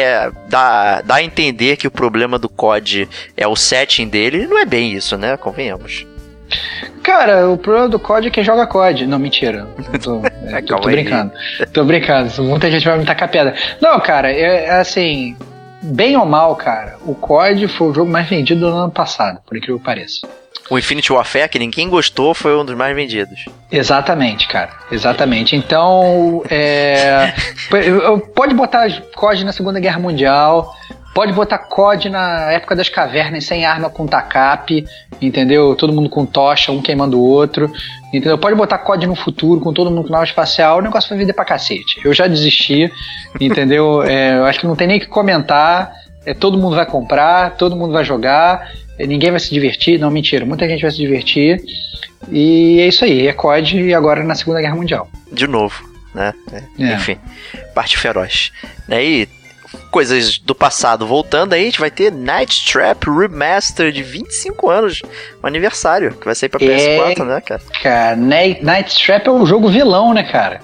dá, 0.48 1.00
dá 1.02 1.16
a 1.16 1.22
entender 1.22 1.76
que 1.76 1.88
o 1.88 1.90
problema 1.90 2.38
do 2.38 2.48
COD 2.48 3.08
é 3.36 3.48
o 3.48 3.56
setting 3.56 4.06
dele. 4.06 4.42
e 4.42 4.46
Não 4.46 4.58
é 4.58 4.64
bem 4.64 4.92
isso, 4.92 5.18
né? 5.18 5.36
Convenhamos. 5.36 6.06
Cara, 7.02 7.48
o 7.48 7.58
problema 7.58 7.88
do 7.88 7.98
COD 7.98 8.28
é 8.28 8.30
quem 8.30 8.44
joga 8.44 8.66
COD. 8.66 9.06
Não, 9.06 9.18
mentira. 9.18 9.66
Tô, 10.02 10.22
é, 10.46 10.62
tô, 10.62 10.76
tô 10.76 10.88
brincando. 10.88 11.32
Tô 11.72 11.84
brincando. 11.84 12.42
Muita 12.42 12.70
gente 12.70 12.84
vai 12.84 12.96
me 12.96 13.04
tacar 13.04 13.28
pedra. 13.28 13.54
Não, 13.80 13.98
cara, 14.00 14.30
é, 14.30 14.66
é 14.66 14.70
assim. 14.78 15.36
Bem 15.82 16.16
ou 16.16 16.24
mal, 16.24 16.56
cara, 16.56 16.96
o 17.04 17.14
COD 17.14 17.68
foi 17.68 17.88
o 17.88 17.92
jogo 17.92 18.10
mais 18.10 18.26
vendido 18.26 18.60
do 18.60 18.68
ano 18.68 18.90
passado, 18.90 19.40
por 19.44 19.54
incrível 19.54 19.78
que 19.78 19.84
pareça. 19.84 20.26
O 20.70 20.78
Infinity 20.78 21.12
Warfare, 21.12 21.48
que 21.48 21.58
ninguém 21.58 21.88
gostou, 21.88 22.32
foi 22.32 22.56
um 22.56 22.64
dos 22.64 22.74
mais 22.74 22.94
vendidos. 22.96 23.44
Exatamente, 23.70 24.48
cara. 24.48 24.70
Exatamente. 24.90 25.54
Então, 25.54 26.42
é, 26.48 27.34
pode 28.34 28.54
botar 28.54 28.88
COD 29.14 29.44
na 29.44 29.52
Segunda 29.52 29.78
Guerra 29.78 29.98
Mundial, 29.98 30.72
pode 31.14 31.32
botar 31.32 31.58
COD 31.58 32.08
na 32.08 32.50
época 32.50 32.74
das 32.74 32.88
cavernas 32.88 33.44
sem 33.44 33.66
arma 33.66 33.90
com 33.90 34.06
tacape, 34.06 34.86
entendeu? 35.20 35.76
Todo 35.76 35.92
mundo 35.92 36.08
com 36.08 36.24
tocha, 36.24 36.72
um 36.72 36.80
queimando 36.80 37.20
o 37.20 37.22
outro, 37.22 37.70
entendeu? 38.08 38.38
Pode 38.38 38.56
botar 38.56 38.78
COD 38.78 39.06
no 39.06 39.14
futuro 39.14 39.60
com 39.60 39.72
todo 39.72 39.90
mundo 39.90 40.06
com 40.06 40.12
nave 40.12 40.24
espacial, 40.24 40.78
o 40.78 40.82
negócio 40.82 41.10
vai 41.10 41.18
vender 41.18 41.34
pra 41.34 41.44
cacete. 41.44 42.00
Eu 42.02 42.14
já 42.14 42.26
desisti, 42.26 42.90
entendeu? 43.38 44.02
É, 44.02 44.38
eu 44.38 44.46
acho 44.46 44.60
que 44.60 44.66
não 44.66 44.76
tem 44.76 44.86
nem 44.86 44.96
o 44.96 45.00
que 45.00 45.06
comentar. 45.06 45.92
É, 46.26 46.32
todo 46.32 46.56
mundo 46.56 46.74
vai 46.74 46.86
comprar, 46.86 47.54
todo 47.56 47.76
mundo 47.76 47.92
vai 47.92 48.02
jogar, 48.02 48.66
ninguém 48.98 49.30
vai 49.30 49.40
se 49.40 49.50
divertir. 49.50 49.98
Não, 49.98 50.10
mentira, 50.10 50.44
muita 50.44 50.68
gente 50.68 50.82
vai 50.82 50.90
se 50.90 50.96
divertir. 50.98 51.60
E 52.30 52.80
é 52.80 52.86
isso 52.88 53.04
aí, 53.04 53.26
é 53.26 53.32
COD 53.32 53.80
e 53.82 53.94
agora 53.94 54.22
na 54.24 54.34
Segunda 54.34 54.60
Guerra 54.60 54.76
Mundial. 54.76 55.08
De 55.30 55.46
novo, 55.46 55.82
né? 56.14 56.32
É, 56.52 56.62
É. 56.84 56.94
Enfim, 56.94 57.18
parte 57.74 57.98
feroz. 57.98 58.50
E 58.90 59.28
coisas 59.90 60.38
do 60.38 60.54
passado 60.54 61.06
voltando 61.06 61.52
aí, 61.52 61.62
a 61.62 61.64
gente 61.64 61.80
vai 61.80 61.90
ter 61.90 62.10
Night 62.12 62.64
Trap 62.72 63.04
Remaster 63.10 63.90
de 63.92 64.02
25 64.02 64.70
anos, 64.70 65.02
um 65.42 65.46
aniversário, 65.46 66.12
que 66.12 66.24
vai 66.24 66.34
sair 66.34 66.48
pra 66.48 66.64
É. 66.64 67.14
PS4, 67.14 67.24
né, 67.26 67.40
cara? 67.40 67.62
Cara, 67.82 68.16
Night, 68.16 69.04
Trap 69.04 69.26
é 69.26 69.30
um 69.30 69.44
jogo 69.44 69.68
vilão, 69.68 70.14
né, 70.14 70.22
cara? 70.22 70.60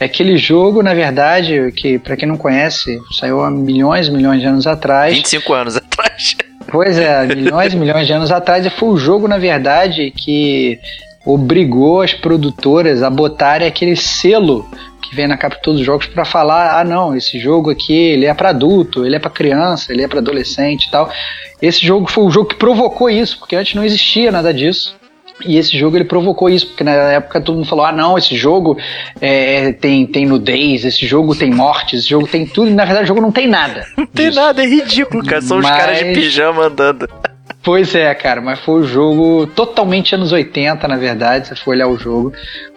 É 0.00 0.04
aquele 0.06 0.36
jogo, 0.38 0.82
na 0.82 0.94
verdade, 0.94 1.72
que 1.72 1.98
pra 1.98 2.16
quem 2.16 2.26
não 2.28 2.36
conhece, 2.36 2.98
saiu 3.18 3.42
há 3.44 3.50
milhões 3.50 4.06
e 4.08 4.10
milhões 4.10 4.40
de 4.40 4.46
anos 4.46 4.66
atrás. 4.66 5.14
25 5.14 5.52
anos 5.52 5.76
atrás. 5.78 6.36
Pois 6.68 6.98
é, 6.98 7.26
milhões 7.26 7.72
e 7.72 7.76
milhões 7.76 8.06
de 8.06 8.12
anos 8.12 8.32
atrás, 8.32 8.64
e 8.66 8.70
foi 8.70 8.88
o 8.88 8.96
jogo, 8.96 9.28
na 9.28 9.38
verdade, 9.38 10.10
que 10.10 10.78
obrigou 11.24 12.02
as 12.02 12.12
produtoras 12.12 13.02
a 13.02 13.10
botarem 13.10 13.66
aquele 13.66 13.96
selo 13.96 14.68
que 15.02 15.14
vem 15.14 15.26
na 15.26 15.36
capa 15.36 15.56
de 15.56 15.62
todos 15.62 15.80
os 15.80 15.86
jogos 15.86 16.06
para 16.06 16.24
falar, 16.24 16.80
ah 16.80 16.84
não, 16.84 17.14
esse 17.16 17.38
jogo 17.38 17.70
aqui 17.70 17.94
ele 17.94 18.26
é 18.26 18.34
para 18.34 18.50
adulto, 18.50 19.04
ele 19.04 19.16
é 19.16 19.18
para 19.18 19.30
criança, 19.30 19.92
ele 19.92 20.02
é 20.02 20.08
para 20.08 20.18
adolescente 20.18 20.86
e 20.86 20.90
tal. 20.90 21.10
Esse 21.60 21.84
jogo 21.84 22.10
foi 22.10 22.24
o 22.24 22.30
jogo 22.30 22.48
que 22.48 22.56
provocou 22.56 23.08
isso, 23.08 23.38
porque 23.38 23.56
antes 23.56 23.74
não 23.74 23.84
existia 23.84 24.32
nada 24.32 24.52
disso. 24.52 24.96
E 25.44 25.56
esse 25.58 25.76
jogo 25.76 25.96
ele 25.96 26.04
provocou 26.04 26.48
isso, 26.48 26.68
porque 26.68 26.84
na 26.84 26.92
época 26.92 27.40
todo 27.40 27.56
mundo 27.56 27.66
falou: 27.66 27.84
ah, 27.84 27.90
não, 27.92 28.16
esse 28.16 28.36
jogo 28.36 28.78
é, 29.20 29.72
tem, 29.72 30.06
tem 30.06 30.26
nudez, 30.26 30.84
esse 30.84 31.06
jogo 31.06 31.34
tem 31.34 31.50
mortes, 31.50 32.00
esse 32.00 32.10
jogo 32.10 32.26
tem 32.28 32.46
tudo, 32.46 32.70
e 32.70 32.74
na 32.74 32.84
verdade 32.84 33.04
o 33.04 33.08
jogo 33.08 33.20
não 33.20 33.32
tem 33.32 33.48
nada. 33.48 33.84
Não 33.98 34.06
tem 34.06 34.28
disso. 34.28 34.40
nada, 34.40 34.62
é 34.62 34.66
ridículo, 34.66 35.24
cara. 35.24 35.42
São 35.42 35.58
os 35.58 35.64
Mas- 35.64 35.76
caras 35.76 35.98
de 35.98 36.04
pijama 36.12 36.66
andando. 36.66 37.08
Pois 37.62 37.94
é, 37.94 38.14
cara, 38.14 38.40
mas 38.42 38.60
foi 38.60 38.82
um 38.82 38.86
jogo 38.86 39.46
totalmente 39.46 40.14
anos 40.14 40.32
80, 40.32 40.86
na 40.86 40.96
verdade, 40.96 41.48
se 41.48 41.56
for 41.56 41.70
olhar 41.70 41.88
o 41.88 41.96
jogo. 41.96 42.32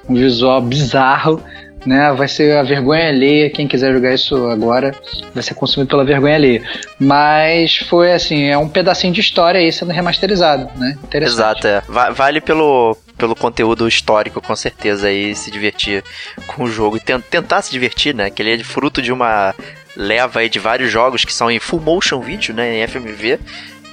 Um 0.09 0.15
visual 0.15 0.61
bizarro, 0.61 1.43
né? 1.85 2.11
Vai 2.13 2.27
ser 2.27 2.57
a 2.57 2.63
vergonha 2.63 3.07
alheia. 3.09 3.49
Quem 3.49 3.67
quiser 3.67 3.93
jogar 3.93 4.13
isso 4.13 4.47
agora 4.47 4.93
vai 5.33 5.43
ser 5.43 5.53
consumido 5.53 5.89
pela 5.89 6.03
vergonha 6.03 6.35
alheia. 6.35 6.63
Mas 6.99 7.77
foi 7.77 8.11
assim, 8.11 8.45
é 8.45 8.57
um 8.57 8.67
pedacinho 8.67 9.13
de 9.13 9.21
história 9.21 9.59
aí 9.59 9.71
sendo 9.71 9.91
remasterizado, 9.91 10.69
né? 10.77 10.97
Interessante. 11.03 11.35
Exato, 11.37 11.67
é. 11.67 11.81
Va- 11.87 12.09
Vale 12.11 12.41
pelo, 12.41 12.97
pelo 13.17 13.35
conteúdo 13.35 13.87
histórico, 13.87 14.41
com 14.41 14.55
certeza, 14.55 15.07
aí 15.07 15.35
se 15.35 15.49
divertir 15.51 16.03
com 16.47 16.63
o 16.63 16.69
jogo 16.69 16.97
e 16.97 16.99
ten- 16.99 17.21
tentar 17.21 17.61
se 17.61 17.71
divertir, 17.71 18.13
né? 18.13 18.29
Que 18.29 18.41
ele 18.41 18.53
é 18.53 18.63
fruto 18.63 19.01
de 19.01 19.11
uma 19.11 19.53
leva 19.95 20.41
aí 20.41 20.49
de 20.49 20.59
vários 20.59 20.91
jogos 20.91 21.23
que 21.25 21.33
são 21.33 21.49
em 21.49 21.59
full 21.59 21.79
motion 21.79 22.19
video, 22.21 22.53
né? 22.53 22.77
Em 22.77 22.87
FMV, 22.87 23.39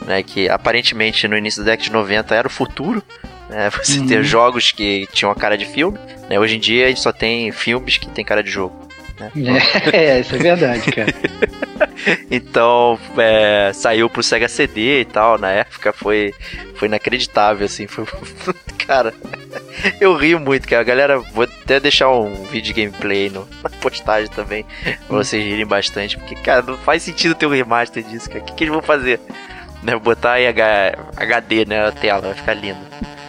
né? 0.07 0.23
Que 0.23 0.49
aparentemente 0.49 1.27
no 1.29 1.37
início 1.37 1.63
da 1.65 1.71
década 1.73 1.85
de 1.85 1.93
90 1.93 2.35
era 2.35 2.47
o 2.49 2.51
futuro. 2.51 3.03
Né, 3.49 3.71
você 3.83 3.99
Uhum. 3.99 4.07
ter 4.07 4.25
jogos 4.25 4.73
que 4.73 5.07
tinham 5.13 5.31
a 5.31 5.35
cara 5.35 5.57
de 5.57 5.65
filme, 5.67 5.99
né? 6.29 6.39
Hoje 6.39 6.57
em 6.57 6.61
dia 6.61 6.87
a 6.87 6.89
gente 6.89 7.01
só 7.01 7.13
tem 7.13 7.51
filmes 7.53 7.99
que 7.99 8.09
tem 8.09 8.25
cara 8.25 8.43
de 8.43 8.51
jogo. 8.51 8.75
É, 9.93 10.21
isso 10.21 10.35
é 10.35 10.39
verdade, 10.39 10.91
cara. 10.91 11.15
Então, 12.31 12.99
é, 13.17 13.71
saiu 13.73 14.11
pro 14.11 14.23
Sega 14.23 14.49
CD 14.49 15.01
e 15.01 15.05
tal, 15.05 15.39
na 15.39 15.51
época 15.51 15.93
foi, 15.93 16.35
foi 16.75 16.89
inacreditável, 16.89 17.65
assim, 17.65 17.87
foi, 17.87 18.05
cara, 18.87 19.15
eu 20.01 20.15
rio 20.17 20.39
muito, 20.41 20.69
cara, 20.69 20.83
galera, 20.83 21.19
vou 21.19 21.45
até 21.45 21.79
deixar 21.81 22.11
um 22.11 22.45
vídeo 22.45 22.75
de 22.75 22.83
gameplay 22.83 23.31
no, 23.31 23.49
na 23.63 23.71
postagem 23.71 24.29
também, 24.31 24.67
pra 24.83 25.17
vocês 25.17 25.43
rirem 25.43 25.67
bastante, 25.67 26.19
porque, 26.19 26.35
cara, 26.35 26.63
não 26.63 26.77
faz 26.79 27.03
sentido 27.03 27.35
ter 27.35 27.47
um 27.47 27.51
remaster 27.51 28.03
disso, 28.03 28.29
cara, 28.29 28.41
o 28.43 28.45
que, 28.47 28.55
que 28.55 28.65
eles 28.65 28.73
vão 28.73 28.83
fazer? 28.83 29.21
Né, 29.83 29.97
botar 29.97 30.41
em 30.41 30.49
HD, 30.49 31.65
né, 31.67 31.87
a 31.87 31.93
tela, 31.93 32.21
vai 32.23 32.35
ficar 32.35 32.55
lindo. 32.55 32.79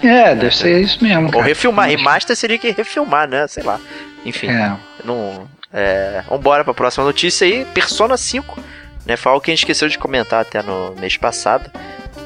É, 0.06 0.36
deve 0.36 0.56
ser 0.56 0.82
isso 0.82 1.04
mesmo. 1.04 1.26
Ou 1.26 1.32
Cara. 1.32 1.46
refilmar, 1.46 1.90
remaster 1.90 2.36
seria 2.36 2.58
que 2.58 2.72
refilmar, 2.72 3.28
né, 3.28 3.48
sei 3.48 3.64
lá, 3.64 3.80
enfim. 4.26 4.50
É. 4.50 4.76
Não, 5.04 5.48
é, 5.74 6.24
vambora 6.30 6.64
pra 6.64 6.74
próxima 6.74 7.06
notícia 7.06 7.46
aí. 7.46 7.66
Persona 7.66 8.16
5, 8.16 8.64
né? 9.06 9.18
Foi 9.18 9.32
algo 9.32 9.44
que 9.44 9.52
a 9.52 9.54
gente 9.54 9.64
esqueceu 9.64 9.90
de 9.90 9.98
comentar 9.98 10.42
até 10.42 10.62
no 10.62 10.96
mês 10.96 11.18
passado. 11.18 11.70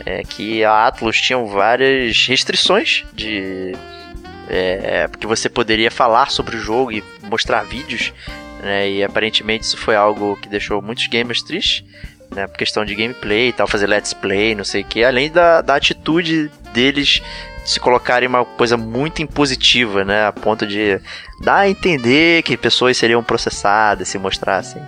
É 0.06 0.24
que 0.24 0.64
a 0.64 0.88
Atlus 0.88 1.20
tinha 1.20 1.38
várias 1.40 2.28
restrições 2.28 3.06
de. 3.12 3.74
É, 4.48 5.08
porque 5.08 5.28
você 5.28 5.50
poderia 5.50 5.92
falar 5.92 6.32
sobre 6.32 6.56
o 6.56 6.60
jogo 6.60 6.92
e 6.92 7.04
mostrar 7.24 7.64
vídeos. 7.64 8.14
Né, 8.62 8.90
e 8.90 9.04
aparentemente 9.04 9.64
isso 9.64 9.78
foi 9.78 9.96
algo 9.96 10.38
que 10.42 10.48
deixou 10.48 10.82
muitos 10.82 11.08
gamers 11.08 11.42
tristes. 11.42 11.84
Né, 12.30 12.46
por 12.46 12.58
questão 12.58 12.86
de 12.86 12.94
gameplay 12.94 13.50
e 13.50 13.54
tal, 13.54 13.68
fazer 13.68 13.88
let's 13.88 14.14
play, 14.14 14.54
não 14.54 14.64
sei 14.64 14.82
o 14.82 14.86
que. 14.86 15.04
Além 15.04 15.32
da, 15.32 15.62
da 15.62 15.76
atitude 15.76 16.52
deles 16.72 17.24
se 17.66 17.80
colocarem 17.80 18.28
uma 18.28 18.44
coisa 18.44 18.78
muito 18.78 19.22
impositiva, 19.22 20.04
né? 20.04 20.26
A 20.26 20.32
ponto 20.32 20.66
de 20.66 21.00
dar 21.42 21.60
a 21.60 21.70
entender 21.70 22.44
que 22.44 22.58
pessoas 22.58 22.98
seriam 22.98 23.24
processadas 23.24 24.08
se 24.08 24.18
mostrassem. 24.18 24.82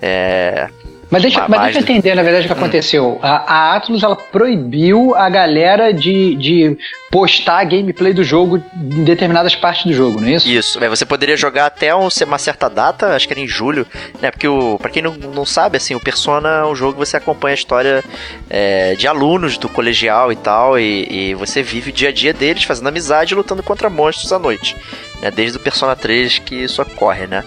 É, 0.00 0.68
Mas 1.12 1.20
deixa, 1.22 1.40
Ma- 1.40 1.48
mas 1.48 1.60
deixa 1.64 1.78
eu 1.78 1.82
entender, 1.82 2.14
na 2.14 2.22
verdade, 2.22 2.46
o 2.46 2.48
que 2.48 2.54
aconteceu. 2.54 3.18
A, 3.22 3.54
a 3.72 3.76
Atlus 3.76 4.02
ela 4.02 4.16
proibiu 4.16 5.14
a 5.14 5.28
galera 5.28 5.92
de, 5.92 6.34
de 6.36 6.78
postar 7.10 7.64
gameplay 7.64 8.14
do 8.14 8.24
jogo 8.24 8.62
em 8.74 9.04
determinadas 9.04 9.54
partes 9.54 9.84
do 9.84 9.92
jogo, 9.92 10.18
não 10.20 10.28
é 10.28 10.32
isso? 10.32 10.48
Isso, 10.48 10.80
você 10.80 11.04
poderia 11.04 11.36
jogar 11.36 11.66
até 11.66 11.94
um- 11.94 12.08
uma 12.26 12.38
certa 12.38 12.68
data, 12.70 13.14
acho 13.14 13.26
que 13.26 13.34
era 13.34 13.40
em 13.40 13.46
julho, 13.46 13.86
né? 14.22 14.30
Porque 14.30 14.48
o, 14.48 14.78
pra 14.78 14.90
quem 14.90 15.02
não, 15.02 15.12
não 15.12 15.44
sabe, 15.44 15.76
assim, 15.76 15.94
o 15.94 16.00
Persona 16.00 16.48
é 16.48 16.64
um 16.64 16.74
jogo 16.74 16.94
que 16.94 16.98
você 17.00 17.18
acompanha 17.18 17.52
a 17.52 17.58
história 17.58 18.02
é, 18.48 18.94
de 18.94 19.06
alunos 19.06 19.58
do 19.58 19.68
colegial 19.68 20.32
e 20.32 20.36
tal, 20.36 20.78
e, 20.78 21.06
e 21.30 21.34
você 21.34 21.62
vive 21.62 21.90
o 21.90 21.92
dia 21.92 22.08
a 22.08 22.12
dia 22.12 22.32
deles 22.32 22.64
fazendo 22.64 22.88
amizade 22.88 23.34
e 23.34 23.36
lutando 23.36 23.62
contra 23.62 23.90
monstros 23.90 24.32
à 24.32 24.38
noite. 24.38 24.74
Né? 25.20 25.30
Desde 25.30 25.58
o 25.58 25.60
Persona 25.60 25.94
3 25.94 26.38
que 26.38 26.54
isso 26.54 26.80
ocorre, 26.80 27.26
né? 27.26 27.44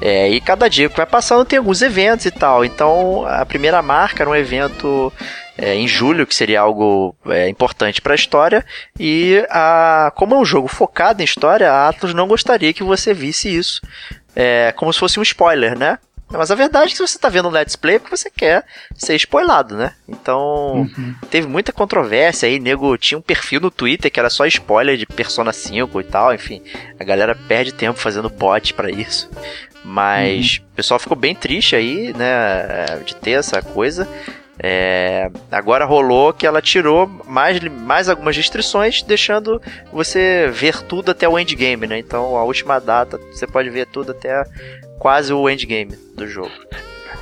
É, 0.00 0.28
e 0.28 0.40
cada 0.40 0.68
dia 0.68 0.88
que 0.88 0.96
vai 0.96 1.06
passando 1.06 1.44
tem 1.44 1.58
alguns 1.58 1.82
eventos 1.82 2.26
e 2.26 2.30
tal. 2.30 2.64
Então 2.64 3.26
a 3.26 3.44
primeira 3.44 3.82
marca 3.82 4.22
era 4.22 4.30
um 4.30 4.36
evento 4.36 5.12
é, 5.56 5.74
em 5.74 5.88
julho, 5.88 6.26
que 6.26 6.34
seria 6.34 6.60
algo 6.60 7.16
é, 7.26 7.48
importante 7.48 8.00
para 8.00 8.14
a 8.14 8.16
história. 8.16 8.64
E 8.98 9.44
a, 9.50 10.12
como 10.14 10.34
é 10.34 10.38
um 10.38 10.44
jogo 10.44 10.68
focado 10.68 11.20
em 11.20 11.24
história, 11.24 11.70
a 11.70 11.88
Atlas 11.88 12.14
não 12.14 12.28
gostaria 12.28 12.72
que 12.72 12.82
você 12.82 13.12
visse 13.12 13.48
isso 13.48 13.80
é, 14.38 14.72
como 14.76 14.92
se 14.92 15.00
fosse 15.00 15.18
um 15.18 15.22
spoiler, 15.22 15.76
né? 15.76 15.98
Mas 16.30 16.50
a 16.50 16.54
verdade 16.54 16.86
é 16.86 16.90
que 16.90 16.96
se 16.96 17.06
você 17.06 17.18
tá 17.18 17.30
vendo 17.30 17.48
um 17.48 17.50
Let's 17.50 17.74
Play 17.74 17.96
é 17.96 17.98
porque 17.98 18.16
você 18.16 18.30
quer 18.30 18.64
ser 18.94 19.16
spoilado, 19.16 19.74
né? 19.74 19.94
Então, 20.06 20.86
teve 21.30 21.48
muita 21.48 21.72
controvérsia 21.72 22.46
aí, 22.46 22.60
nego 22.60 22.98
tinha 22.98 23.16
um 23.16 23.22
perfil 23.22 23.62
no 23.62 23.70
Twitter 23.70 24.10
que 24.10 24.20
era 24.20 24.28
só 24.28 24.44
spoiler 24.46 24.96
de 24.98 25.06
Persona 25.06 25.54
5 25.54 26.00
e 26.00 26.04
tal, 26.04 26.34
enfim. 26.34 26.62
A 27.00 27.04
galera 27.04 27.34
perde 27.34 27.72
tempo 27.72 27.98
fazendo 27.98 28.28
bot 28.28 28.74
pra 28.74 28.90
isso. 28.90 29.28
Mas 29.90 30.60
o 30.72 30.76
pessoal 30.76 31.00
ficou 31.00 31.16
bem 31.16 31.34
triste 31.34 31.74
aí, 31.74 32.12
né, 32.14 33.00
de 33.06 33.16
ter 33.16 33.30
essa 33.30 33.62
coisa. 33.62 34.06
É, 34.60 35.30
agora 35.50 35.86
rolou 35.86 36.30
que 36.34 36.46
ela 36.46 36.60
tirou 36.60 37.08
mais, 37.26 37.58
mais 37.60 38.06
algumas 38.06 38.36
restrições, 38.36 39.02
deixando 39.02 39.62
você 39.90 40.50
ver 40.52 40.82
tudo 40.82 41.10
até 41.12 41.26
o 41.26 41.38
endgame, 41.38 41.86
né? 41.86 41.98
Então 41.98 42.36
a 42.36 42.44
última 42.44 42.78
data 42.78 43.18
você 43.32 43.46
pode 43.46 43.70
ver 43.70 43.86
tudo 43.86 44.10
até 44.12 44.44
quase 44.98 45.32
o 45.32 45.48
endgame 45.48 45.96
do 46.14 46.26
jogo. 46.26 46.52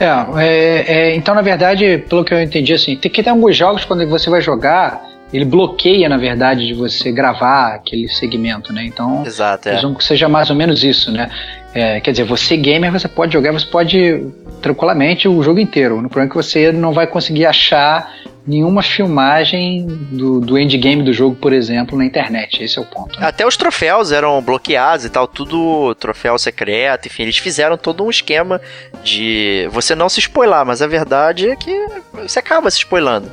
É, 0.01 0.07
é, 0.43 0.85
é, 0.89 1.15
então 1.15 1.37
na 1.37 1.43
verdade, 1.43 1.99
pelo 2.09 2.25
que 2.25 2.35
eu 2.35 2.43
entendi, 2.43 2.73
assim, 2.73 2.97
tem 2.97 3.13
que 3.13 3.23
ter 3.23 3.31
alguns 3.31 3.57
jogos 3.57 3.85
quando 3.85 4.05
você 4.09 4.29
vai 4.29 4.41
jogar, 4.41 5.07
ele 5.33 5.45
bloqueia, 5.45 6.09
na 6.09 6.17
verdade, 6.17 6.67
de 6.67 6.75
você 6.75 7.13
gravar 7.13 7.75
aquele 7.75 8.09
segmento, 8.09 8.73
né? 8.73 8.85
Então, 8.85 9.25
Exato, 9.25 9.69
é. 9.69 9.73
presumo 9.73 9.97
que 9.97 10.05
seja 10.05 10.29
mais 10.29 10.51
ou 10.51 10.57
menos 10.57 10.83
isso, 10.83 11.13
né? 11.13 11.29
É, 11.77 12.01
quer 12.01 12.11
dizer, 12.13 12.25
você 12.25 12.57
gamer, 12.57 12.91
você 12.91 13.07
pode 13.07 13.35
jogar, 13.35 13.53
você 13.53 13.67
pode 13.67 14.27
tranquilamente 14.63 15.29
o 15.29 15.43
jogo 15.43 15.61
inteiro. 15.61 15.99
O 15.99 16.09
problema 16.09 16.25
é 16.25 16.29
que 16.31 16.35
você 16.35 16.73
não 16.73 16.91
vai 16.91 17.07
conseguir 17.07 17.45
achar 17.45 18.11
nenhuma 18.47 18.83
filmagem 18.83 19.87
do, 19.87 20.41
do 20.41 20.59
endgame 20.59 21.03
do 21.03 21.13
jogo, 21.13 21.37
por 21.37 21.53
exemplo, 21.53 21.99
na 21.99 22.07
internet. 22.07 22.63
Esse 22.63 22.79
é 22.79 22.81
o 22.81 22.85
ponto. 22.87 23.21
né? 23.21 23.27
Até 23.27 23.47
os 23.47 23.59
troféus 23.59 24.11
eram 24.11 24.41
bloqueados 24.41 25.05
e 25.05 25.11
tal, 25.11 25.27
tudo 25.29 25.95
troféu 25.97 26.39
secreto, 26.39 27.09
enfim, 27.09 27.25
eles 27.25 27.37
fizeram 27.37 27.77
todo 27.77 28.05
um 28.05 28.09
esquema 28.09 28.59
de 29.03 29.69
você 29.71 29.95
não 29.95 30.09
se 30.09 30.21
spoiler, 30.21 30.65
mas 30.65 30.81
a 30.81 30.87
verdade 30.87 31.51
é 31.51 31.57
que 31.57 31.87
você 32.15 32.39
acaba 32.39 32.71
se 32.71 32.79
spoilando. 32.79 33.31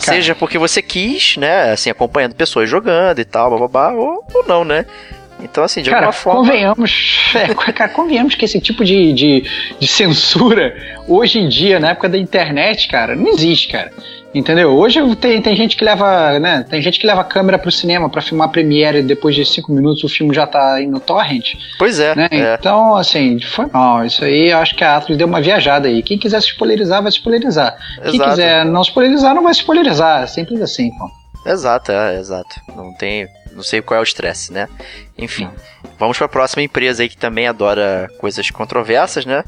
Cara. 0.00 0.16
Seja 0.16 0.34
porque 0.34 0.58
você 0.58 0.82
quis, 0.82 1.36
né, 1.36 1.70
assim, 1.70 1.90
acompanhando 1.90 2.34
pessoas 2.34 2.68
jogando 2.68 3.20
e 3.20 3.24
tal, 3.24 3.50
bababá, 3.50 3.92
ou, 3.92 4.26
ou 4.34 4.44
não, 4.48 4.64
né? 4.64 4.84
Então, 5.44 5.62
assim, 5.62 5.82
de 5.82 5.90
Cara, 5.90 6.06
alguma 6.06 6.12
forma. 6.12 6.40
convenhamos, 6.40 7.30
é, 7.34 7.52
cara, 7.72 7.90
convenhamos 7.92 8.34
que 8.34 8.44
esse 8.46 8.58
tipo 8.60 8.82
de, 8.84 9.12
de, 9.12 9.44
de 9.78 9.86
censura, 9.86 10.74
hoje 11.06 11.38
em 11.38 11.48
dia, 11.48 11.78
na 11.78 11.90
época 11.90 12.08
da 12.08 12.16
internet, 12.18 12.88
cara, 12.88 13.14
não 13.14 13.28
existe, 13.28 13.68
cara. 13.68 13.92
Entendeu? 14.34 14.70
Hoje 14.70 14.98
tem, 15.14 15.40
tem 15.40 15.54
gente 15.54 15.76
que 15.76 15.84
leva, 15.84 16.40
né? 16.40 16.64
Tem 16.68 16.82
gente 16.82 16.98
que 16.98 17.06
leva 17.06 17.20
a 17.20 17.24
câmera 17.24 17.56
pro 17.56 17.70
cinema 17.70 18.08
pra 18.10 18.20
filmar 18.20 18.48
a 18.48 18.50
premiere 18.50 18.98
e 18.98 19.02
depois 19.02 19.32
de 19.36 19.44
cinco 19.44 19.70
minutos 19.70 20.02
o 20.02 20.08
filme 20.08 20.34
já 20.34 20.44
tá 20.44 20.74
aí 20.74 20.88
no 20.88 20.98
torrent, 20.98 21.54
Pois 21.78 22.00
é, 22.00 22.16
né? 22.16 22.28
é. 22.32 22.56
Então, 22.58 22.96
assim, 22.96 23.38
foi 23.40 23.66
mal. 23.66 24.04
Isso 24.04 24.24
aí 24.24 24.50
eu 24.50 24.58
acho 24.58 24.74
que 24.74 24.82
a 24.82 24.96
Atlas 24.96 25.16
deu 25.16 25.28
uma 25.28 25.40
viajada 25.40 25.86
aí. 25.86 26.02
Quem 26.02 26.18
quiser 26.18 26.40
se 26.40 26.48
spoilerizar, 26.48 27.00
vai 27.00 27.12
se 27.12 27.18
spoilerizar. 27.18 27.76
Quem 28.02 28.14
Exato. 28.16 28.30
quiser 28.30 28.64
não 28.64 28.82
spoilerizar, 28.82 29.34
não 29.36 29.44
vai 29.44 29.54
se 29.54 29.60
spoilerizar. 29.60 30.22
É 30.24 30.26
Simples 30.26 30.60
assim, 30.60 30.90
pô. 30.98 31.08
Exato, 31.48 31.92
é, 31.92 32.18
exato. 32.18 32.56
Não 32.74 32.92
tem. 32.94 33.28
Não 33.54 33.62
sei 33.62 33.80
qual 33.80 33.98
é 33.98 34.00
o 34.00 34.04
estresse, 34.04 34.52
né? 34.52 34.68
Enfim. 35.16 35.48
Vamos 35.98 36.18
pra 36.18 36.28
próxima 36.28 36.62
empresa 36.62 37.02
aí 37.02 37.08
que 37.08 37.16
também 37.16 37.46
adora 37.46 38.10
coisas 38.18 38.50
controversas, 38.50 39.24
né? 39.24 39.44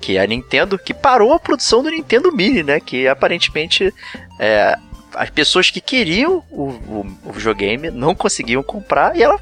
Que 0.00 0.16
é 0.16 0.22
a 0.22 0.26
Nintendo, 0.26 0.78
que 0.78 0.92
parou 0.92 1.32
a 1.32 1.38
produção 1.38 1.82
do 1.82 1.90
Nintendo 1.90 2.32
Mini, 2.32 2.62
né? 2.62 2.80
Que 2.80 3.06
aparentemente 3.06 3.92
é, 4.38 4.76
as 5.14 5.30
pessoas 5.30 5.70
que 5.70 5.80
queriam 5.80 6.44
o, 6.50 6.68
o, 6.68 7.18
o 7.24 7.32
videogame 7.32 7.90
não 7.90 8.14
conseguiam 8.14 8.62
comprar 8.62 9.16
e 9.16 9.22
ela 9.22 9.40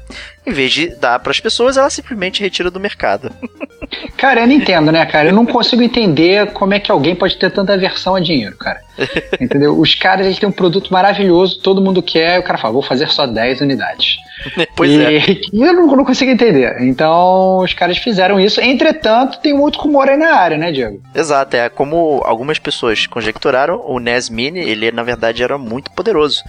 em 0.49 0.53
vez 0.53 0.71
de 0.71 0.87
dar 0.87 1.19
para 1.19 1.31
as 1.31 1.39
pessoas, 1.39 1.77
ela 1.77 1.89
simplesmente 1.89 2.41
retira 2.41 2.71
do 2.71 2.79
mercado. 2.79 3.31
Cara, 4.17 4.41
eu 4.41 4.47
não 4.47 4.53
entendo, 4.53 4.91
né, 4.91 5.05
cara? 5.05 5.29
Eu 5.29 5.33
não 5.33 5.45
consigo 5.45 5.81
entender 5.81 6.51
como 6.51 6.73
é 6.73 6.79
que 6.79 6.91
alguém 6.91 7.15
pode 7.15 7.37
ter 7.37 7.49
tanta 7.51 7.73
aversão 7.73 8.15
a 8.15 8.19
dinheiro, 8.19 8.55
cara. 8.57 8.81
Entendeu? 9.39 9.79
Os 9.79 9.95
caras 9.95 10.25
eles 10.25 10.37
têm 10.37 10.49
um 10.49 10.51
produto 10.51 10.91
maravilhoso, 10.91 11.59
todo 11.61 11.81
mundo 11.81 12.01
quer, 12.01 12.35
e 12.35 12.39
o 12.39 12.43
cara 12.43 12.57
fala, 12.57 12.73
vou 12.73 12.81
fazer 12.81 13.09
só 13.09 13.25
10 13.25 13.61
unidades. 13.61 14.17
Pois 14.75 14.91
e, 14.91 15.03
é. 15.03 15.21
Eu 15.51 15.73
não, 15.73 15.87
não 15.87 16.05
consigo 16.05 16.31
entender. 16.31 16.81
Então, 16.81 17.57
os 17.57 17.73
caras 17.73 17.97
fizeram 17.97 18.39
isso. 18.39 18.61
Entretanto, 18.61 19.39
tem 19.39 19.53
um 19.53 19.59
outro 19.59 19.81
rumor 19.81 20.07
aí 20.07 20.15
na 20.15 20.33
área, 20.33 20.57
né, 20.57 20.71
Diego? 20.71 21.01
Exato, 21.13 21.57
é 21.57 21.67
como 21.67 22.21
algumas 22.23 22.57
pessoas 22.57 23.05
conjecturaram, 23.05 23.83
o 23.85 23.99
NES 23.99 24.29
Mini, 24.29 24.59
ele 24.59 24.91
na 24.91 25.03
verdade 25.03 25.43
era 25.43 25.57
muito 25.57 25.91
poderoso, 25.91 26.41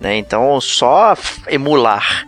né? 0.00 0.16
Então, 0.16 0.60
só 0.60 1.16
emular 1.48 2.24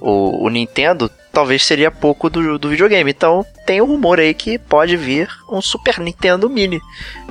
o, 0.00 0.44
o 0.44 0.48
Nintendo 0.48 1.10
talvez 1.32 1.64
seria 1.64 1.90
pouco 1.90 2.28
do, 2.28 2.58
do 2.58 2.68
videogame. 2.68 3.10
Então, 3.10 3.44
tem 3.66 3.80
um 3.80 3.86
rumor 3.86 4.18
aí 4.18 4.34
que 4.34 4.58
pode 4.58 4.96
vir 4.96 5.28
um 5.50 5.60
Super 5.60 5.98
Nintendo 6.00 6.48
Mini, 6.50 6.80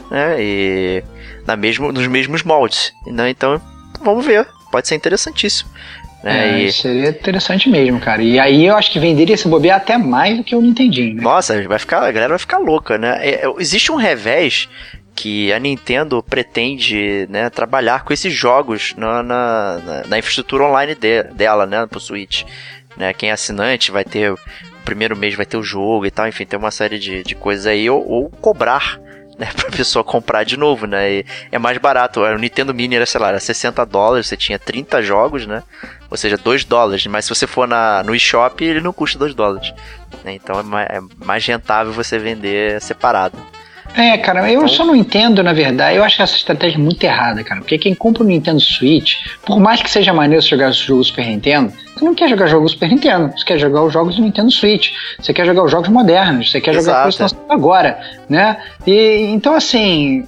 né? 0.09 0.35
E 0.39 1.03
na 1.45 1.55
mesmo, 1.55 1.91
nos 1.91 2.07
mesmos 2.07 2.43
moldes. 2.43 2.93
Né? 3.05 3.29
Então, 3.29 3.61
vamos 4.01 4.25
ver. 4.25 4.47
Pode 4.71 4.87
ser 4.87 4.95
interessantíssimo. 4.95 5.69
Né? 6.23 6.61
É, 6.61 6.63
E- 6.63 6.71
Seria 6.71 7.09
interessante 7.09 7.69
mesmo, 7.69 7.99
cara. 7.99 8.21
E 8.21 8.39
aí 8.39 8.65
eu 8.65 8.75
acho 8.75 8.91
que 8.91 8.99
venderia 8.99 9.35
esse 9.35 9.47
bobear 9.47 9.77
até 9.77 9.97
mais 9.97 10.37
do 10.37 10.43
que 10.43 10.55
o 10.55 10.61
Nintendinho, 10.61 11.15
né? 11.15 11.21
Nossa, 11.21 11.61
vai 11.67 11.79
ficar, 11.79 11.99
a 11.99 12.11
galera 12.11 12.29
vai 12.29 12.39
ficar 12.39 12.57
louca, 12.57 12.97
né? 12.97 13.17
É, 13.21 13.45
é, 13.45 13.53
existe 13.59 13.91
um 13.91 13.95
revés 13.95 14.67
que 15.17 15.51
a 15.51 15.57
Nintendo 15.59 16.21
pretende 16.21 17.25
né, 17.27 17.49
trabalhar 17.49 18.03
com 18.03 18.13
esses 18.13 18.31
jogos 18.31 18.93
na, 18.95 19.23
na, 19.23 20.03
na- 20.07 20.19
infraestrutura 20.19 20.63
online 20.63 20.93
de- 20.93 21.23
dela, 21.23 21.65
né, 21.65 21.87
pro 21.87 21.99
Switch. 21.99 22.43
Né? 22.95 23.11
Quem 23.13 23.29
é 23.29 23.33
assinante 23.33 23.89
vai 23.91 24.03
ter, 24.05 24.31
o 24.31 24.37
primeiro 24.85 25.17
mês 25.17 25.33
vai 25.33 25.43
ter 25.45 25.57
o 25.57 25.63
jogo 25.63 26.05
e 26.05 26.11
tal, 26.11 26.27
enfim, 26.27 26.45
tem 26.45 26.59
uma 26.59 26.69
série 26.69 26.99
de, 26.99 27.23
de 27.23 27.33
coisas 27.33 27.65
aí, 27.65 27.89
ou, 27.89 28.07
ou 28.07 28.29
cobrar, 28.29 28.99
né, 29.39 29.49
pra 29.55 29.71
pessoa 29.71 30.03
comprar 30.03 30.43
de 30.43 30.55
novo, 30.55 30.85
né, 30.85 31.11
e 31.11 31.25
é 31.51 31.57
mais 31.57 31.79
barato, 31.79 32.19
o 32.21 32.37
Nintendo 32.37 32.71
Mini 32.71 32.95
era, 32.95 33.05
sei 33.07 33.19
lá, 33.19 33.29
era 33.29 33.39
60 33.39 33.83
dólares, 33.87 34.27
você 34.27 34.37
tinha 34.37 34.59
30 34.59 35.01
jogos, 35.01 35.47
né, 35.47 35.63
ou 36.11 36.17
seja, 36.17 36.37
2 36.37 36.63
dólares, 36.63 37.05
mas 37.07 37.25
se 37.25 37.29
você 37.33 37.47
for 37.47 37.67
na, 37.67 38.03
no 38.03 38.13
eShop, 38.13 38.63
ele 38.63 38.81
não 38.81 38.93
custa 38.93 39.17
2 39.17 39.33
dólares, 39.33 39.73
né, 40.23 40.33
então 40.35 40.59
é 40.59 40.63
mais, 40.63 40.87
é 40.89 40.99
mais 41.25 41.43
rentável 41.45 41.91
você 41.91 42.19
vender 42.19 42.79
separado. 42.81 43.35
É, 43.95 44.17
cara, 44.17 44.41
eu 44.51 44.57
Então- 44.59 44.67
só 44.67 44.85
não 44.85 44.95
entendo, 44.95 45.41
na 45.41 45.53
verdade. 45.53 45.97
Eu 45.97 46.03
acho 46.03 46.21
essa 46.21 46.35
estratégia 46.35 46.77
muito 46.77 47.03
errada, 47.03 47.43
cara. 47.43 47.61
Porque 47.61 47.77
quem 47.77 47.95
compra 47.95 48.23
o 48.23 48.25
Nintendo 48.27 48.59
Switch, 48.59 49.15
por 49.45 49.59
mais 49.59 49.81
que 49.81 49.89
seja 49.89 50.13
maneiro 50.13 50.43
jogar 50.43 50.69
os 50.69 50.77
jogos 50.77 51.07
Super 51.07 51.25
Nintendo, 51.25 51.73
você 51.95 52.05
não 52.05 52.13
quer 52.13 52.29
jogar 52.29 52.47
jogos 52.47 52.71
Super 52.73 52.89
Nintendo. 52.89 53.33
Você 53.35 53.43
quer 53.45 53.57
jogar 53.57 53.83
os 53.83 53.91
jogos 53.93 54.15
do 54.15 54.21
Nintendo 54.21 54.51
Switch. 54.51 54.91
Você 55.19 55.33
quer 55.33 55.45
jogar 55.45 55.63
os 55.63 55.71
jogos 55.71 55.89
modernos. 55.89 56.51
Você 56.51 56.61
quer 56.61 56.73
jogar 56.75 57.03
coisas 57.03 57.17
que 57.17 57.25
estão 57.25 57.45
agora, 57.49 57.99
né? 58.29 58.57
E, 58.85 59.25
então, 59.31 59.55
assim. 59.55 60.25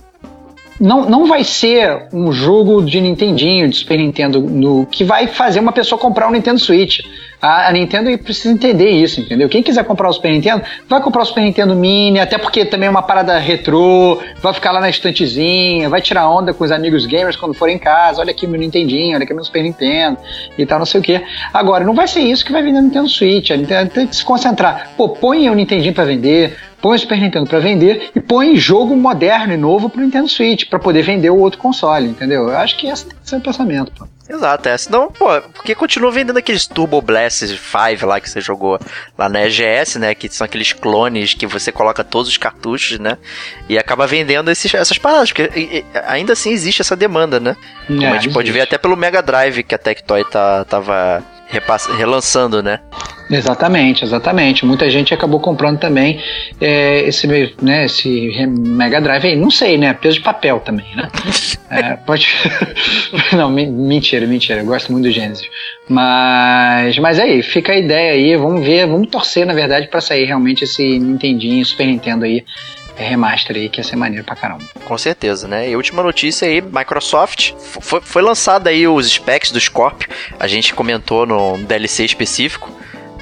Não, 0.79 1.09
não 1.09 1.27
vai 1.27 1.43
ser 1.43 2.07
um 2.13 2.31
jogo 2.31 2.81
de 2.81 3.01
Nintendinho, 3.01 3.67
de 3.67 3.75
Super 3.75 3.97
Nintendo, 3.97 4.39
no, 4.39 4.85
que 4.85 5.03
vai 5.03 5.27
fazer 5.27 5.59
uma 5.59 5.73
pessoa 5.73 5.99
comprar 5.99 6.29
um 6.29 6.31
Nintendo 6.31 6.57
Switch. 6.57 7.01
A, 7.41 7.69
a 7.69 7.71
Nintendo 7.71 8.15
precisa 8.17 8.53
entender 8.53 8.89
isso, 8.89 9.21
entendeu? 9.21 9.47
Quem 9.47 9.63
quiser 9.63 9.83
comprar 9.85 10.09
o 10.09 10.13
Super 10.13 10.31
Nintendo, 10.31 10.61
vai 10.87 11.01
comprar 11.01 11.21
o 11.21 11.25
Super 11.25 11.41
Nintendo 11.41 11.75
Mini, 11.75 12.19
até 12.19 12.37
porque 12.37 12.65
também 12.65 12.87
é 12.87 12.89
uma 12.89 13.01
parada 13.01 13.37
retrô, 13.37 14.19
vai 14.41 14.53
ficar 14.53 14.71
lá 14.71 14.81
na 14.81 14.89
estantezinha, 14.89 15.89
vai 15.89 16.01
tirar 16.01 16.29
onda 16.29 16.53
com 16.53 16.63
os 16.63 16.71
amigos 16.71 17.05
gamers 17.05 17.35
quando 17.35 17.53
for 17.53 17.69
em 17.69 17.77
casa. 17.77 18.19
Olha 18.19 18.31
aqui 18.31 18.45
meu 18.45 18.59
Nintendinho, 18.59 19.15
olha 19.15 19.23
aqui 19.23 19.33
meu 19.33 19.43
Super 19.43 19.63
Nintendo 19.63 20.17
e 20.57 20.65
tal, 20.65 20.79
não 20.79 20.85
sei 20.85 20.99
o 20.99 21.03
que. 21.03 21.21
Agora, 21.53 21.83
não 21.83 21.93
vai 21.93 22.07
ser 22.07 22.21
isso 22.21 22.43
que 22.43 22.51
vai 22.51 22.61
vender 22.61 22.81
no 22.81 22.87
Nintendo 22.87 23.07
Switch. 23.07 23.51
A 23.51 23.57
Nintendo 23.57 23.89
tem 23.91 24.07
que 24.07 24.15
se 24.15 24.25
concentrar. 24.25 24.91
Pô, 24.97 25.09
põe 25.09 25.49
o 25.49 25.55
Nintendinho 25.55 25.93
pra 25.93 26.03
vender, 26.03 26.57
põe 26.81 26.95
o 26.95 26.99
Super 26.99 27.19
Nintendo 27.19 27.47
pra 27.47 27.59
vender 27.59 28.11
e 28.13 28.19
põe 28.19 28.57
jogo 28.57 28.95
moderno 28.95 29.53
e 29.53 29.57
novo 29.57 29.89
pro 29.89 30.01
Nintendo 30.01 30.27
Switch, 30.27 30.69
pra 30.69 30.79
poder 30.79 31.03
vender 31.03 31.29
o 31.29 31.37
outro 31.37 31.59
console, 31.59 32.07
entendeu? 32.07 32.49
Eu 32.49 32.57
acho 32.57 32.77
que 32.77 32.87
esse 32.87 33.05
tem 33.05 33.17
que 33.17 33.29
ser 33.29 33.37
o 33.37 33.41
pensamento, 33.41 33.91
pô. 33.97 34.05
Exato, 34.29 34.69
é. 34.69 34.77
Senão, 34.77 35.11
pô, 35.11 35.25
porque 35.53 35.73
continua 35.73 36.11
vendendo 36.11 36.37
aqueles 36.37 36.67
Turbo 36.67 37.01
Blast 37.01 37.47
5 37.47 38.05
lá 38.05 38.19
que 38.21 38.29
você 38.29 38.39
jogou 38.39 38.79
lá 39.17 39.27
na 39.27 39.43
EGS, 39.47 39.97
né? 39.97 40.13
Que 40.13 40.29
são 40.29 40.45
aqueles 40.45 40.71
clones 40.71 41.33
que 41.33 41.47
você 41.47 41.71
coloca 41.71 42.03
todos 42.03 42.29
os 42.29 42.37
cartuchos, 42.37 42.99
né? 42.99 43.17
E 43.67 43.77
acaba 43.77 44.05
vendendo 44.05 44.51
esses, 44.51 44.71
essas 44.73 44.97
paradas, 44.99 45.31
porque 45.31 45.49
e- 45.59 45.83
ainda 46.05 46.33
assim 46.33 46.51
existe 46.51 46.81
essa 46.81 46.95
demanda, 46.95 47.39
né? 47.39 47.57
Como 47.87 48.05
a 48.13 48.19
gente 48.19 48.31
pode 48.33 48.51
ver 48.51 48.61
até 48.61 48.77
pelo 48.77 48.95
Mega 48.95 49.21
Drive 49.21 49.63
que 49.63 49.73
a 49.73 49.79
Tectoy 49.79 50.23
tá, 50.25 50.63
tava 50.65 51.23
relançando, 51.97 52.61
né? 52.61 52.79
Exatamente, 53.29 54.03
exatamente. 54.03 54.65
Muita 54.65 54.89
gente 54.89 55.13
acabou 55.13 55.39
comprando 55.39 55.79
também 55.79 56.19
é, 56.59 57.01
esse, 57.01 57.27
né, 57.61 57.85
esse 57.85 58.47
Mega 58.47 58.99
Drive 58.99 59.23
aí. 59.25 59.35
Não 59.35 59.51
sei, 59.51 59.77
né? 59.77 59.93
Peso 59.93 60.17
de 60.17 60.23
papel 60.23 60.59
também, 60.59 60.87
né? 60.95 61.09
É, 61.71 61.95
pode. 61.97 62.27
Não, 63.37 63.47
me- 63.51 63.67
mentira, 63.67 64.25
mentira. 64.25 64.61
Eu 64.61 64.65
gosto 64.65 64.91
muito 64.91 65.03
do 65.05 65.11
Genesis. 65.11 65.47
Mas, 65.87 66.97
mas 66.97 67.19
aí, 67.19 67.43
fica 67.43 67.73
a 67.73 67.77
ideia 67.77 68.13
aí. 68.13 68.35
Vamos 68.35 68.65
ver, 68.65 68.87
vamos 68.87 69.07
torcer, 69.09 69.45
na 69.45 69.53
verdade, 69.53 69.87
pra 69.87 70.01
sair 70.01 70.25
realmente 70.25 70.63
esse 70.63 70.97
Nintendinho, 70.97 71.63
Super 71.63 71.85
Nintendo 71.85 72.25
aí, 72.25 72.37
é, 72.39 72.43
remaster 73.03 73.55
aí, 73.55 73.69
que 73.69 73.79
ia 73.79 73.83
ser 73.83 73.95
maneiro 73.95 74.25
pra 74.25 74.35
caramba. 74.35 74.63
Com 74.85 74.97
certeza, 74.97 75.47
né? 75.47 75.69
E 75.69 75.75
última 75.75 76.03
notícia 76.03 76.47
aí, 76.47 76.61
Microsoft, 76.61 77.53
foi, 77.57 78.01
foi 78.01 78.21
lançado 78.21 78.67
aí 78.67 78.87
os 78.87 79.09
specs 79.09 79.51
do 79.51 79.59
Scorpio, 79.59 80.09
a 80.39 80.47
gente 80.47 80.73
comentou 80.73 81.25
no 81.25 81.57
DLC 81.57 82.05
específico, 82.05 82.71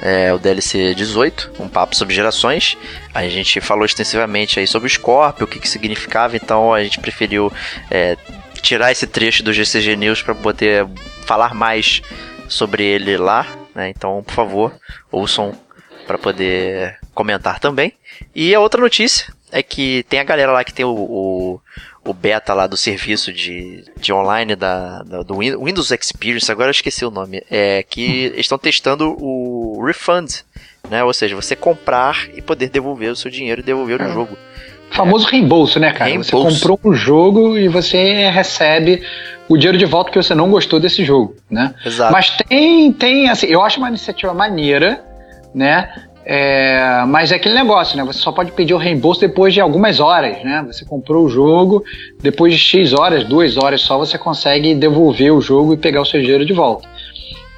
é, 0.00 0.32
o 0.32 0.38
DLC 0.38 0.94
18, 0.94 1.52
um 1.58 1.68
papo 1.68 1.96
sobre 1.96 2.14
gerações, 2.14 2.76
a 3.12 3.26
gente 3.28 3.60
falou 3.60 3.84
extensivamente 3.84 4.60
aí 4.60 4.66
sobre 4.66 4.86
o 4.86 4.90
Scorpio, 4.90 5.44
o 5.44 5.48
que, 5.48 5.58
que 5.58 5.68
significava, 5.68 6.36
então 6.36 6.72
a 6.72 6.82
gente 6.82 7.00
preferiu 7.00 7.52
é, 7.90 8.16
tirar 8.62 8.92
esse 8.92 9.06
trecho 9.06 9.42
do 9.42 9.52
GCG 9.52 9.96
News 9.96 10.22
para 10.22 10.34
poder 10.34 10.86
falar 11.24 11.54
mais 11.54 12.02
sobre 12.48 12.84
ele 12.84 13.16
lá, 13.16 13.46
né? 13.74 13.90
Então, 13.90 14.22
por 14.24 14.34
favor, 14.34 14.74
ouçam 15.10 15.52
para 16.06 16.18
poder 16.18 16.98
comentar 17.14 17.58
também. 17.58 17.92
E 18.34 18.54
a 18.54 18.60
outra 18.60 18.80
notícia 18.80 19.32
é 19.52 19.62
que 19.62 20.04
tem 20.08 20.20
a 20.20 20.24
galera 20.24 20.52
lá 20.52 20.62
que 20.64 20.72
tem 20.74 20.84
o, 20.84 20.90
o, 20.94 21.60
o 22.04 22.12
beta 22.12 22.52
lá 22.54 22.66
do 22.66 22.76
serviço 22.76 23.32
de, 23.32 23.84
de 23.98 24.12
online 24.12 24.54
da, 24.56 25.02
da- 25.02 25.22
do 25.22 25.38
Win- 25.38 25.56
Windows 25.56 25.90
Experience, 25.90 26.50
agora 26.50 26.68
eu 26.68 26.72
esqueci 26.72 27.04
o 27.04 27.10
nome, 27.10 27.42
é 27.50 27.82
que 27.82 28.24
eles 28.26 28.40
estão 28.40 28.58
testando 28.58 29.16
o 29.18 29.82
refund, 29.84 30.30
né? 30.90 31.02
Ou 31.04 31.12
seja, 31.12 31.34
você 31.36 31.54
comprar 31.56 32.28
e 32.34 32.40
poder 32.42 32.68
devolver 32.70 33.10
o 33.12 33.16
seu 33.16 33.30
dinheiro 33.30 33.60
e 33.60 33.64
devolver 33.64 34.00
o 34.00 34.12
jogo. 34.12 34.36
Famoso 34.90 35.26
reembolso, 35.28 35.78
né, 35.78 35.92
cara? 35.92 36.10
Você 36.10 36.32
Reembolso. 36.32 36.60
comprou 36.70 36.80
um 36.92 36.94
jogo 36.94 37.58
e 37.58 37.68
você 37.68 38.30
recebe 38.30 39.02
o 39.46 39.56
dinheiro 39.56 39.76
de 39.76 39.84
volta 39.84 40.10
porque 40.10 40.22
você 40.22 40.34
não 40.34 40.50
gostou 40.50 40.80
desse 40.80 41.04
jogo, 41.04 41.36
né? 41.50 41.74
Exato. 41.84 42.10
Mas 42.12 42.30
tem, 42.30 42.90
tem, 42.92 43.28
assim, 43.28 43.46
eu 43.48 43.62
acho 43.62 43.78
uma 43.78 43.88
iniciativa 43.88 44.32
maneira, 44.32 45.04
né? 45.54 45.92
É, 46.30 47.06
mas 47.08 47.32
é 47.32 47.36
aquele 47.36 47.54
negócio, 47.54 47.96
né? 47.96 48.04
Você 48.04 48.18
só 48.18 48.30
pode 48.30 48.52
pedir 48.52 48.74
o 48.74 48.76
reembolso 48.76 49.18
depois 49.18 49.54
de 49.54 49.62
algumas 49.62 49.98
horas, 49.98 50.44
né? 50.44 50.62
Você 50.66 50.84
comprou 50.84 51.24
o 51.24 51.28
jogo, 51.30 51.82
depois 52.20 52.52
de 52.52 52.58
X 52.58 52.92
horas, 52.92 53.24
duas 53.24 53.56
horas 53.56 53.80
só, 53.80 53.96
você 53.96 54.18
consegue 54.18 54.74
devolver 54.74 55.32
o 55.32 55.40
jogo 55.40 55.72
e 55.72 55.78
pegar 55.78 56.02
o 56.02 56.04
seu 56.04 56.20
dinheiro 56.20 56.44
de 56.44 56.52
volta. 56.52 56.86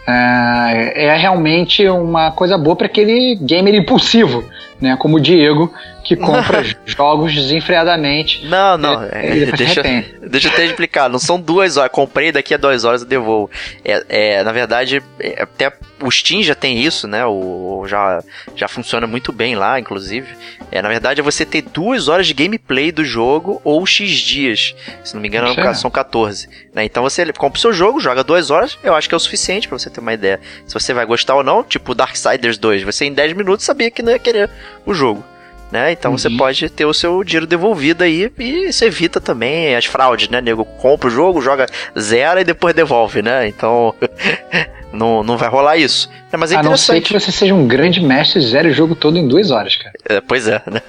É, 0.07 1.07
é 1.07 1.17
realmente 1.17 1.89
uma 1.89 2.31
coisa 2.31 2.57
boa 2.57 2.77
para 2.77 2.87
aquele 2.87 3.35
gamer 3.43 3.75
impulsivo, 3.75 4.45
né? 4.81 4.97
Como 4.97 5.17
o 5.17 5.21
Diego, 5.21 5.73
que 6.11 6.17
compra 6.17 6.65
jogos 6.85 7.33
desenfreadamente. 7.33 8.45
Não, 8.47 8.77
não. 8.77 9.05
É, 9.05 9.29
é, 9.29 9.37
e 9.37 9.53
deixa, 9.53 9.81
deixa 10.29 10.49
eu 10.49 10.53
até 10.53 10.65
explicar. 10.65 11.09
Não 11.09 11.21
são 11.21 11.41
duas 11.41 11.77
horas. 11.77 11.93
Comprei 11.93 12.33
daqui 12.33 12.53
a 12.53 12.57
duas 12.57 12.85
horas 12.85 13.03
eu 13.03 13.07
devolvo. 13.07 13.49
É, 13.85 14.05
é, 14.09 14.43
na 14.43 14.51
verdade, 14.51 15.01
é, 15.21 15.43
até 15.43 15.73
o 16.03 16.11
Steam 16.11 16.43
já 16.43 16.57
tem 16.57 16.81
isso, 16.83 17.07
né? 17.07 17.25
O, 17.25 17.85
já, 17.87 18.25
já 18.57 18.67
funciona 18.67 19.07
muito 19.07 19.31
bem 19.31 19.55
lá, 19.55 19.79
inclusive. 19.79 20.27
É, 20.73 20.83
na 20.83 20.89
verdade, 20.89 21.21
é 21.21 21.23
você 21.23 21.47
ter 21.47 21.63
duas 21.63 22.09
horas 22.09 22.27
de 22.27 22.35
gameplay 22.35 22.91
do 22.91 23.05
jogo 23.05 23.61
ou 23.63 23.87
X 23.87 24.11
dias. 24.11 24.75
Se 25.05 25.15
não 25.15 25.23
me 25.23 25.29
engano, 25.29 25.49
Isso 25.49 25.61
é. 25.61 25.75
são 25.75 25.91
14. 25.93 26.49
né? 26.75 26.85
Então 26.85 27.05
você 27.05 27.33
compra 27.33 27.57
o 27.57 27.61
seu 27.61 27.73
jogo, 27.73 28.01
joga 28.01 28.25
duas 28.25 28.51
horas. 28.51 28.77
Eu 28.83 28.97
acho 28.97 29.09
que 29.09 29.15
é 29.15 29.17
o 29.17 29.21
suficiente 29.21 29.69
pra 29.69 29.79
você 29.79 29.89
ter 29.89 30.01
uma 30.01 30.13
ideia. 30.13 30.41
Se 30.67 30.75
você 30.75 30.93
vai 30.93 31.07
gostar 31.07 31.37
ou 31.37 31.45
não, 31.45 31.63
tipo 31.63 31.95
Darksiders 31.95 32.59
2. 32.59 32.83
Você 32.83 33.05
em 33.05 33.13
10 33.13 33.35
minutos 33.35 33.65
sabia 33.65 33.93
que 33.93 34.03
não 34.03 34.11
ia 34.11 34.19
querer 34.19 34.51
o 34.85 34.93
jogo 34.93 35.25
né? 35.71 35.93
Então 35.93 36.17
você 36.17 36.29
Uhum. 36.29 36.37
pode 36.37 36.69
ter 36.71 36.85
o 36.85 36.93
seu 36.95 37.23
dinheiro 37.25 37.47
devolvido 37.47 38.03
aí 38.05 38.31
e 38.39 38.69
isso 38.69 38.85
evita 38.85 39.21
também 39.21 39.75
as 39.77 39.85
fraudes, 39.85 40.29
né? 40.29 40.41
Nego 40.41 40.65
compra 40.65 41.09
o 41.09 41.11
jogo, 41.11 41.41
joga 41.41 41.67
zero 41.99 42.41
e 42.41 42.45
depois 42.45 42.75
devolve, 42.75 43.23
né? 43.23 43.47
Então 43.49 43.95
não, 44.93 45.23
não 45.23 45.37
vai 45.37 45.49
rolar 45.49 45.77
isso. 45.77 46.11
É, 46.33 46.37
mas 46.37 46.53
é 46.53 46.57
a 46.57 46.63
não 46.63 46.77
ser 46.77 47.01
que 47.01 47.13
você 47.13 47.31
seja 47.33 47.55
um 47.55 47.67
grande 47.67 48.01
mestre 48.01 48.41
e 48.41 48.47
zere 48.47 48.69
o 48.69 48.75
jogo 48.75 48.95
todo 48.95 49.17
em 49.19 49.27
duas 49.27 49.51
horas, 49.51 49.77
cara. 49.77 49.95
É, 50.09 50.21
pois 50.21 50.47
é, 50.49 50.63
né? 50.71 50.81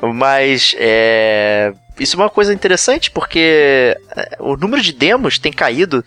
Mas 0.14 0.74
é, 0.78 1.72
isso 1.98 2.16
é 2.16 2.18
uma 2.20 2.30
coisa 2.30 2.52
interessante 2.52 3.10
porque 3.10 3.96
é, 4.16 4.36
o 4.40 4.56
número 4.56 4.82
de 4.82 4.92
demos 4.92 5.38
tem 5.38 5.52
caído 5.52 6.04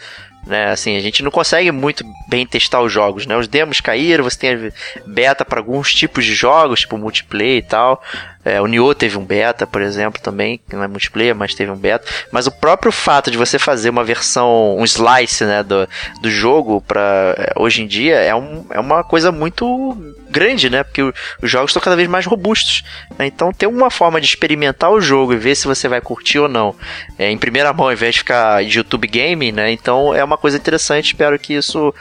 né? 0.48 0.72
Assim, 0.72 0.96
a 0.96 1.00
gente 1.00 1.22
não 1.24 1.32
consegue 1.32 1.72
muito 1.72 2.04
bem 2.28 2.46
testar 2.46 2.82
os 2.82 2.92
jogos, 2.92 3.26
né? 3.26 3.36
Os 3.38 3.48
demos 3.48 3.80
caíram, 3.80 4.24
você 4.24 4.40
tem 4.40 4.72
beta 5.06 5.46
para 5.46 5.60
alguns 5.60 5.94
tipos 5.94 6.26
de 6.26 6.34
jogos, 6.34 6.82
tipo 6.82 6.98
multiplayer 6.98 7.58
e 7.58 7.62
tal. 7.62 8.02
É, 8.48 8.62
o 8.62 8.66
Nioh 8.66 8.94
teve 8.96 9.18
um 9.18 9.26
beta, 9.26 9.68
por 9.68 9.82
exemplo, 9.82 10.22
também, 10.22 10.60
que 10.70 10.76
não 10.76 10.84
é 10.84 10.88
multiplayer, 10.88 11.36
mas 11.36 11.54
teve 11.54 11.70
um 11.70 11.76
beta. 11.76 12.08
Mas 12.32 12.48
o 12.48 12.52
próprio 12.52 12.92
fato 12.92 13.30
de 13.30 13.38
você 13.38 13.60
fazer 13.60 13.90
uma 13.90 14.04
versão, 14.04 14.78
um 14.78 14.86
slice, 14.86 15.44
né, 15.44 15.64
do, 15.64 15.88
do 16.22 16.30
jogo 16.30 16.80
para 16.80 17.36
é, 17.38 17.54
hoje 17.58 17.84
em 17.84 17.88
dia 17.88 18.16
é, 18.16 18.34
um, 18.34 18.66
é 18.70 18.80
uma 18.80 19.04
coisa 19.04 19.32
muito 19.32 19.98
grande, 20.30 20.70
né? 20.70 20.84
Porque 20.84 21.02
os 21.02 21.14
jogos 21.50 21.72
estão 21.72 21.82
cada 21.82 21.96
vez 21.96 22.08
mais 22.08 22.26
robustos. 22.26 22.84
Né? 23.18 23.28
Então, 23.28 23.52
ter 23.52 23.68
uma 23.68 23.90
forma 23.90 24.22
de 24.22 24.28
experimentar 24.28 24.92
o 24.92 25.02
jogo 25.02 25.34
e 25.34 25.38
ver 25.38 25.56
se 25.56 25.68
você 25.68 25.88
vai 25.88 26.00
curtir 26.00 26.40
ou 26.40 26.48
não 26.48 26.76
é, 27.20 27.30
em 27.30 27.38
primeira 27.38 27.74
mão, 27.74 27.88
ao 27.88 27.94
invés 27.94 28.16
de 28.16 28.20
ficar 28.20 28.64
de 28.64 28.78
YouTube 28.78 29.08
Gaming, 29.08 29.52
né? 29.52 29.72
Então, 29.72 30.14
é 30.14 30.24
uma 30.24 30.38
coisa 30.38 30.58
interessante. 30.58 31.08
Espero 31.08 31.38
que 31.38 31.54
isso 31.54 31.94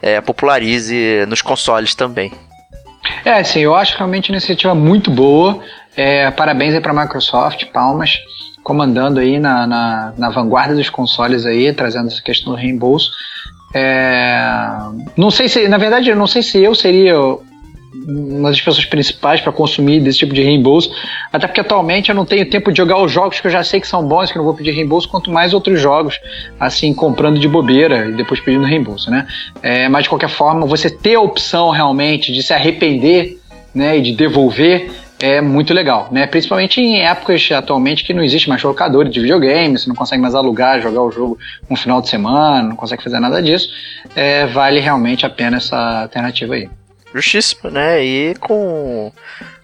é, 0.00 0.20
popularize 0.20 1.26
nos 1.26 1.42
consoles 1.42 1.94
também. 1.94 2.32
É, 3.24 3.42
sim, 3.42 3.60
eu 3.60 3.74
acho 3.74 3.96
realmente 3.96 4.30
uma 4.30 4.36
iniciativa 4.36 4.74
muito 4.74 5.10
boa. 5.10 5.62
É, 5.96 6.30
parabéns 6.30 6.74
aí 6.74 6.80
para 6.80 6.92
a 6.92 7.02
Microsoft, 7.02 7.66
palmas, 7.66 8.18
comandando 8.62 9.20
aí 9.20 9.38
na, 9.38 9.66
na, 9.66 10.12
na, 10.16 10.30
vanguarda 10.30 10.74
dos 10.74 10.88
consoles 10.88 11.44
aí, 11.44 11.72
trazendo 11.72 12.06
essa 12.06 12.22
questão 12.22 12.52
do 12.52 12.58
reembolso. 12.58 13.10
É, 13.74 14.40
não 15.16 15.30
sei 15.30 15.48
se, 15.48 15.68
na 15.68 15.78
verdade, 15.78 16.10
eu 16.10 16.16
não 16.16 16.26
sei 16.26 16.42
se 16.42 16.62
eu 16.62 16.74
seria 16.74 17.16
uma 18.06 18.48
das 18.48 18.60
pessoas 18.60 18.84
principais 18.84 19.40
para 19.40 19.52
consumir 19.52 20.00
desse 20.00 20.18
tipo 20.18 20.34
de 20.34 20.42
reembolso, 20.42 20.90
até 21.32 21.46
porque 21.46 21.60
atualmente 21.60 22.08
eu 22.08 22.14
não 22.14 22.24
tenho 22.24 22.48
tempo 22.48 22.72
de 22.72 22.78
jogar 22.78 22.98
os 23.02 23.12
jogos 23.12 23.40
que 23.40 23.46
eu 23.46 23.50
já 23.50 23.62
sei 23.62 23.80
que 23.80 23.86
são 23.86 24.06
bons, 24.06 24.32
que 24.32 24.38
eu 24.38 24.40
não 24.40 24.46
vou 24.46 24.54
pedir 24.54 24.72
reembolso, 24.72 25.08
quanto 25.08 25.30
mais 25.30 25.52
outros 25.52 25.80
jogos, 25.80 26.18
assim, 26.58 26.92
comprando 26.94 27.38
de 27.38 27.46
bobeira 27.46 28.08
e 28.08 28.12
depois 28.12 28.40
pedindo 28.40 28.64
reembolso, 28.64 29.10
né? 29.10 29.26
É, 29.62 29.88
mas 29.88 30.04
de 30.04 30.08
qualquer 30.08 30.30
forma, 30.30 30.66
você 30.66 30.88
ter 30.88 31.16
a 31.16 31.20
opção 31.20 31.70
realmente 31.70 32.32
de 32.32 32.42
se 32.42 32.52
arrepender 32.52 33.38
né, 33.74 33.98
e 33.98 34.02
de 34.02 34.12
devolver 34.12 34.90
é 35.22 35.40
muito 35.40 35.72
legal, 35.72 36.08
né? 36.10 36.26
Principalmente 36.26 36.80
em 36.80 37.00
épocas 37.00 37.48
atualmente 37.52 38.02
que 38.02 38.12
não 38.12 38.24
existe 38.24 38.48
mais 38.48 38.60
locador 38.60 39.08
de 39.08 39.20
videogame, 39.20 39.78
você 39.78 39.88
não 39.88 39.94
consegue 39.94 40.20
mais 40.20 40.34
alugar, 40.34 40.82
jogar 40.82 41.00
o 41.00 41.12
jogo 41.12 41.38
um 41.70 41.76
final 41.76 42.02
de 42.02 42.08
semana, 42.08 42.68
não 42.68 42.74
consegue 42.74 43.04
fazer 43.04 43.20
nada 43.20 43.40
disso. 43.40 43.68
É, 44.16 44.46
vale 44.46 44.80
realmente 44.80 45.24
a 45.24 45.30
pena 45.30 45.58
essa 45.58 46.02
alternativa 46.02 46.54
aí. 46.54 46.68
Justíssimo, 47.14 47.70
né? 47.70 48.04
E 48.04 48.34
com, 48.40 49.12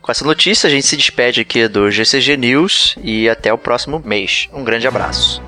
com 0.00 0.12
essa 0.12 0.24
notícia 0.24 0.68
a 0.68 0.70
gente 0.70 0.86
se 0.86 0.96
despede 0.96 1.40
aqui 1.40 1.66
do 1.66 1.90
GCG 1.90 2.36
News 2.36 2.94
e 3.02 3.28
até 3.28 3.52
o 3.52 3.58
próximo 3.58 4.00
mês. 4.04 4.48
Um 4.52 4.62
grande 4.62 4.86
abraço. 4.86 5.42